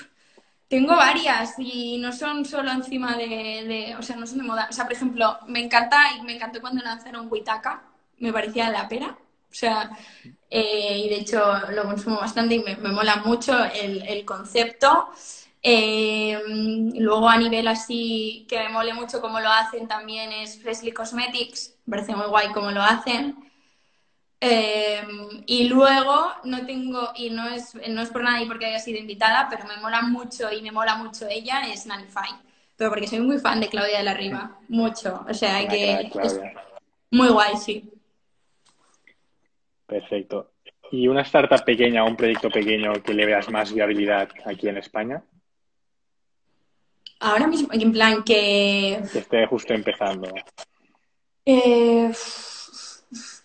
tengo 0.68 0.96
varias 0.96 1.54
y 1.58 1.98
no 1.98 2.12
son 2.12 2.44
solo 2.44 2.70
encima 2.70 3.16
de, 3.16 3.94
O 3.98 4.02
sea, 4.02 4.16
no 4.16 4.26
son 4.26 4.38
de 4.38 4.44
moda. 4.44 4.68
O 4.70 4.72
sea, 4.72 4.84
por 4.84 4.94
ejemplo, 4.94 5.38
me 5.46 5.60
encanta 5.60 5.98
y 6.18 6.22
me 6.22 6.34
encantó 6.34 6.60
cuando 6.60 6.82
lanzaron 6.82 7.28
Witaka. 7.30 7.82
Me 8.18 8.32
parecía 8.32 8.70
la 8.70 8.88
pera. 8.88 9.16
O 9.54 9.56
sea, 9.56 9.90
eh, 10.50 10.98
y 11.04 11.08
de 11.08 11.16
hecho 11.16 11.40
lo 11.70 11.84
consumo 11.84 12.18
bastante 12.18 12.56
y 12.56 12.58
me, 12.60 12.76
mola 12.76 13.16
mucho 13.24 13.56
el, 13.64 14.24
concepto. 14.24 15.10
Eh, 15.62 16.38
luego 16.94 17.28
a 17.28 17.36
nivel 17.38 17.68
así 17.68 18.46
que 18.48 18.58
me 18.58 18.68
mole 18.68 18.92
mucho 18.92 19.20
cómo 19.20 19.40
lo 19.40 19.48
hacen 19.48 19.88
también 19.88 20.32
es 20.32 20.60
Freshly 20.60 20.92
Cosmetics. 20.92 21.76
Me 21.86 21.96
parece 21.96 22.16
muy 22.16 22.26
guay 22.26 22.48
cómo 22.52 22.70
lo 22.70 22.82
hacen. 22.82 23.36
Eh, 24.46 25.02
y 25.46 25.68
luego 25.68 26.26
no 26.44 26.66
tengo, 26.66 27.12
y 27.16 27.30
no 27.30 27.48
es, 27.48 27.74
no 27.88 28.02
es 28.02 28.10
por 28.10 28.22
nada 28.22 28.42
y 28.42 28.46
porque 28.46 28.66
haya 28.66 28.78
sido 28.78 28.98
invitada, 28.98 29.48
pero 29.48 29.64
me 29.66 29.78
mola 29.78 30.02
mucho 30.02 30.52
y 30.52 30.60
me 30.60 30.70
mola 30.70 30.96
mucho 30.96 31.26
ella, 31.28 31.62
es 31.72 31.86
Nanify. 31.86 32.28
Pero 32.76 32.90
porque 32.90 33.06
soy 33.06 33.20
muy 33.20 33.38
fan 33.38 33.60
de 33.60 33.68
Claudia 33.68 33.98
de 33.98 34.04
la 34.04 34.14
Riva, 34.14 34.58
mucho. 34.68 35.24
O 35.26 35.32
sea, 35.32 35.60
Una 35.60 35.68
que 35.68 36.10
es 36.22 36.40
muy 37.10 37.28
guay, 37.28 37.56
sí. 37.56 37.90
Perfecto. 39.86 40.50
¿Y 40.90 41.08
una 41.08 41.22
startup 41.22 41.64
pequeña 41.64 42.04
o 42.04 42.08
un 42.08 42.16
proyecto 42.16 42.50
pequeño 42.50 43.02
que 43.02 43.14
le 43.14 43.24
veas 43.24 43.48
más 43.48 43.72
viabilidad 43.72 44.28
aquí 44.44 44.68
en 44.68 44.76
España? 44.76 45.22
Ahora 47.20 47.46
mismo, 47.46 47.68
en 47.72 47.92
plan 47.92 48.22
que... 48.22 49.02
Que 49.10 49.18
esté 49.20 49.46
justo 49.46 49.72
empezando, 49.72 50.30
eh, 51.46 52.10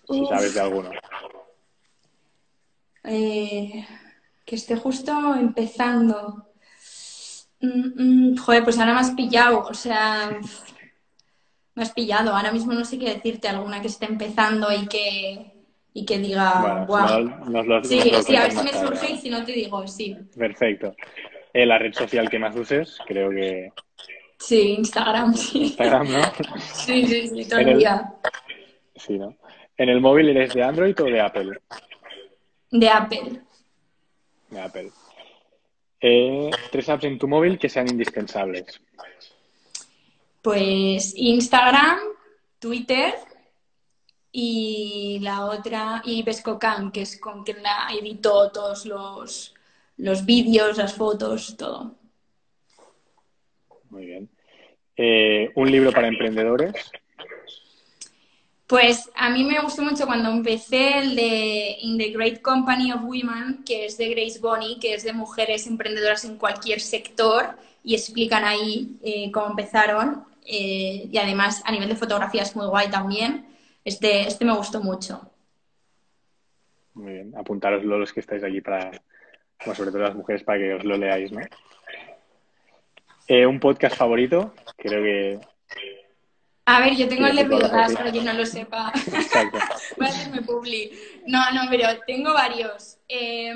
si 0.09 0.21
uf, 0.21 0.29
sabes 0.29 0.53
de 0.53 0.59
alguno. 0.61 0.89
eh, 3.03 3.85
que 4.45 4.55
esté 4.55 4.75
justo 4.75 5.11
empezando. 5.35 6.45
Mm, 7.61 8.31
mm, 8.33 8.37
joder, 8.37 8.63
pues 8.63 8.79
ahora 8.79 8.93
me 8.93 8.99
has 9.01 9.11
pillado, 9.11 9.59
o 9.59 9.73
sea, 9.73 10.39
me 11.75 11.83
has 11.83 11.91
pillado. 11.91 12.35
Ahora 12.35 12.51
mismo 12.51 12.73
no 12.73 12.85
sé 12.85 12.97
qué 12.97 13.13
decirte, 13.13 13.47
alguna 13.47 13.81
que 13.81 13.87
esté 13.87 14.05
empezando 14.05 14.71
y 14.71 14.87
que, 14.87 15.51
y 15.93 16.05
que 16.05 16.17
diga, 16.19 16.85
Bueno, 16.87 17.19
no, 17.19 17.45
nos 17.49 17.67
lo, 17.67 17.83
Sí, 17.83 17.99
a 17.99 18.03
ver 18.43 18.51
si 18.51 18.63
me 18.63 18.71
tarde. 18.71 18.87
surge 18.87 19.11
y 19.13 19.17
si 19.17 19.29
no 19.29 19.43
te 19.43 19.51
digo, 19.53 19.85
sí. 19.87 20.17
Perfecto. 20.37 20.95
Eh, 21.53 21.65
la 21.65 21.77
red 21.79 21.93
social 21.93 22.29
que 22.29 22.39
más 22.39 22.55
uses, 22.55 22.97
creo 23.07 23.29
que 23.31 23.71
Sí, 24.39 24.75
Instagram, 24.77 25.33
sí. 25.35 25.63
Instagram, 25.63 26.07
¿no? 26.11 26.19
Sí, 26.73 27.05
sí, 27.07 27.27
sí, 27.27 27.49
todo 27.49 27.59
En 27.59 27.67
el 27.67 27.73
el- 27.73 27.79
día. 27.79 28.13
Sí, 28.95 29.17
¿no? 29.17 29.35
¿En 29.79 29.87
el 29.87 30.01
móvil 30.01 30.27
eres 30.27 30.53
de 30.53 30.61
Android 30.61 30.93
o 31.01 31.05
de 31.05 31.21
Apple? 31.21 31.57
De 32.69 32.89
Apple. 32.89 33.41
De 34.49 34.59
Apple. 34.59 34.91
Eh, 36.01 36.51
tres 36.69 36.89
apps 36.89 37.05
en 37.05 37.17
tu 37.17 37.29
móvil 37.29 37.57
que 37.57 37.69
sean 37.69 37.89
indispensables. 37.89 38.81
Pues 40.41 41.13
Instagram, 41.15 41.97
Twitter 42.59 43.13
y 44.33 45.19
la 45.21 45.45
otra, 45.45 46.01
y 46.03 46.23
Vescocam, 46.23 46.91
que 46.91 47.03
es 47.03 47.17
con 47.17 47.45
quien 47.45 47.63
la 47.63 47.87
edito 47.97 48.51
todos 48.51 48.85
los, 48.85 49.55
los 49.95 50.25
vídeos, 50.25 50.77
las 50.77 50.93
fotos, 50.93 51.55
todo. 51.55 51.95
Muy 53.89 54.05
bien. 54.07 54.29
Eh, 54.97 55.53
un 55.55 55.71
libro 55.71 55.93
para 55.93 56.09
emprendedores. 56.09 56.73
Pues 58.69 59.09
a 59.15 59.31
mí 59.31 59.43
me 59.43 59.59
gustó 59.61 59.81
mucho 59.81 60.05
cuando 60.05 60.29
empecé 60.29 60.99
el 60.99 61.15
de 61.15 61.75
In 61.81 61.97
the 61.97 62.11
Great 62.11 62.43
Company 62.43 62.91
of 62.91 63.01
Women, 63.01 63.63
que 63.65 63.85
es 63.85 63.97
de 63.97 64.09
Grace 64.09 64.39
Bonney, 64.39 64.77
que 64.79 64.93
es 64.93 65.03
de 65.03 65.11
mujeres 65.11 65.65
emprendedoras 65.65 66.23
en 66.23 66.37
cualquier 66.37 66.79
sector 66.79 67.57
y 67.83 67.95
explican 67.95 68.45
ahí 68.45 68.95
eh, 69.01 69.31
cómo 69.31 69.47
empezaron. 69.47 70.23
eh, 70.45 71.09
y 71.11 71.17
además 71.17 71.63
a 71.65 71.71
nivel 71.71 71.89
de 71.89 71.95
fotografía 71.95 72.43
es 72.43 72.55
muy 72.55 72.67
guay 72.67 72.91
también. 72.91 73.47
Este, 73.83 74.27
este 74.27 74.45
me 74.45 74.55
gustó 74.55 74.83
mucho. 74.83 75.19
Muy 76.93 77.13
bien. 77.13 77.33
Apuntaros 77.35 77.83
los 77.83 78.13
que 78.13 78.19
estáis 78.19 78.43
aquí 78.43 78.61
para, 78.61 78.91
bueno, 79.65 79.75
sobre 79.75 79.89
todo 79.89 80.03
las 80.03 80.15
mujeres, 80.15 80.43
para 80.43 80.59
que 80.59 80.75
os 80.75 80.83
lo 80.83 80.95
leáis, 80.95 81.31
¿no? 81.31 81.41
Eh, 83.27 83.47
un 83.47 83.59
podcast 83.59 83.95
favorito. 83.95 84.53
Creo 84.77 85.01
que. 85.01 85.39
A 86.69 86.79
ver, 86.81 86.95
yo 86.95 87.07
tengo 87.07 87.25
el 87.25 87.35
sí. 87.35 87.45
para 87.95 88.11
quien 88.11 88.25
no 88.25 88.33
lo 88.33 88.45
sepa. 88.45 88.93
Voy 89.97 90.05
a 90.05 90.09
hacerme 90.09 90.43
publi. 90.43 90.91
No, 91.25 91.51
no, 91.51 91.61
pero 91.67 91.87
tengo 92.05 92.31
varios. 92.31 92.99
Eh, 93.07 93.51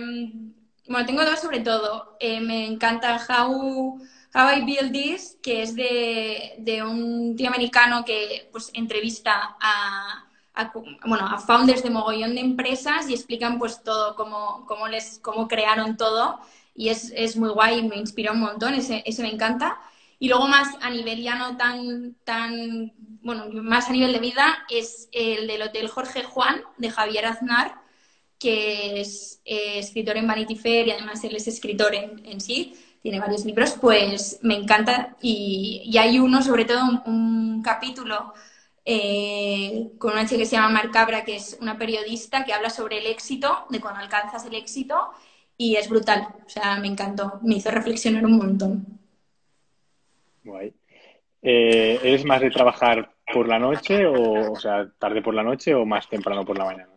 bueno, 0.87 1.05
tengo 1.05 1.23
dos 1.23 1.39
sobre 1.39 1.59
todo. 1.59 2.17
Eh, 2.19 2.39
me 2.41 2.65
encanta 2.65 3.23
How, 3.29 3.99
How 4.33 4.57
I 4.57 4.61
Build 4.65 4.91
This, 4.91 5.37
que 5.43 5.61
es 5.61 5.75
de, 5.75 6.55
de 6.57 6.81
un 6.81 7.35
tío 7.35 7.49
americano 7.49 8.03
que 8.03 8.49
pues 8.51 8.71
entrevista 8.73 9.57
a, 9.61 10.25
a, 10.55 10.71
bueno, 11.05 11.27
a 11.27 11.37
founders 11.37 11.83
de 11.83 11.91
mogollón 11.91 12.33
de 12.33 12.41
empresas 12.41 13.07
y 13.07 13.13
explican 13.13 13.59
pues 13.59 13.83
todo, 13.83 14.15
cómo, 14.15 14.65
cómo, 14.65 14.87
les, 14.87 15.19
cómo 15.19 15.47
crearon 15.47 15.97
todo. 15.97 16.39
Y 16.73 16.89
es, 16.89 17.13
es 17.15 17.37
muy 17.37 17.49
guay, 17.49 17.87
me 17.87 17.97
inspira 17.97 18.31
un 18.31 18.39
montón, 18.39 18.73
ese, 18.73 19.03
ese 19.05 19.21
me 19.21 19.31
encanta. 19.31 19.79
Y 20.19 20.29
luego 20.29 20.47
más 20.47 20.69
a 20.81 20.89
nivel 20.89 21.21
ya 21.21 21.35
no 21.35 21.57
tan, 21.57 22.15
tan, 22.23 22.93
bueno, 23.21 23.49
más 23.49 23.89
a 23.89 23.93
nivel 23.93 24.13
de 24.13 24.19
vida 24.19 24.65
es 24.69 25.09
el 25.11 25.47
del 25.47 25.61
Hotel 25.63 25.87
Jorge 25.87 26.23
Juan 26.23 26.61
de 26.77 26.89
Javier 26.89 27.25
Aznar, 27.25 27.83
que 28.39 28.99
es 28.99 29.41
eh, 29.45 29.79
escritor 29.79 30.17
en 30.17 30.27
Vanity 30.27 30.55
Fair 30.55 30.87
y 30.87 30.91
además 30.91 31.23
él 31.23 31.35
es 31.35 31.47
escritor 31.47 31.95
en, 31.95 32.41
sí, 32.41 32.75
tiene 33.01 33.19
varios 33.19 33.45
libros, 33.45 33.75
pues 33.79 34.39
me 34.41 34.55
encanta. 34.55 35.15
Y, 35.21 35.95
hay 35.97 36.19
uno, 36.19 36.41
sobre 36.43 36.65
todo 36.65 36.81
un, 37.05 37.61
capítulo 37.63 38.33
eh, 38.85 39.91
con 39.97 40.11
una 40.11 40.25
chica 40.25 40.39
que 40.39 40.45
se 40.45 40.57
llama 40.57 40.69
Mar 40.69 40.91
Cabra, 40.91 41.23
que 41.23 41.37
es 41.37 41.57
una 41.61 41.77
periodista 41.77 42.43
que 42.43 42.51
habla 42.53 42.69
sobre 42.69 42.97
el 42.99 43.07
éxito, 43.07 43.65
de 43.69 43.79
cuando 43.79 44.01
alcanzas 44.01 44.45
el 44.45 44.55
éxito, 44.55 45.11
y 45.57 45.75
es 45.77 45.87
brutal. 45.89 46.27
O 46.45 46.49
sea, 46.49 46.77
me 46.79 46.87
encantó, 46.87 47.39
me 47.43 47.55
hizo 47.55 47.71
reflexionar 47.71 48.25
un 48.25 48.37
montón. 48.37 49.02
Guay. 50.43 50.73
Eh, 51.41 51.99
¿Eres 52.03 52.23
más 52.25 52.41
de 52.41 52.49
trabajar 52.49 53.13
por 53.33 53.47
la 53.47 53.59
noche 53.59 54.05
o, 54.05 54.53
o 54.53 54.55
sea, 54.55 54.89
tarde 54.97 55.21
por 55.21 55.33
la 55.33 55.43
noche 55.43 55.73
o 55.73 55.85
más 55.85 56.07
temprano 56.07 56.45
por 56.45 56.57
la 56.57 56.65
mañana? 56.65 56.93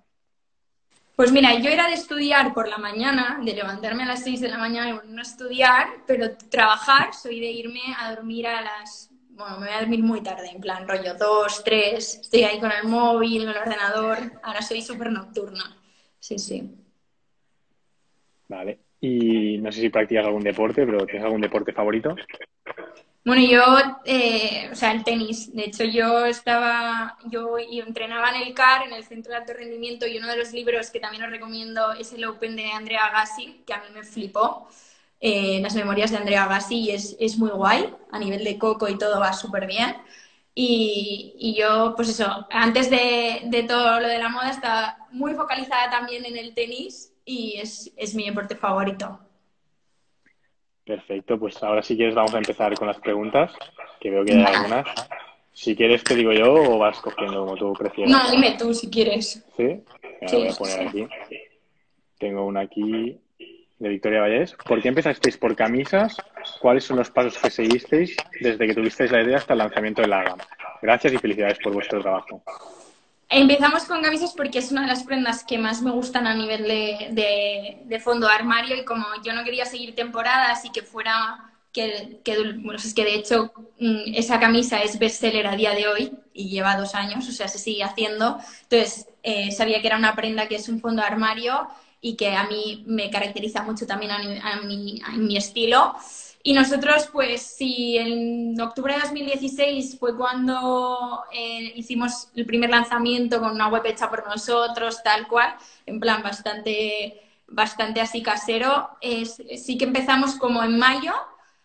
Pues 1.16 1.32
mira, 1.32 1.58
yo 1.58 1.70
era 1.70 1.88
de 1.88 1.94
estudiar 1.94 2.52
por 2.52 2.68
la 2.68 2.76
mañana, 2.76 3.40
de 3.42 3.54
levantarme 3.54 4.02
a 4.02 4.06
las 4.06 4.22
6 4.22 4.42
de 4.42 4.48
la 4.48 4.58
mañana 4.58 4.90
y 4.90 4.92
ponerme 4.92 5.20
a 5.20 5.22
estudiar, 5.22 5.86
pero 6.06 6.36
trabajar 6.50 7.14
soy 7.14 7.40
de 7.40 7.50
irme 7.50 7.80
a 7.98 8.14
dormir 8.14 8.46
a 8.46 8.60
las... 8.60 9.10
Bueno, 9.30 9.58
me 9.58 9.66
voy 9.66 9.74
a 9.74 9.80
dormir 9.80 10.02
muy 10.02 10.22
tarde, 10.22 10.50
en 10.50 10.60
plan 10.60 10.86
rollo 10.86 11.14
2, 11.14 11.64
3, 11.64 12.20
estoy 12.20 12.42
ahí 12.42 12.60
con 12.60 12.70
el 12.70 12.84
móvil, 12.84 13.46
con 13.46 13.54
el 13.54 13.62
ordenador, 13.62 14.18
ahora 14.42 14.60
soy 14.60 14.82
súper 14.82 15.10
nocturna. 15.10 15.76
Sí, 16.18 16.38
sí. 16.38 16.70
Vale. 18.48 18.78
Y 19.00 19.58
no 19.58 19.72
sé 19.72 19.80
si 19.80 19.88
practicas 19.88 20.26
algún 20.26 20.42
deporte, 20.42 20.84
pero 20.84 21.06
¿tienes 21.06 21.24
algún 21.24 21.40
deporte 21.40 21.72
favorito? 21.72 22.14
Bueno, 23.26 23.42
yo, 23.42 23.60
eh, 24.04 24.68
o 24.70 24.76
sea, 24.76 24.92
el 24.92 25.02
tenis. 25.02 25.52
De 25.52 25.64
hecho, 25.64 25.82
yo 25.82 26.26
estaba, 26.26 27.18
yo 27.24 27.58
entrenaba 27.58 28.30
en 28.30 28.42
el 28.46 28.54
CAR, 28.54 28.86
en 28.86 28.92
el 28.92 29.02
Centro 29.02 29.32
de 29.32 29.38
Alto 29.38 29.52
Rendimiento, 29.52 30.06
y 30.06 30.16
uno 30.18 30.28
de 30.28 30.36
los 30.36 30.52
libros 30.52 30.90
que 30.90 31.00
también 31.00 31.24
os 31.24 31.30
recomiendo 31.30 31.92
es 31.92 32.12
el 32.12 32.24
Open 32.24 32.54
de 32.54 32.70
Andrea 32.70 33.06
Agassi, 33.06 33.64
que 33.66 33.72
a 33.74 33.78
mí 33.78 33.86
me 33.92 34.04
flipó. 34.04 34.68
Eh, 35.20 35.58
las 35.60 35.74
memorias 35.74 36.12
de 36.12 36.18
Andrea 36.18 36.44
Agassi 36.44 36.90
es, 36.92 37.16
es, 37.18 37.36
muy 37.36 37.50
guay. 37.50 37.92
A 38.12 38.18
nivel 38.20 38.44
de 38.44 38.58
coco 38.58 38.88
y 38.88 38.96
todo 38.96 39.18
va 39.18 39.32
súper 39.32 39.66
bien. 39.66 39.96
Y, 40.54 41.34
y, 41.38 41.54
yo, 41.56 41.94
pues 41.96 42.08
eso, 42.10 42.46
antes 42.50 42.90
de, 42.90 43.42
de, 43.46 43.62
todo 43.64 44.00
lo 44.00 44.06
de 44.08 44.18
la 44.18 44.28
moda, 44.28 44.50
estaba 44.50 44.98
muy 45.10 45.34
focalizada 45.34 45.90
también 45.90 46.24
en 46.26 46.36
el 46.36 46.54
tenis 46.54 47.12
y 47.24 47.56
es, 47.58 47.92
es 47.96 48.14
mi 48.14 48.26
deporte 48.26 48.54
favorito. 48.56 49.25
Perfecto, 50.86 51.36
pues 51.36 51.60
ahora 51.64 51.82
si 51.82 51.96
quieres 51.96 52.14
vamos 52.14 52.32
a 52.34 52.38
empezar 52.38 52.72
con 52.78 52.86
las 52.86 52.98
preguntas, 53.00 53.52
que 53.98 54.08
veo 54.08 54.24
que 54.24 54.34
hay 54.34 54.44
algunas. 54.44 54.86
Si 55.52 55.74
quieres 55.74 56.04
te 56.04 56.14
digo 56.14 56.32
yo 56.32 56.54
o 56.54 56.78
vas 56.78 57.00
cogiendo 57.00 57.44
como 57.44 57.56
tú 57.56 57.72
prefieras. 57.72 58.12
No, 58.12 58.30
dime 58.30 58.56
tú 58.56 58.72
si 58.72 58.88
quieres. 58.88 59.44
¿Sí? 59.56 59.80
sí 60.26 60.36
voy 60.36 60.48
a 60.48 60.52
poner 60.52 60.88
aquí. 60.88 61.08
Tengo 62.18 62.46
una 62.46 62.60
aquí 62.60 63.18
de 63.80 63.88
Victoria 63.88 64.20
Vallés. 64.20 64.54
¿Por 64.64 64.80
qué 64.80 64.88
empezasteis 64.88 65.36
por 65.36 65.56
camisas? 65.56 66.16
¿Cuáles 66.60 66.84
son 66.84 66.98
los 66.98 67.10
pasos 67.10 67.36
que 67.36 67.50
seguisteis 67.50 68.16
desde 68.40 68.66
que 68.66 68.74
tuvisteis 68.74 69.10
la 69.10 69.22
idea 69.22 69.38
hasta 69.38 69.54
el 69.54 69.58
lanzamiento 69.58 70.02
de 70.02 70.08
la 70.08 70.22
gama? 70.22 70.44
Gracias 70.80 71.14
y 71.14 71.18
felicidades 71.18 71.58
por 71.58 71.72
vuestro 71.72 72.00
trabajo. 72.00 72.42
Empezamos 73.28 73.84
con 73.84 74.02
camisas 74.02 74.34
porque 74.34 74.58
es 74.58 74.70
una 74.70 74.82
de 74.82 74.86
las 74.86 75.02
prendas 75.02 75.42
que 75.42 75.58
más 75.58 75.82
me 75.82 75.90
gustan 75.90 76.28
a 76.28 76.34
nivel 76.34 76.62
de, 76.62 77.82
de, 77.84 78.00
fondo 78.00 78.28
armario 78.28 78.76
y 78.76 78.84
como 78.84 79.04
yo 79.24 79.32
no 79.32 79.42
quería 79.42 79.66
seguir 79.66 79.96
temporadas 79.96 80.64
y 80.64 80.70
que 80.70 80.82
fuera 80.82 81.52
que, 81.72 82.20
que, 82.24 82.36
bueno, 82.58 82.78
es 82.78 82.94
que 82.94 83.04
de 83.04 83.16
hecho 83.16 83.52
mm, 83.80 84.14
esa 84.14 84.38
camisa 84.38 84.80
es 84.82 84.98
bestseller 85.00 85.48
a 85.48 85.56
día 85.56 85.74
de 85.74 85.88
hoy 85.88 86.12
y 86.32 86.48
lleva 86.50 86.76
dos 86.76 86.94
años, 86.94 87.28
o 87.28 87.32
sea, 87.32 87.48
se 87.48 87.58
sigue 87.58 87.82
haciendo. 87.82 88.38
Entonces, 88.62 89.08
eh, 89.24 89.50
sabía 89.50 89.80
que 89.80 89.88
era 89.88 89.96
una 89.96 90.14
prenda 90.14 90.46
que 90.46 90.56
es 90.56 90.68
un 90.68 90.80
fondo 90.80 91.02
armario 91.02 91.68
y 92.00 92.14
que 92.16 92.36
a 92.36 92.44
mí 92.44 92.84
me 92.86 93.10
caracteriza 93.10 93.62
mucho 93.64 93.86
también 93.88 94.12
a, 94.12 94.52
a, 94.52 94.60
mi, 94.62 95.02
a 95.04 95.12
mi 95.16 95.36
estilo. 95.36 95.96
Y 96.46 96.52
nosotros, 96.52 97.08
pues 97.12 97.42
sí, 97.42 97.98
en 97.98 98.60
octubre 98.60 98.94
de 98.94 99.00
2016 99.00 99.98
fue 99.98 100.16
cuando 100.16 101.24
eh, 101.32 101.72
hicimos 101.74 102.28
el 102.36 102.46
primer 102.46 102.70
lanzamiento 102.70 103.40
con 103.40 103.50
una 103.50 103.66
web 103.66 103.84
hecha 103.84 104.08
por 104.08 104.24
nosotros, 104.28 105.02
tal 105.02 105.26
cual, 105.26 105.56
en 105.86 105.98
plan 105.98 106.22
bastante, 106.22 107.20
bastante 107.48 108.00
así 108.00 108.22
casero. 108.22 108.90
Sí 109.56 109.76
que 109.76 109.86
empezamos 109.86 110.36
como 110.36 110.62
en 110.62 110.78
mayo, 110.78 111.14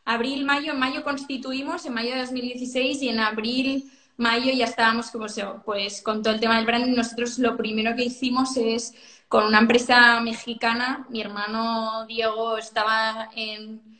abril, 0.04 0.46
mayo, 0.46 0.74
en 0.74 0.80
mayo 0.80 1.04
constituimos, 1.04 1.86
en 1.86 1.94
mayo 1.94 2.16
de 2.16 2.22
2016 2.22 3.04
y 3.04 3.10
en 3.10 3.20
abril, 3.20 3.92
mayo 4.18 4.52
ya 4.52 4.66
estábamos 4.66 5.12
como, 5.12 5.28
pues 5.64 6.02
con 6.02 6.24
todo 6.24 6.34
el 6.34 6.40
tema 6.40 6.58
del 6.58 6.66
branding. 6.66 6.96
Nosotros 6.96 7.38
lo 7.38 7.56
primero 7.56 7.96
que 7.96 8.06
hicimos 8.06 8.58
es 8.58 8.96
con 9.28 9.46
una 9.46 9.60
empresa 9.60 10.20
mexicana, 10.22 11.06
mi 11.10 11.22
hermano 11.22 12.08
Diego 12.08 12.58
estaba 12.58 13.30
en 13.36 13.92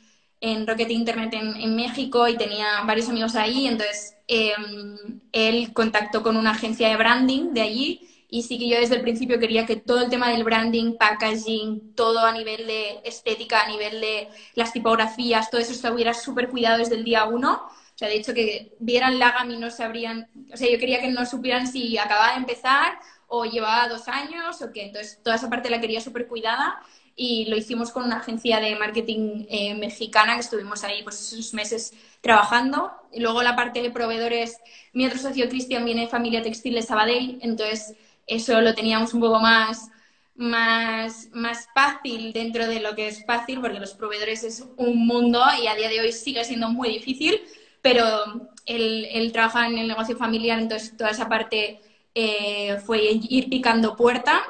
en 0.42 0.66
Rocket 0.66 0.90
Internet 0.90 1.34
en, 1.34 1.76
México 1.76 2.28
y 2.28 2.36
tenía 2.36 2.82
varios 2.86 3.08
amigos 3.08 3.36
ahí, 3.36 3.68
entonces 3.68 4.18
em, 4.28 5.22
él 5.32 5.72
contactó 5.72 6.24
con 6.24 6.36
una 6.36 6.52
agencia 6.52 6.90
de 6.90 6.98
branding 6.98 7.54
de 7.54 7.62
allí 7.62 8.12
y 8.28 8.44
sí 8.44 8.58
que 8.58 8.68
yo 8.68 8.80
desde 8.80 8.96
el 8.96 9.02
principio 9.02 9.40
quería 9.40 9.66
que 9.66 9.76
todo 9.76 10.02
el 10.02 10.10
tema 10.10 10.30
del 10.30 10.44
branding, 10.44 10.98
packaging, 10.98 11.94
todo 11.96 12.20
a 12.20 12.32
nivel 12.32 12.66
de 12.66 13.02
estética, 13.04 13.62
a 13.62 13.68
nivel 13.68 14.02
de 14.02 14.30
las 14.56 14.74
tipografías, 14.74 15.52
todo 15.52 15.62
eso 15.62 15.74
estuviera 15.74 16.14
súper 16.14 16.50
cuidado 16.50 16.78
desde 16.80 16.96
el 16.96 17.04
día 17.04 17.26
uno. 17.26 17.68
O 17.68 17.98
sea, 18.02 18.08
de 18.08 18.16
hecho, 18.16 18.34
que 18.34 18.74
vieran 18.80 19.20
la 19.20 19.32
gama 19.32 19.54
y 19.54 19.58
no 19.58 19.70
sabrían, 19.70 20.30
o 20.52 20.56
sea, 20.56 20.72
yo 20.72 20.80
quería 20.80 21.02
que 21.02 21.10
no 21.10 21.26
supieran 21.26 21.68
si 21.68 21.98
acababa 21.98 22.32
de 22.32 22.38
empezar 22.38 22.98
o 23.28 23.44
llevaba 23.44 23.90
dos 23.90 24.08
años 24.08 24.62
o 24.62 24.72
qué. 24.72 24.86
Entonces, 24.86 25.20
toda 25.22 25.36
esa 25.36 25.50
parte 25.50 25.70
la 25.70 25.82
quería 25.82 26.00
súper 26.00 26.28
cuidada 26.28 26.82
y 27.16 27.46
lo 27.46 27.58
hicimos 27.58 27.92
con 27.92 28.04
una 28.04 28.18
agencia 28.18 28.60
de 28.60 28.76
marketing 28.76 29.46
eh, 29.50 29.76
mexicana 29.76 30.36
que 30.36 30.42
estuvimos 30.42 30.84
ahí 30.84 31.04
pues 31.04 31.20
esos 31.22 31.54
meses 31.54 31.94
trabajando. 32.22 32.92
Y 33.12 33.20
luego 33.20 33.44
la 33.44 33.56
parte 33.56 33.82
de 33.82 33.92
proveedores, 33.92 34.58
mi 34.94 35.06
otro 35.06 35.20
socio 35.20 35.50
Cristian 35.50 35.86
viene 35.86 36.02
de 36.02 36.08
familia 36.08 36.42
textil 36.42 36.76
de 36.76 36.82
Sabadell, 36.82 37.40
entonces 37.42 37.96
eso 38.28 38.62
lo 38.62 38.74
teníamos 38.74 39.14
un 39.14 39.22
poco 39.22 39.40
más, 39.40 39.90
más, 40.36 41.30
más 41.34 41.68
fácil 41.76 42.32
dentro 42.34 42.68
de 42.68 42.80
lo 42.80 42.96
que 42.96 43.08
es 43.08 43.26
fácil, 43.26 43.60
porque 43.60 43.80
los 43.80 43.94
proveedores 43.94 44.44
es 44.44 44.66
un 44.78 45.06
mundo 45.06 45.44
y 45.62 45.68
a 45.68 45.76
día 45.76 45.90
de 45.90 46.00
hoy 46.00 46.12
sigue 46.12 46.44
siendo 46.46 46.70
muy 46.70 46.90
difícil, 46.90 47.42
pero 47.82 48.50
él, 48.66 49.08
él 49.12 49.32
trabaja 49.32 49.68
en 49.68 49.78
el 49.78 49.88
negocio 49.88 50.16
familiar, 50.16 50.60
entonces 50.60 50.96
toda 50.96 51.10
esa 51.10 51.28
parte 51.28 51.82
eh, 52.16 52.78
fue 52.86 53.02
ir 53.02 53.50
picando 53.50 53.96
puerta 53.96 54.44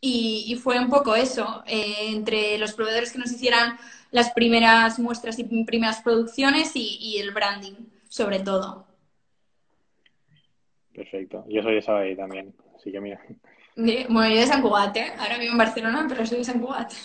y, 0.00 0.54
fue 0.62 0.78
un 0.78 0.88
poco 0.88 1.14
eso, 1.16 1.62
eh, 1.66 2.10
entre 2.10 2.56
los 2.58 2.72
proveedores 2.74 3.12
que 3.12 3.18
nos 3.18 3.32
hicieran 3.32 3.76
las 4.10 4.30
primeras 4.32 4.98
muestras 4.98 5.38
y 5.38 5.44
primeras 5.64 6.02
producciones 6.02 6.72
y, 6.74 7.18
el 7.18 7.32
branding, 7.32 7.74
sobre 8.08 8.40
todo. 8.40 8.86
Perfecto. 10.94 11.44
Yo 11.48 11.62
soy 11.62 11.76
de 11.76 11.82
Sabadell 11.82 12.16
también, 12.16 12.54
así 12.76 12.90
que 12.90 13.00
mira. 13.00 13.20
bueno, 13.76 14.28
yo 14.28 14.40
de 14.40 14.46
San 14.46 14.62
Cugat, 14.62 14.96
¿eh? 14.96 15.12
Ahora 15.18 15.38
vivo 15.38 15.52
en 15.52 15.58
Barcelona, 15.58 16.06
pero 16.08 16.26
soy 16.26 16.38
de 16.38 16.44
San 16.44 16.60
Cugat. 16.60 16.92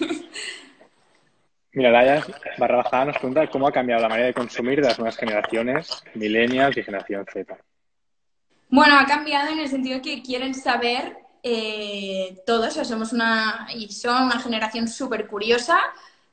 Mira, 1.76 1.90
Laia 1.90 2.24
barra 2.60 2.78
bajada 2.78 3.06
nos 3.06 3.18
pregunta 3.18 3.48
cómo 3.48 3.68
ha 3.68 3.72
cambiado 3.72 4.04
la 4.04 4.10
manera 4.10 4.28
de 4.28 4.34
consumir 4.36 4.80
de 4.80 4.90
las 4.90 5.00
nuevas 5.00 5.18
generaciones, 5.18 6.04
millennials 6.14 6.78
y 6.78 6.84
generación 6.84 7.26
Z. 7.34 7.58
Bueno, 8.70 9.00
ha 9.00 9.08
cambiado 9.08 9.52
en 9.52 9.58
el 9.58 9.68
sentido 9.68 10.00
que 10.00 10.22
quieren 10.22 10.54
saber 10.54 11.23
eh, 11.44 12.42
todos, 12.46 12.74
somos 12.88 13.12
una, 13.12 13.68
y 13.76 13.92
son 13.92 14.24
una 14.24 14.40
generación 14.40 14.88
súper 14.88 15.28
curiosa 15.28 15.78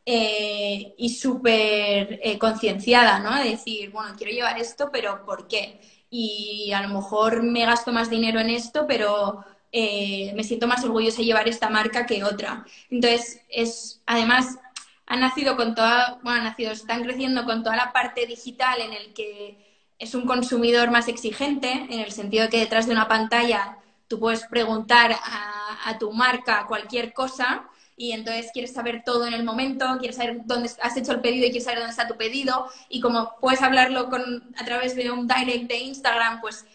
eh, 0.06 0.94
y 0.96 1.10
súper 1.10 2.20
eh, 2.22 2.38
concienciada, 2.38 3.18
¿no? 3.18 3.34
De 3.42 3.50
decir, 3.50 3.90
bueno, 3.90 4.14
quiero 4.16 4.32
llevar 4.32 4.58
esto, 4.58 4.90
pero 4.92 5.24
¿por 5.26 5.48
qué? 5.48 5.80
Y 6.10 6.72
a 6.72 6.82
lo 6.82 6.94
mejor 6.94 7.42
me 7.42 7.66
gasto 7.66 7.92
más 7.92 8.08
dinero 8.08 8.40
en 8.40 8.50
esto, 8.50 8.86
pero 8.86 9.44
me 9.72 10.42
siento 10.44 10.66
más 10.66 10.84
orgullosa 10.84 11.18
de 11.18 11.26
llevar 11.26 11.48
esta 11.48 11.70
marca 11.70 12.06
que 12.06 12.24
otra. 12.24 12.64
Entonces, 12.90 13.42
es, 13.48 14.02
además, 14.06 14.58
han 15.06 15.20
nacido 15.20 15.56
con 15.56 15.74
toda, 15.74 16.18
bueno, 16.22 16.38
han 16.38 16.44
nacido, 16.44 16.72
están 16.72 17.04
creciendo 17.04 17.44
con 17.44 17.62
toda 17.62 17.76
la 17.76 17.92
parte 17.92 18.26
digital 18.26 18.80
en 18.80 18.92
el 18.92 19.12
que 19.14 19.58
es 19.98 20.14
un 20.14 20.26
consumidor 20.26 20.90
más 20.90 21.08
exigente, 21.08 21.70
en 21.72 22.00
el 22.00 22.12
sentido 22.12 22.44
de 22.44 22.50
que 22.50 22.58
detrás 22.58 22.86
de 22.86 22.92
una 22.92 23.06
pantalla 23.08 23.78
tú 24.10 24.18
puedes 24.18 24.44
preguntar 24.46 25.12
a, 25.12 25.96
tu 25.98 26.12
marca 26.12 26.66
cualquier 26.66 27.12
cosa 27.12 27.68
y 27.96 28.12
entonces 28.12 28.50
quieres 28.52 28.72
saber 28.72 29.02
todo 29.04 29.24
en 29.26 29.34
el 29.34 29.44
momento, 29.44 29.86
quieres 29.98 30.16
saber 30.16 30.40
dónde 30.44 30.70
has 30.82 30.96
hecho 30.96 31.12
el 31.12 31.20
pedido 31.20 31.46
y 31.46 31.50
quieres 31.50 31.64
saber 31.64 31.78
dónde 31.78 31.92
está 31.92 32.08
tu 32.08 32.16
pedido 32.16 32.66
y 32.88 33.00
como 33.00 33.36
puedes 33.40 33.62
hablarlo 33.62 34.10
con, 34.10 34.52
a 34.56 34.64
través 34.64 34.96
de 34.96 35.12
un 35.12 35.28
direct 35.28 35.68
de 35.68 35.78
Instagram, 35.78 36.40
pues 36.40 36.66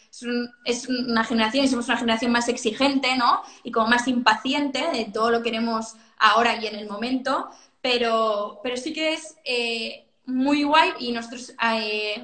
es, 0.64 0.88
una 0.88 1.26
generación 1.26 1.66
y 1.66 1.68
somos 1.68 1.88
una 1.88 1.98
generación 1.98 2.32
más 2.32 2.48
exigente, 2.48 3.18
¿no? 3.18 3.42
Y 3.64 3.72
como 3.72 3.88
más 3.88 4.08
impaciente 4.08 4.86
de 4.94 5.06
todo 5.06 5.30
lo 5.30 5.44
queremos 5.44 5.96
ahora 6.18 6.56
y 6.56 6.68
en 6.68 6.76
el 6.76 6.88
momento, 6.88 7.50
pero, 7.82 8.62
pero 8.64 8.78
sí 8.78 8.94
que 8.94 9.14
es 9.14 9.36
eh, 9.44 10.08
muy 10.26 10.64
guay 10.64 10.92
y 11.00 11.12
nosotros 11.12 11.54
eh, 11.74 12.24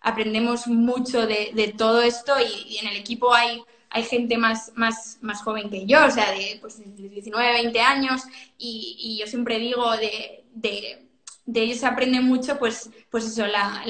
aprendemos 0.00 0.66
mucho 0.68 1.26
de, 1.26 1.74
todo 1.76 2.00
esto 2.00 2.34
y 2.40 2.78
en 2.78 2.88
el 2.88 2.96
equipo 2.96 3.34
hay 3.34 3.62
hay 3.90 4.02
gente 4.02 4.36
más, 4.38 4.72
más, 4.74 5.18
más 5.20 5.42
joven 5.42 5.70
que 5.70 5.86
yo, 5.86 6.04
o 6.04 6.10
sea, 6.10 6.32
de, 6.32 6.58
pues, 6.60 6.78
19, 6.96 7.52
20 7.52 7.80
años, 7.80 8.22
y, 8.58 9.18
yo 9.20 9.26
siempre 9.26 9.58
digo 9.58 9.96
de, 9.96 10.44
de, 10.54 11.04
ellos 11.54 11.78
se 11.78 11.86
aprende 11.86 12.20
mucho, 12.20 12.58
pues, 12.58 12.90
pues 13.10 13.24
eso, 13.24 13.46
la, 13.46 13.82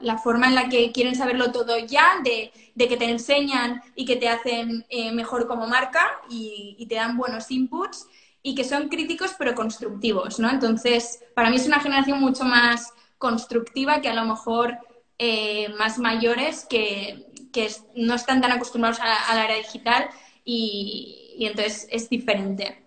la, 0.00 0.18
forma 0.18 0.48
en 0.48 0.54
la 0.54 0.68
que 0.68 0.90
quieren 0.92 1.14
saberlo 1.14 1.52
todo 1.52 1.78
ya, 1.78 2.20
de, 2.24 2.50
que 2.76 2.96
te 2.96 3.08
enseñan 3.08 3.80
y 3.94 4.04
que 4.04 4.16
te 4.16 4.28
hacen 4.28 4.84
eh, 4.88 5.12
mejor 5.12 5.46
como 5.46 5.66
marca 5.66 6.20
y, 6.28 6.76
y 6.78 6.86
te 6.86 6.96
dan 6.96 7.16
buenos 7.16 7.50
inputs 7.50 8.08
y 8.42 8.54
que 8.56 8.64
son 8.64 8.88
críticos 8.88 9.34
pero 9.38 9.54
constructivos, 9.54 10.40
¿no? 10.40 10.50
Entonces, 10.50 11.22
para 11.34 11.48
mí 11.48 11.56
es 11.56 11.66
una 11.66 11.80
generación 11.80 12.20
mucho 12.20 12.44
más 12.44 12.92
constructiva 13.18 14.00
que 14.00 14.08
a 14.08 14.14
lo 14.14 14.24
mejor 14.24 14.78
eh, 15.18 15.68
más 15.78 15.98
mayores 16.00 16.66
que, 16.68 17.26
que 17.52 17.68
no 17.96 18.14
están 18.14 18.40
tan 18.40 18.52
acostumbrados 18.52 18.98
a, 19.00 19.34
la 19.34 19.44
era 19.44 19.56
digital 19.56 20.08
y, 20.44 21.36
entonces 21.40 21.88
es 21.90 22.08
diferente. 22.08 22.78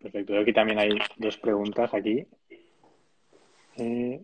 Perfecto. 0.00 0.38
Aquí 0.38 0.52
también 0.52 0.78
hay 0.78 0.90
dos 1.16 1.36
preguntas 1.38 1.92
aquí. 1.92 2.26
Eh, 3.76 4.20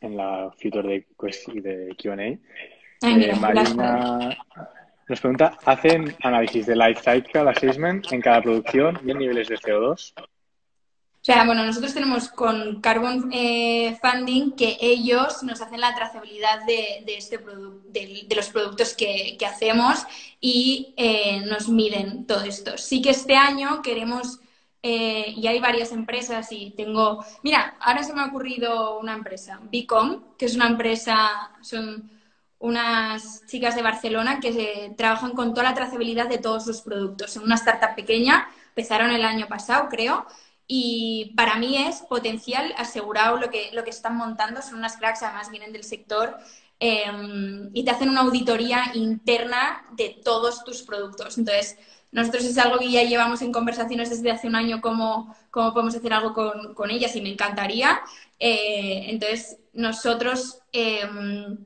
en 0.00 0.16
la 0.16 0.52
future 0.60 0.88
de, 0.88 1.60
de 1.60 1.96
Q&A. 1.96 2.22
Eh, 2.22 3.34
Marina 3.38 4.36
nos 5.06 5.20
pregunta, 5.20 5.58
¿hacen 5.66 6.16
análisis 6.22 6.64
de 6.66 6.76
life 6.76 7.02
cycle 7.02 7.50
assessment 7.50 8.10
en 8.10 8.22
cada 8.22 8.40
producción 8.40 8.98
y 9.04 9.10
en 9.10 9.18
niveles 9.18 9.48
de 9.48 9.56
CO2? 9.56 10.14
O 11.24 11.26
sea, 11.26 11.46
bueno, 11.46 11.64
nosotros 11.64 11.94
tenemos 11.94 12.28
con 12.28 12.82
Carbon 12.82 13.30
eh, 13.32 13.98
Funding 14.02 14.52
que 14.52 14.76
ellos 14.78 15.42
nos 15.42 15.62
hacen 15.62 15.80
la 15.80 15.94
trazabilidad 15.94 16.66
de, 16.66 17.02
este 17.06 17.38
de, 17.38 18.26
de, 18.28 18.36
los 18.36 18.50
productos 18.50 18.92
que, 18.92 19.38
hacemos 19.46 20.04
y 20.38 20.92
eh, 20.98 21.40
nos 21.46 21.70
miden 21.70 22.26
todo 22.26 22.44
esto. 22.44 22.76
Sí 22.76 23.00
que 23.00 23.08
este 23.08 23.36
año 23.36 23.80
queremos, 23.80 24.40
eh, 24.82 25.32
y 25.34 25.46
hay 25.46 25.60
varias 25.60 25.92
empresas 25.92 26.52
y 26.52 26.72
tengo, 26.72 27.24
mira, 27.42 27.78
ahora 27.80 28.02
se 28.02 28.12
me 28.12 28.20
ha 28.20 28.26
ocurrido 28.26 28.98
una 29.00 29.14
empresa, 29.14 29.60
Bicom, 29.70 30.36
que 30.36 30.44
es 30.44 30.54
una 30.54 30.66
empresa, 30.66 31.30
son 31.62 32.10
unas 32.58 33.46
chicas 33.46 33.74
de 33.74 33.82
Barcelona 33.82 34.40
que 34.40 34.92
trabajan 34.98 35.32
con 35.32 35.54
toda 35.54 35.70
la 35.70 35.74
trazabilidad 35.74 36.28
de 36.28 36.36
todos 36.36 36.66
los 36.66 36.82
productos. 36.82 37.32
Son 37.32 37.44
una 37.44 37.54
startup 37.54 37.94
pequeña, 37.96 38.46
empezaron 38.68 39.10
el 39.10 39.24
año 39.24 39.48
pasado, 39.48 39.88
creo, 39.88 40.26
y 40.66 41.32
para 41.36 41.56
mí 41.56 41.76
es 41.76 42.00
potencial 42.02 42.74
asegurado 42.78 43.36
lo 43.36 43.50
que, 43.50 43.70
lo 43.72 43.84
que 43.84 43.90
están 43.90 44.16
montando. 44.16 44.62
Son 44.62 44.76
unas 44.76 44.96
cracks, 44.96 45.22
además 45.22 45.50
vienen 45.50 45.72
del 45.72 45.84
sector 45.84 46.36
em, 46.80 47.70
y 47.74 47.84
te 47.84 47.90
hacen 47.90 48.08
una 48.08 48.22
auditoría 48.22 48.84
interna 48.94 49.84
de 49.92 50.20
todos 50.24 50.64
tus 50.64 50.82
productos. 50.82 51.38
Entonces, 51.38 51.76
nosotros 52.12 52.44
es 52.44 52.56
algo 52.58 52.78
que 52.78 52.90
ya 52.90 53.02
llevamos 53.02 53.42
en 53.42 53.52
conversaciones 53.52 54.08
desde 54.08 54.30
hace 54.30 54.46
un 54.46 54.54
año, 54.54 54.80
cómo, 54.80 55.34
cómo 55.50 55.72
podemos 55.72 55.96
hacer 55.96 56.12
algo 56.12 56.32
con, 56.32 56.74
con 56.74 56.90
ellas 56.90 57.14
y 57.16 57.20
me 57.20 57.30
encantaría. 57.30 58.00
Eh, 58.38 59.06
entonces, 59.08 59.58
nosotros 59.72 60.60
em, 60.72 61.58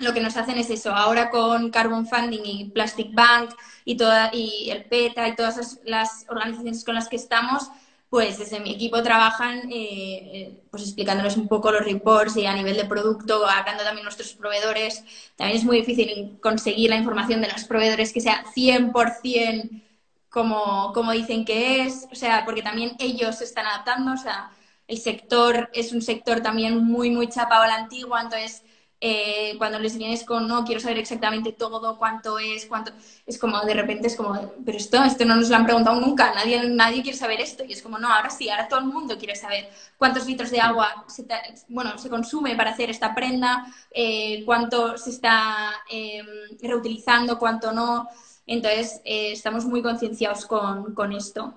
lo 0.00 0.12
que 0.12 0.20
nos 0.20 0.36
hacen 0.36 0.58
es 0.58 0.70
eso. 0.70 0.92
Ahora 0.92 1.30
con 1.30 1.70
Carbon 1.70 2.06
Funding 2.06 2.44
y 2.44 2.64
Plastic 2.70 3.14
Bank 3.14 3.50
y, 3.84 3.96
toda, 3.96 4.30
y 4.32 4.70
el 4.70 4.84
PETA 4.84 5.28
y 5.28 5.36
todas 5.36 5.80
las 5.84 6.26
organizaciones 6.28 6.84
con 6.84 6.94
las 6.94 7.08
que 7.08 7.16
estamos, 7.16 7.70
pues 8.14 8.38
desde 8.38 8.60
mi 8.60 8.72
equipo 8.72 9.02
trabajan 9.02 9.72
eh, 9.72 10.30
eh, 10.32 10.56
pues 10.70 10.84
explicándonos 10.84 11.36
un 11.36 11.48
poco 11.48 11.72
los 11.72 11.84
reports 11.84 12.36
y 12.36 12.46
a 12.46 12.54
nivel 12.54 12.76
de 12.76 12.84
producto, 12.84 13.44
hablando 13.44 13.82
también 13.82 14.04
nuestros 14.04 14.34
proveedores. 14.34 15.02
También 15.34 15.58
es 15.58 15.64
muy 15.64 15.78
difícil 15.78 16.38
conseguir 16.40 16.90
la 16.90 16.96
información 16.96 17.40
de 17.40 17.48
los 17.48 17.64
proveedores 17.64 18.12
que 18.12 18.20
sea 18.20 18.44
100% 18.54 19.82
como, 20.30 20.92
como 20.92 21.10
dicen 21.10 21.44
que 21.44 21.82
es, 21.82 22.06
o 22.12 22.14
sea, 22.14 22.44
porque 22.44 22.62
también 22.62 22.92
ellos 23.00 23.38
se 23.38 23.44
están 23.44 23.66
adaptando, 23.66 24.12
o 24.12 24.16
sea, 24.16 24.52
el 24.86 24.98
sector 24.98 25.68
es 25.72 25.90
un 25.90 26.00
sector 26.00 26.40
también 26.40 26.84
muy, 26.84 27.10
muy 27.10 27.26
chapado 27.26 27.64
a 27.64 27.66
la 27.66 27.74
antigua, 27.74 28.22
entonces 28.22 28.62
eh, 29.06 29.56
cuando 29.58 29.78
les 29.78 29.98
vienes 29.98 30.24
con, 30.24 30.48
no, 30.48 30.64
quiero 30.64 30.80
saber 30.80 30.96
exactamente 30.96 31.52
todo, 31.52 31.98
cuánto 31.98 32.38
es, 32.38 32.64
cuánto, 32.64 32.90
es 33.26 33.38
como 33.38 33.60
de 33.60 33.74
repente 33.74 34.06
es 34.06 34.16
como, 34.16 34.54
pero 34.64 34.78
esto, 34.78 35.04
esto 35.04 35.26
no 35.26 35.36
nos 35.36 35.50
lo 35.50 35.56
han 35.56 35.66
preguntado 35.66 36.00
nunca, 36.00 36.32
nadie, 36.34 36.70
nadie 36.70 37.02
quiere 37.02 37.18
saber 37.18 37.38
esto, 37.38 37.64
y 37.64 37.74
es 37.74 37.82
como, 37.82 37.98
no, 37.98 38.08
ahora 38.08 38.30
sí, 38.30 38.48
ahora 38.48 38.66
todo 38.66 38.80
el 38.80 38.86
mundo 38.86 39.18
quiere 39.18 39.36
saber 39.36 39.68
cuántos 39.98 40.26
litros 40.26 40.50
de 40.50 40.58
agua 40.58 41.04
se, 41.06 41.26
bueno, 41.68 41.98
se 41.98 42.08
consume 42.08 42.56
para 42.56 42.70
hacer 42.70 42.88
esta 42.88 43.14
prenda, 43.14 43.66
eh, 43.90 44.42
cuánto 44.46 44.96
se 44.96 45.10
está 45.10 45.70
em, 45.90 46.26
reutilizando, 46.62 47.38
cuánto 47.38 47.72
no, 47.72 48.08
entonces 48.46 49.02
eh, 49.04 49.32
estamos 49.32 49.66
muy 49.66 49.82
concienciados 49.82 50.46
con, 50.46 50.94
con 50.94 51.12
esto. 51.12 51.52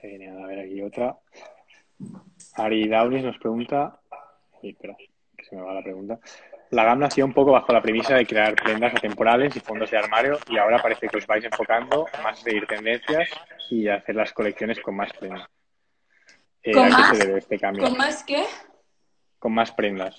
Genial, 0.00 0.40
a 0.40 0.46
ver 0.46 0.60
aquí 0.60 0.80
otra. 0.82 1.18
Ari 2.54 2.88
Daunis 2.88 3.24
nos 3.24 3.36
pregunta, 3.38 3.99
espera, 4.68 4.96
que 5.36 5.44
se 5.44 5.56
me 5.56 5.62
va 5.62 5.74
la 5.74 5.82
pregunta. 5.82 6.18
La 6.70 6.84
GAM 6.84 7.00
nació 7.00 7.24
un 7.24 7.32
poco 7.32 7.52
bajo 7.52 7.72
la 7.72 7.82
premisa 7.82 8.14
de 8.14 8.26
crear 8.26 8.54
prendas 8.54 8.94
atemporales 8.94 9.56
y 9.56 9.60
fondos 9.60 9.90
de 9.90 9.98
armario 9.98 10.38
y 10.48 10.56
ahora 10.56 10.80
parece 10.80 11.08
que 11.08 11.16
os 11.16 11.26
vais 11.26 11.44
enfocando 11.44 12.06
más 12.22 12.38
a 12.38 12.42
seguir 12.42 12.66
tendencias 12.66 13.28
y 13.70 13.88
a 13.88 13.96
hacer 13.96 14.14
las 14.14 14.32
colecciones 14.32 14.78
con 14.80 14.96
más 14.96 15.12
prendas. 15.12 15.48
Eh, 16.62 16.72
¿Con 16.72 16.90
más? 16.90 17.18
este 17.18 17.58
cambio? 17.58 17.84
¿Con 17.84 17.96
más 17.96 18.22
qué? 18.22 18.44
Con 19.38 19.52
más 19.52 19.72
prendas. 19.72 20.16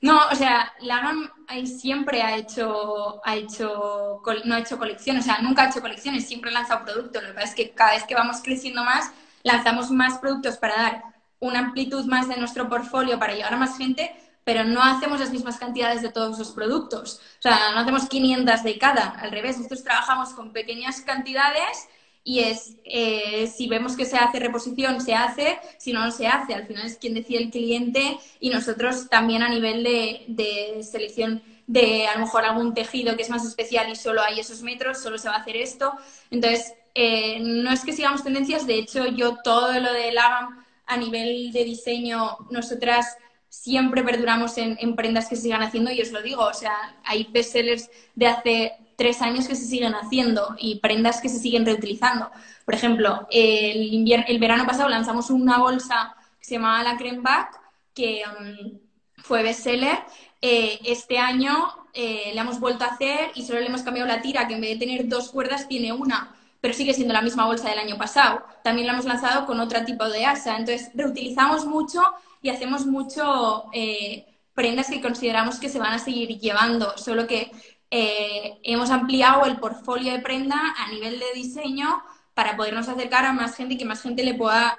No, 0.00 0.18
o 0.30 0.34
sea, 0.34 0.72
la 0.80 1.00
GAM 1.00 1.30
siempre 1.66 2.22
ha 2.22 2.36
hecho, 2.36 3.20
ha 3.24 3.36
hecho, 3.36 4.20
no 4.44 4.54
ha 4.54 4.58
hecho 4.58 4.78
colecciones, 4.78 5.24
o 5.24 5.26
sea, 5.26 5.38
nunca 5.40 5.64
ha 5.64 5.70
hecho 5.70 5.80
colecciones, 5.80 6.26
siempre 6.26 6.50
ha 6.50 6.54
lanzado 6.54 6.84
productos. 6.84 7.22
Lo 7.22 7.28
que 7.28 7.34
pasa 7.34 7.48
es 7.48 7.54
que 7.54 7.70
cada 7.70 7.92
vez 7.92 8.04
que 8.04 8.14
vamos 8.14 8.42
creciendo 8.42 8.84
más, 8.84 9.12
lanzamos 9.42 9.90
más 9.90 10.18
productos 10.18 10.58
para 10.58 10.74
dar 10.74 11.13
una 11.40 11.58
amplitud 11.58 12.04
más 12.06 12.28
de 12.28 12.36
nuestro 12.36 12.68
portfolio 12.68 13.18
para 13.18 13.34
llegar 13.34 13.54
a 13.54 13.56
más 13.56 13.76
gente, 13.76 14.14
pero 14.44 14.64
no 14.64 14.82
hacemos 14.82 15.20
las 15.20 15.30
mismas 15.30 15.58
cantidades 15.58 16.02
de 16.02 16.10
todos 16.10 16.38
los 16.38 16.52
productos. 16.52 17.20
O 17.38 17.42
sea, 17.42 17.72
no 17.72 17.80
hacemos 17.80 18.08
500 18.08 18.62
de 18.62 18.78
cada, 18.78 19.10
al 19.10 19.30
revés, 19.30 19.56
nosotros 19.56 19.82
trabajamos 19.82 20.30
con 20.30 20.52
pequeñas 20.52 21.00
cantidades 21.00 21.88
y 22.26 22.40
es, 22.40 22.76
eh, 22.84 23.46
si 23.54 23.68
vemos 23.68 23.96
que 23.96 24.06
se 24.06 24.16
hace 24.16 24.40
reposición, 24.40 25.00
se 25.02 25.14
hace, 25.14 25.58
si 25.78 25.92
no, 25.92 26.04
no 26.04 26.10
se 26.10 26.26
hace. 26.26 26.54
Al 26.54 26.66
final 26.66 26.86
es 26.86 26.96
quien 26.96 27.12
decide 27.12 27.38
el 27.38 27.50
cliente 27.50 28.18
y 28.40 28.48
nosotros 28.48 29.10
también 29.10 29.42
a 29.42 29.50
nivel 29.50 29.84
de, 29.84 30.82
selección 30.82 31.42
de 31.66 32.06
a 32.06 32.14
lo 32.14 32.20
mejor 32.20 32.44
algún 32.44 32.72
tejido 32.72 33.16
que 33.16 33.22
es 33.22 33.30
más 33.30 33.44
especial 33.44 33.90
y 33.90 33.96
solo 33.96 34.22
hay 34.22 34.40
esos 34.40 34.62
metros, 34.62 35.02
solo 35.02 35.18
se 35.18 35.28
va 35.28 35.36
a 35.36 35.40
hacer 35.40 35.56
esto. 35.56 35.92
Entonces, 36.30 36.74
eh, 36.94 37.40
no 37.40 37.70
es 37.70 37.84
que 37.84 37.92
sigamos 37.92 38.24
tendencias, 38.24 38.66
de 38.66 38.78
hecho, 38.78 39.06
yo 39.06 39.38
todo 39.44 39.78
lo 39.78 39.92
de 39.92 40.12
la 40.12 40.63
a 40.86 40.96
nivel 40.96 41.52
de 41.52 41.64
diseño, 41.64 42.38
nosotras 42.50 43.16
siempre 43.48 44.02
perduramos 44.02 44.58
en, 44.58 44.96
prendas 44.96 45.28
que 45.28 45.36
se 45.36 45.42
sigan 45.42 45.62
haciendo 45.62 45.90
y 45.92 46.00
os 46.02 46.10
lo 46.10 46.22
digo, 46.22 46.42
o 46.42 46.54
sea, 46.54 46.96
hay 47.04 47.24
bestsellers 47.30 47.88
de 48.14 48.26
hace 48.26 48.72
tres 48.96 49.22
años 49.22 49.46
que 49.46 49.54
se 49.54 49.64
siguen 49.64 49.94
haciendo 49.94 50.56
y 50.58 50.80
prendas 50.80 51.20
que 51.20 51.28
se 51.28 51.38
siguen 51.38 51.64
reutilizando. 51.64 52.30
Por 52.64 52.74
ejemplo, 52.74 53.26
el, 53.30 54.10
el 54.10 54.38
verano 54.38 54.66
pasado 54.66 54.88
lanzamos 54.88 55.30
una 55.30 55.58
bolsa 55.58 56.16
que 56.38 56.44
se 56.44 56.54
llamaba 56.54 56.82
la 56.82 56.96
Creme 56.96 57.20
Back, 57.20 57.60
que 57.94 58.22
um, 58.26 58.78
fue 59.16 59.42
bestseller. 59.42 59.98
Eh, 60.40 60.80
este 60.84 61.18
año 61.18 61.68
eh, 61.94 62.32
le 62.34 62.40
hemos 62.40 62.60
vuelto 62.60 62.84
a 62.84 62.88
hacer 62.88 63.30
y 63.34 63.44
solo 63.44 63.60
le 63.60 63.66
hemos 63.66 63.82
cambiado 63.82 64.08
la 64.08 64.20
tira, 64.20 64.46
que 64.46 64.54
en 64.54 64.60
vez 64.60 64.78
de 64.78 64.86
tener 64.86 65.08
dos 65.08 65.30
cuerdas 65.30 65.68
tiene 65.68 65.92
una 65.92 66.34
pero 66.64 66.72
sigue 66.72 66.94
siendo 66.94 67.12
la 67.12 67.20
misma 67.20 67.44
bolsa 67.44 67.68
del 67.68 67.78
año 67.78 67.98
pasado. 67.98 68.42
También 68.62 68.86
la 68.86 68.94
hemos 68.94 69.04
lanzado 69.04 69.44
con 69.44 69.60
otro 69.60 69.84
tipo 69.84 70.08
de 70.08 70.24
asa. 70.24 70.56
Entonces, 70.56 70.90
reutilizamos 70.94 71.66
mucho 71.66 72.00
y 72.40 72.48
hacemos 72.48 72.86
mucho 72.86 73.66
eh, 73.74 74.24
prendas 74.54 74.88
que 74.88 75.02
consideramos 75.02 75.58
que 75.58 75.68
se 75.68 75.78
van 75.78 75.92
a 75.92 75.98
seguir 75.98 76.40
llevando, 76.40 76.96
solo 76.96 77.26
que 77.26 77.52
eh, 77.90 78.60
hemos 78.62 78.88
ampliado 78.88 79.44
el 79.44 79.58
portfolio 79.58 80.14
de 80.14 80.20
prenda 80.20 80.56
a 80.78 80.90
nivel 80.90 81.18
de 81.18 81.26
diseño 81.34 82.02
para 82.32 82.56
podernos 82.56 82.88
acercar 82.88 83.26
a 83.26 83.34
más 83.34 83.54
gente 83.56 83.74
y 83.74 83.76
que 83.76 83.84
más 83.84 84.00
gente 84.00 84.24
le 84.24 84.32
pueda, 84.32 84.78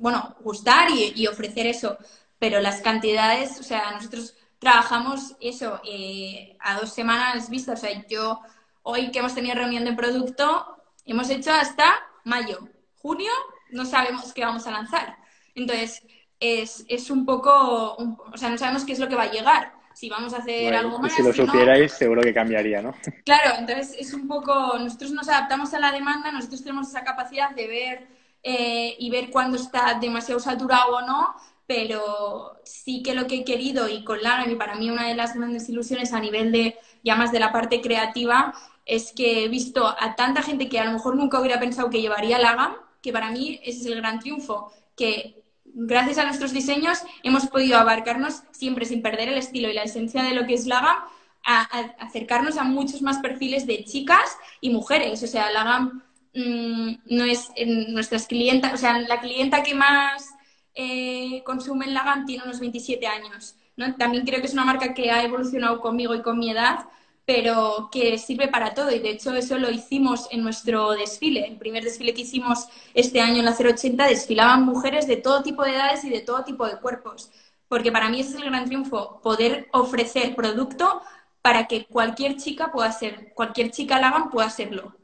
bueno, 0.00 0.34
gustar 0.40 0.88
y, 0.90 1.28
ofrecer 1.28 1.64
eso. 1.64 1.96
Pero 2.40 2.58
las 2.58 2.80
cantidades, 2.80 3.60
o 3.60 3.62
sea, 3.62 3.92
nosotros 3.92 4.34
trabajamos 4.58 5.36
eso 5.40 5.80
eh, 5.84 6.56
a 6.58 6.80
dos 6.80 6.92
semanas 6.92 7.48
vista. 7.48 7.74
O 7.74 7.76
sea, 7.76 8.04
yo 8.08 8.40
hoy 8.82 9.12
que 9.12 9.20
hemos 9.20 9.36
tenido 9.36 9.54
reunión 9.54 9.84
de 9.84 9.92
producto, 9.92 10.79
Hemos 11.06 11.30
hecho 11.30 11.52
hasta 11.52 11.84
mayo. 12.24 12.68
Junio 12.96 13.30
no 13.70 13.84
sabemos 13.84 14.32
qué 14.32 14.44
vamos 14.44 14.66
a 14.66 14.70
lanzar. 14.70 15.16
Entonces, 15.54 16.02
es, 16.40 17.10
un 17.10 17.24
poco, 17.24 17.96
o 17.96 18.36
sea, 18.36 18.48
no 18.48 18.58
sabemos 18.58 18.84
qué 18.84 18.92
es 18.92 18.98
lo 18.98 19.08
que 19.08 19.16
va 19.16 19.24
a 19.24 19.30
llegar. 19.30 19.72
Si 19.94 20.08
vamos 20.08 20.32
a 20.32 20.38
hacer 20.38 20.74
algo 20.74 20.98
más. 20.98 21.12
Si 21.12 21.22
lo 21.22 21.32
supierais, 21.32 21.92
seguro 21.92 22.22
que 22.22 22.32
cambiaría, 22.32 22.80
¿no? 22.80 22.94
Claro, 23.24 23.56
entonces 23.58 23.96
es 23.98 24.14
un 24.14 24.26
poco, 24.26 24.78
nosotros 24.78 25.10
nos 25.10 25.28
adaptamos 25.28 25.74
a 25.74 25.80
la 25.80 25.92
demanda, 25.92 26.32
nosotros 26.32 26.62
tenemos 26.62 26.88
esa 26.88 27.04
capacidad 27.04 27.50
de 27.50 27.66
ver 27.66 28.06
eh, 28.42 28.96
y 28.98 29.10
ver 29.10 29.30
cuándo 29.30 29.56
está 29.56 29.98
demasiado 30.00 30.40
saturado 30.40 30.96
o 30.96 31.00
no, 31.02 31.34
pero 31.66 32.60
sí 32.64 33.02
que 33.02 33.14
lo 33.14 33.26
que 33.26 33.36
he 33.36 33.44
querido 33.44 33.88
y 33.88 34.02
con 34.04 34.22
Lara, 34.22 34.48
y 34.48 34.54
para 34.54 34.76
mí 34.76 34.88
una 34.88 35.06
de 35.06 35.14
las 35.14 35.34
grandes 35.34 35.68
ilusiones 35.68 36.12
a 36.12 36.20
nivel 36.20 36.50
de, 36.50 36.78
ya 37.04 37.16
más 37.16 37.32
de 37.32 37.40
la 37.40 37.52
parte 37.52 37.82
creativa, 37.82 38.54
es 38.86 39.12
que 39.12 39.44
he 39.44 39.48
visto 39.48 39.86
a 39.86 40.16
tanta 40.16 40.42
gente 40.42 40.68
que 40.68 40.78
a 40.78 40.84
lo 40.84 40.92
mejor 40.92 41.16
nunca 41.16 41.40
hubiera 41.40 41.60
pensado 41.60 41.90
que 41.90 42.00
llevaría 42.00 42.38
la 42.38 42.54
GAM, 42.54 42.76
que 43.02 43.12
para 43.12 43.30
mí 43.30 43.60
ese 43.62 43.80
es 43.80 43.86
el 43.86 43.96
gran 43.96 44.18
triunfo, 44.18 44.72
que 44.96 45.42
gracias 45.64 46.18
a 46.18 46.24
nuestros 46.24 46.52
diseños 46.52 46.98
hemos 47.22 47.46
podido 47.46 47.78
abarcarnos 47.78 48.42
siempre 48.50 48.84
sin 48.84 49.02
perder 49.02 49.28
el 49.28 49.38
estilo 49.38 49.68
y 49.68 49.74
la 49.74 49.84
esencia 49.84 50.22
de 50.22 50.34
lo 50.34 50.46
que 50.46 50.54
es 50.54 50.66
la 50.66 50.80
GAM, 50.80 50.98
a, 51.44 51.62
acercarnos 51.98 52.56
a 52.58 52.64
muchos 52.64 53.02
más 53.02 53.18
perfiles 53.18 53.66
de 53.66 53.84
chicas 53.84 54.36
y 54.60 54.70
mujeres. 54.70 55.22
O 55.22 55.26
sea, 55.26 55.50
la 55.50 55.64
GAM 55.64 56.02
mm, 56.34 56.94
no 57.06 57.24
es 57.24 57.50
en 57.56 57.92
nuestras 57.92 58.26
clientas, 58.26 58.74
o 58.74 58.76
sea, 58.76 58.98
la 58.98 59.20
clienta 59.20 59.62
que 59.62 59.74
más 59.74 60.30
eh, 60.74 61.42
consume 61.44 61.86
en 61.86 61.94
la 61.94 62.04
GAM 62.04 62.26
tiene 62.26 62.44
unos 62.44 62.60
27 62.60 63.06
años. 63.06 63.56
También 63.98 64.26
creo 64.26 64.40
que 64.40 64.46
es 64.46 64.52
una 64.52 64.64
marca 64.64 64.92
que 64.92 65.10
ha 65.10 65.22
evolucionado 65.22 65.80
conmigo 65.80 66.14
y 66.14 66.22
con 66.22 66.38
mi 66.38 66.50
edad 66.50 66.86
pero 67.32 67.88
que 67.92 68.18
sirve 68.18 68.48
para 68.48 68.74
todo. 68.74 68.90
Y 68.90 68.98
de 68.98 69.10
hecho 69.10 69.32
eso 69.36 69.56
lo 69.56 69.70
hicimos 69.70 70.26
en 70.32 70.42
nuestro 70.42 70.90
desfile. 70.90 71.46
El 71.46 71.58
primer 71.58 71.84
desfile 71.84 72.12
que 72.12 72.22
hicimos 72.22 72.66
este 72.92 73.20
año 73.20 73.38
en 73.38 73.44
la 73.44 73.52
080 73.52 74.04
desfilaban 74.08 74.64
mujeres 74.64 75.06
de 75.06 75.16
todo 75.16 75.40
tipo 75.40 75.62
de 75.62 75.70
edades 75.70 76.02
y 76.02 76.10
de 76.10 76.22
todo 76.22 76.42
tipo 76.42 76.66
de 76.66 76.80
cuerpos. 76.80 77.30
Porque 77.68 77.92
para 77.92 78.08
mí 78.08 78.18
ese 78.18 78.30
es 78.30 78.42
el 78.42 78.50
gran 78.50 78.64
triunfo, 78.64 79.20
poder 79.22 79.68
ofrecer 79.70 80.34
producto 80.34 81.02
para 81.40 81.68
que 81.68 81.84
cualquier 81.84 82.36
chica 82.36 82.72
pueda 82.72 82.90
ser, 82.90 83.32
cualquier 83.32 83.70
chica 83.70 84.00
la 84.00 84.08
hagan 84.08 84.30
pueda 84.30 84.50
serlo. 84.50 84.96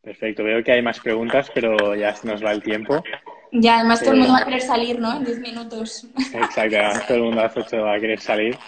Perfecto, 0.00 0.42
veo 0.42 0.64
que 0.64 0.72
hay 0.72 0.80
más 0.80 1.00
preguntas, 1.00 1.50
pero 1.54 1.94
ya 1.94 2.14
nos 2.22 2.42
va 2.42 2.52
el 2.52 2.62
tiempo. 2.62 3.04
Ya, 3.52 3.76
además 3.80 4.00
todo 4.00 4.12
el 4.12 4.20
mundo 4.20 4.32
Eh, 4.32 4.36
va 4.38 4.42
a 4.42 4.44
querer 4.46 4.62
salir, 4.62 4.98
¿no? 4.98 5.16
En 5.18 5.24
10 5.24 5.40
minutos. 5.40 6.06
Exacto, 6.16 6.78
además 6.78 7.06
todo 7.06 7.16
el 7.18 7.22
mundo 7.24 7.40
a 7.40 7.44
las 7.44 7.56
8 7.58 7.82
va 7.82 7.94
a 7.94 8.00
querer 8.00 8.20
salir. 8.20 8.58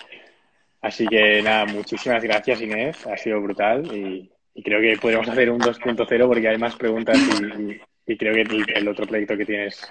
Así 0.83 1.07
que 1.09 1.43
nada, 1.43 1.65
muchísimas 1.67 2.23
gracias 2.23 2.61
Inés, 2.61 3.07
ha 3.07 3.17
sido 3.17 3.41
brutal 3.41 3.85
y, 3.93 4.31
y 4.55 4.63
creo 4.63 4.81
que 4.81 4.97
podremos 5.01 5.29
hacer 5.29 5.51
un 5.51 5.61
2.0 5.61 6.27
porque 6.29 6.49
hay 6.49 6.59
más 6.59 6.77
preguntas 6.77 7.19
y, 7.19 7.33
y- 7.73 7.81
y 8.09 8.17
creo 8.17 8.35
que 8.35 8.43
el, 8.43 8.67
el 8.77 8.89
otro 8.89 9.05
proyecto 9.07 9.37
que 9.37 9.45
tienes 9.45 9.89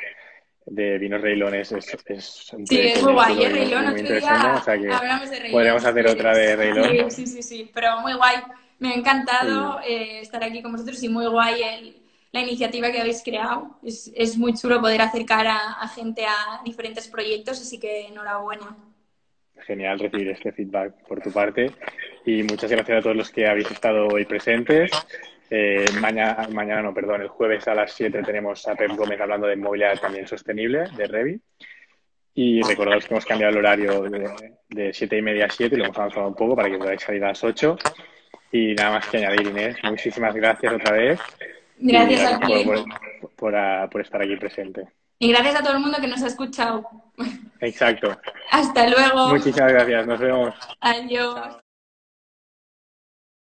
de 0.67 0.97
Vinos 0.97 1.21
Reilones 1.21 1.71
es, 1.73 1.97
es 2.05 2.53
un 2.53 2.65
Sí, 2.65 2.79
es 2.79 3.03
muy 3.03 3.13
guay, 3.13 3.33
chulo 3.33 3.45
¿eh? 3.45 3.49
Reilón, 3.49 3.87
otro 3.87 4.15
día 4.15 4.55
o 4.57 4.61
sea 4.61 4.77
que 4.79 4.89
hablamos 4.91 5.29
de 5.29 5.35
Reilón. 5.39 5.51
podríamos 5.51 5.85
hacer 5.85 6.07
otra 6.07 6.33
de. 6.33 6.55
Reilón. 6.55 7.11
Sí, 7.11 7.25
sí, 7.25 7.27
sí, 7.27 7.43
sí, 7.43 7.71
pero 7.73 7.99
muy 7.99 8.13
guay. 8.13 8.37
Me 8.79 8.89
ha 8.89 8.93
encantado 8.95 9.79
eh, 9.81 10.21
estar 10.21 10.43
aquí 10.43 10.61
con 10.61 10.71
vosotros 10.71 11.01
y 11.03 11.09
muy 11.09 11.27
guay 11.27 11.61
el- 11.61 11.97
la 12.31 12.41
iniciativa 12.41 12.91
que 12.91 12.99
habéis 13.01 13.21
creado. 13.23 13.77
Es, 13.83 14.11
es 14.15 14.37
muy 14.37 14.53
chulo 14.53 14.79
poder 14.81 15.01
acercar 15.01 15.45
a, 15.47 15.73
a 15.73 15.87
gente 15.89 16.25
a 16.25 16.61
diferentes 16.65 17.07
proyectos, 17.07 17.61
así 17.61 17.79
que 17.79 18.07
enhorabuena. 18.07 18.75
Genial 19.65 19.99
recibir 19.99 20.29
este 20.29 20.51
feedback 20.51 20.93
por 21.07 21.21
tu 21.21 21.31
parte 21.31 21.71
y 22.25 22.43
muchas 22.43 22.69
gracias 22.71 22.99
a 22.99 23.01
todos 23.01 23.15
los 23.15 23.31
que 23.31 23.47
habéis 23.47 23.69
estado 23.71 24.07
hoy 24.07 24.25
presentes. 24.25 24.91
Eh, 25.49 25.85
mañana, 26.01 26.47
mañana, 26.51 26.81
no, 26.83 26.93
perdón, 26.93 27.21
el 27.21 27.27
jueves 27.27 27.67
a 27.67 27.75
las 27.75 27.91
7 27.93 28.21
tenemos 28.23 28.67
a 28.67 28.75
Pep 28.75 28.91
Gómez 28.91 29.19
hablando 29.21 29.47
de 29.47 29.55
movilidad 29.55 29.99
también 29.99 30.27
sostenible 30.27 30.85
de 30.95 31.07
Revi. 31.07 31.39
Y 32.37 32.61
recordaros 32.63 33.05
que 33.07 33.13
hemos 33.13 33.25
cambiado 33.25 33.53
el 33.53 33.59
horario 33.59 34.01
de, 34.03 34.29
de 34.69 34.93
7 34.93 35.17
y 35.17 35.21
media 35.21 35.45
a 35.45 35.49
7 35.49 35.73
y 35.73 35.77
lo 35.77 35.85
hemos 35.85 35.97
avanzado 35.97 36.27
un 36.27 36.35
poco 36.35 36.55
para 36.55 36.69
que 36.69 36.77
podáis 36.77 37.01
salir 37.01 37.23
a 37.23 37.29
las 37.29 37.43
8. 37.43 37.77
Y 38.51 38.73
nada 38.75 38.91
más 38.95 39.07
que 39.07 39.17
añadir, 39.17 39.47
Inés. 39.47 39.77
Muchísimas 39.83 40.35
gracias 40.35 40.73
otra 40.73 40.91
vez. 40.97 41.19
Gracias 41.79 42.33
a 42.33 42.39
ti. 42.39 42.53
por- 42.65 43.35
por, 43.35 43.89
por 43.89 44.01
estar 44.01 44.21
aquí 44.21 44.35
presente. 44.35 44.81
Y 45.19 45.29
gracias 45.29 45.55
a 45.55 45.63
todo 45.63 45.73
el 45.73 45.79
mundo 45.79 45.97
que 45.99 46.07
nos 46.07 46.21
ha 46.21 46.27
escuchado. 46.27 46.87
Exacto. 47.61 48.17
Hasta 48.51 48.89
luego. 48.89 49.29
Muchísimas 49.29 49.71
gracias. 49.71 50.07
Nos 50.07 50.19
vemos. 50.19 50.55
Adiós. 50.81 51.57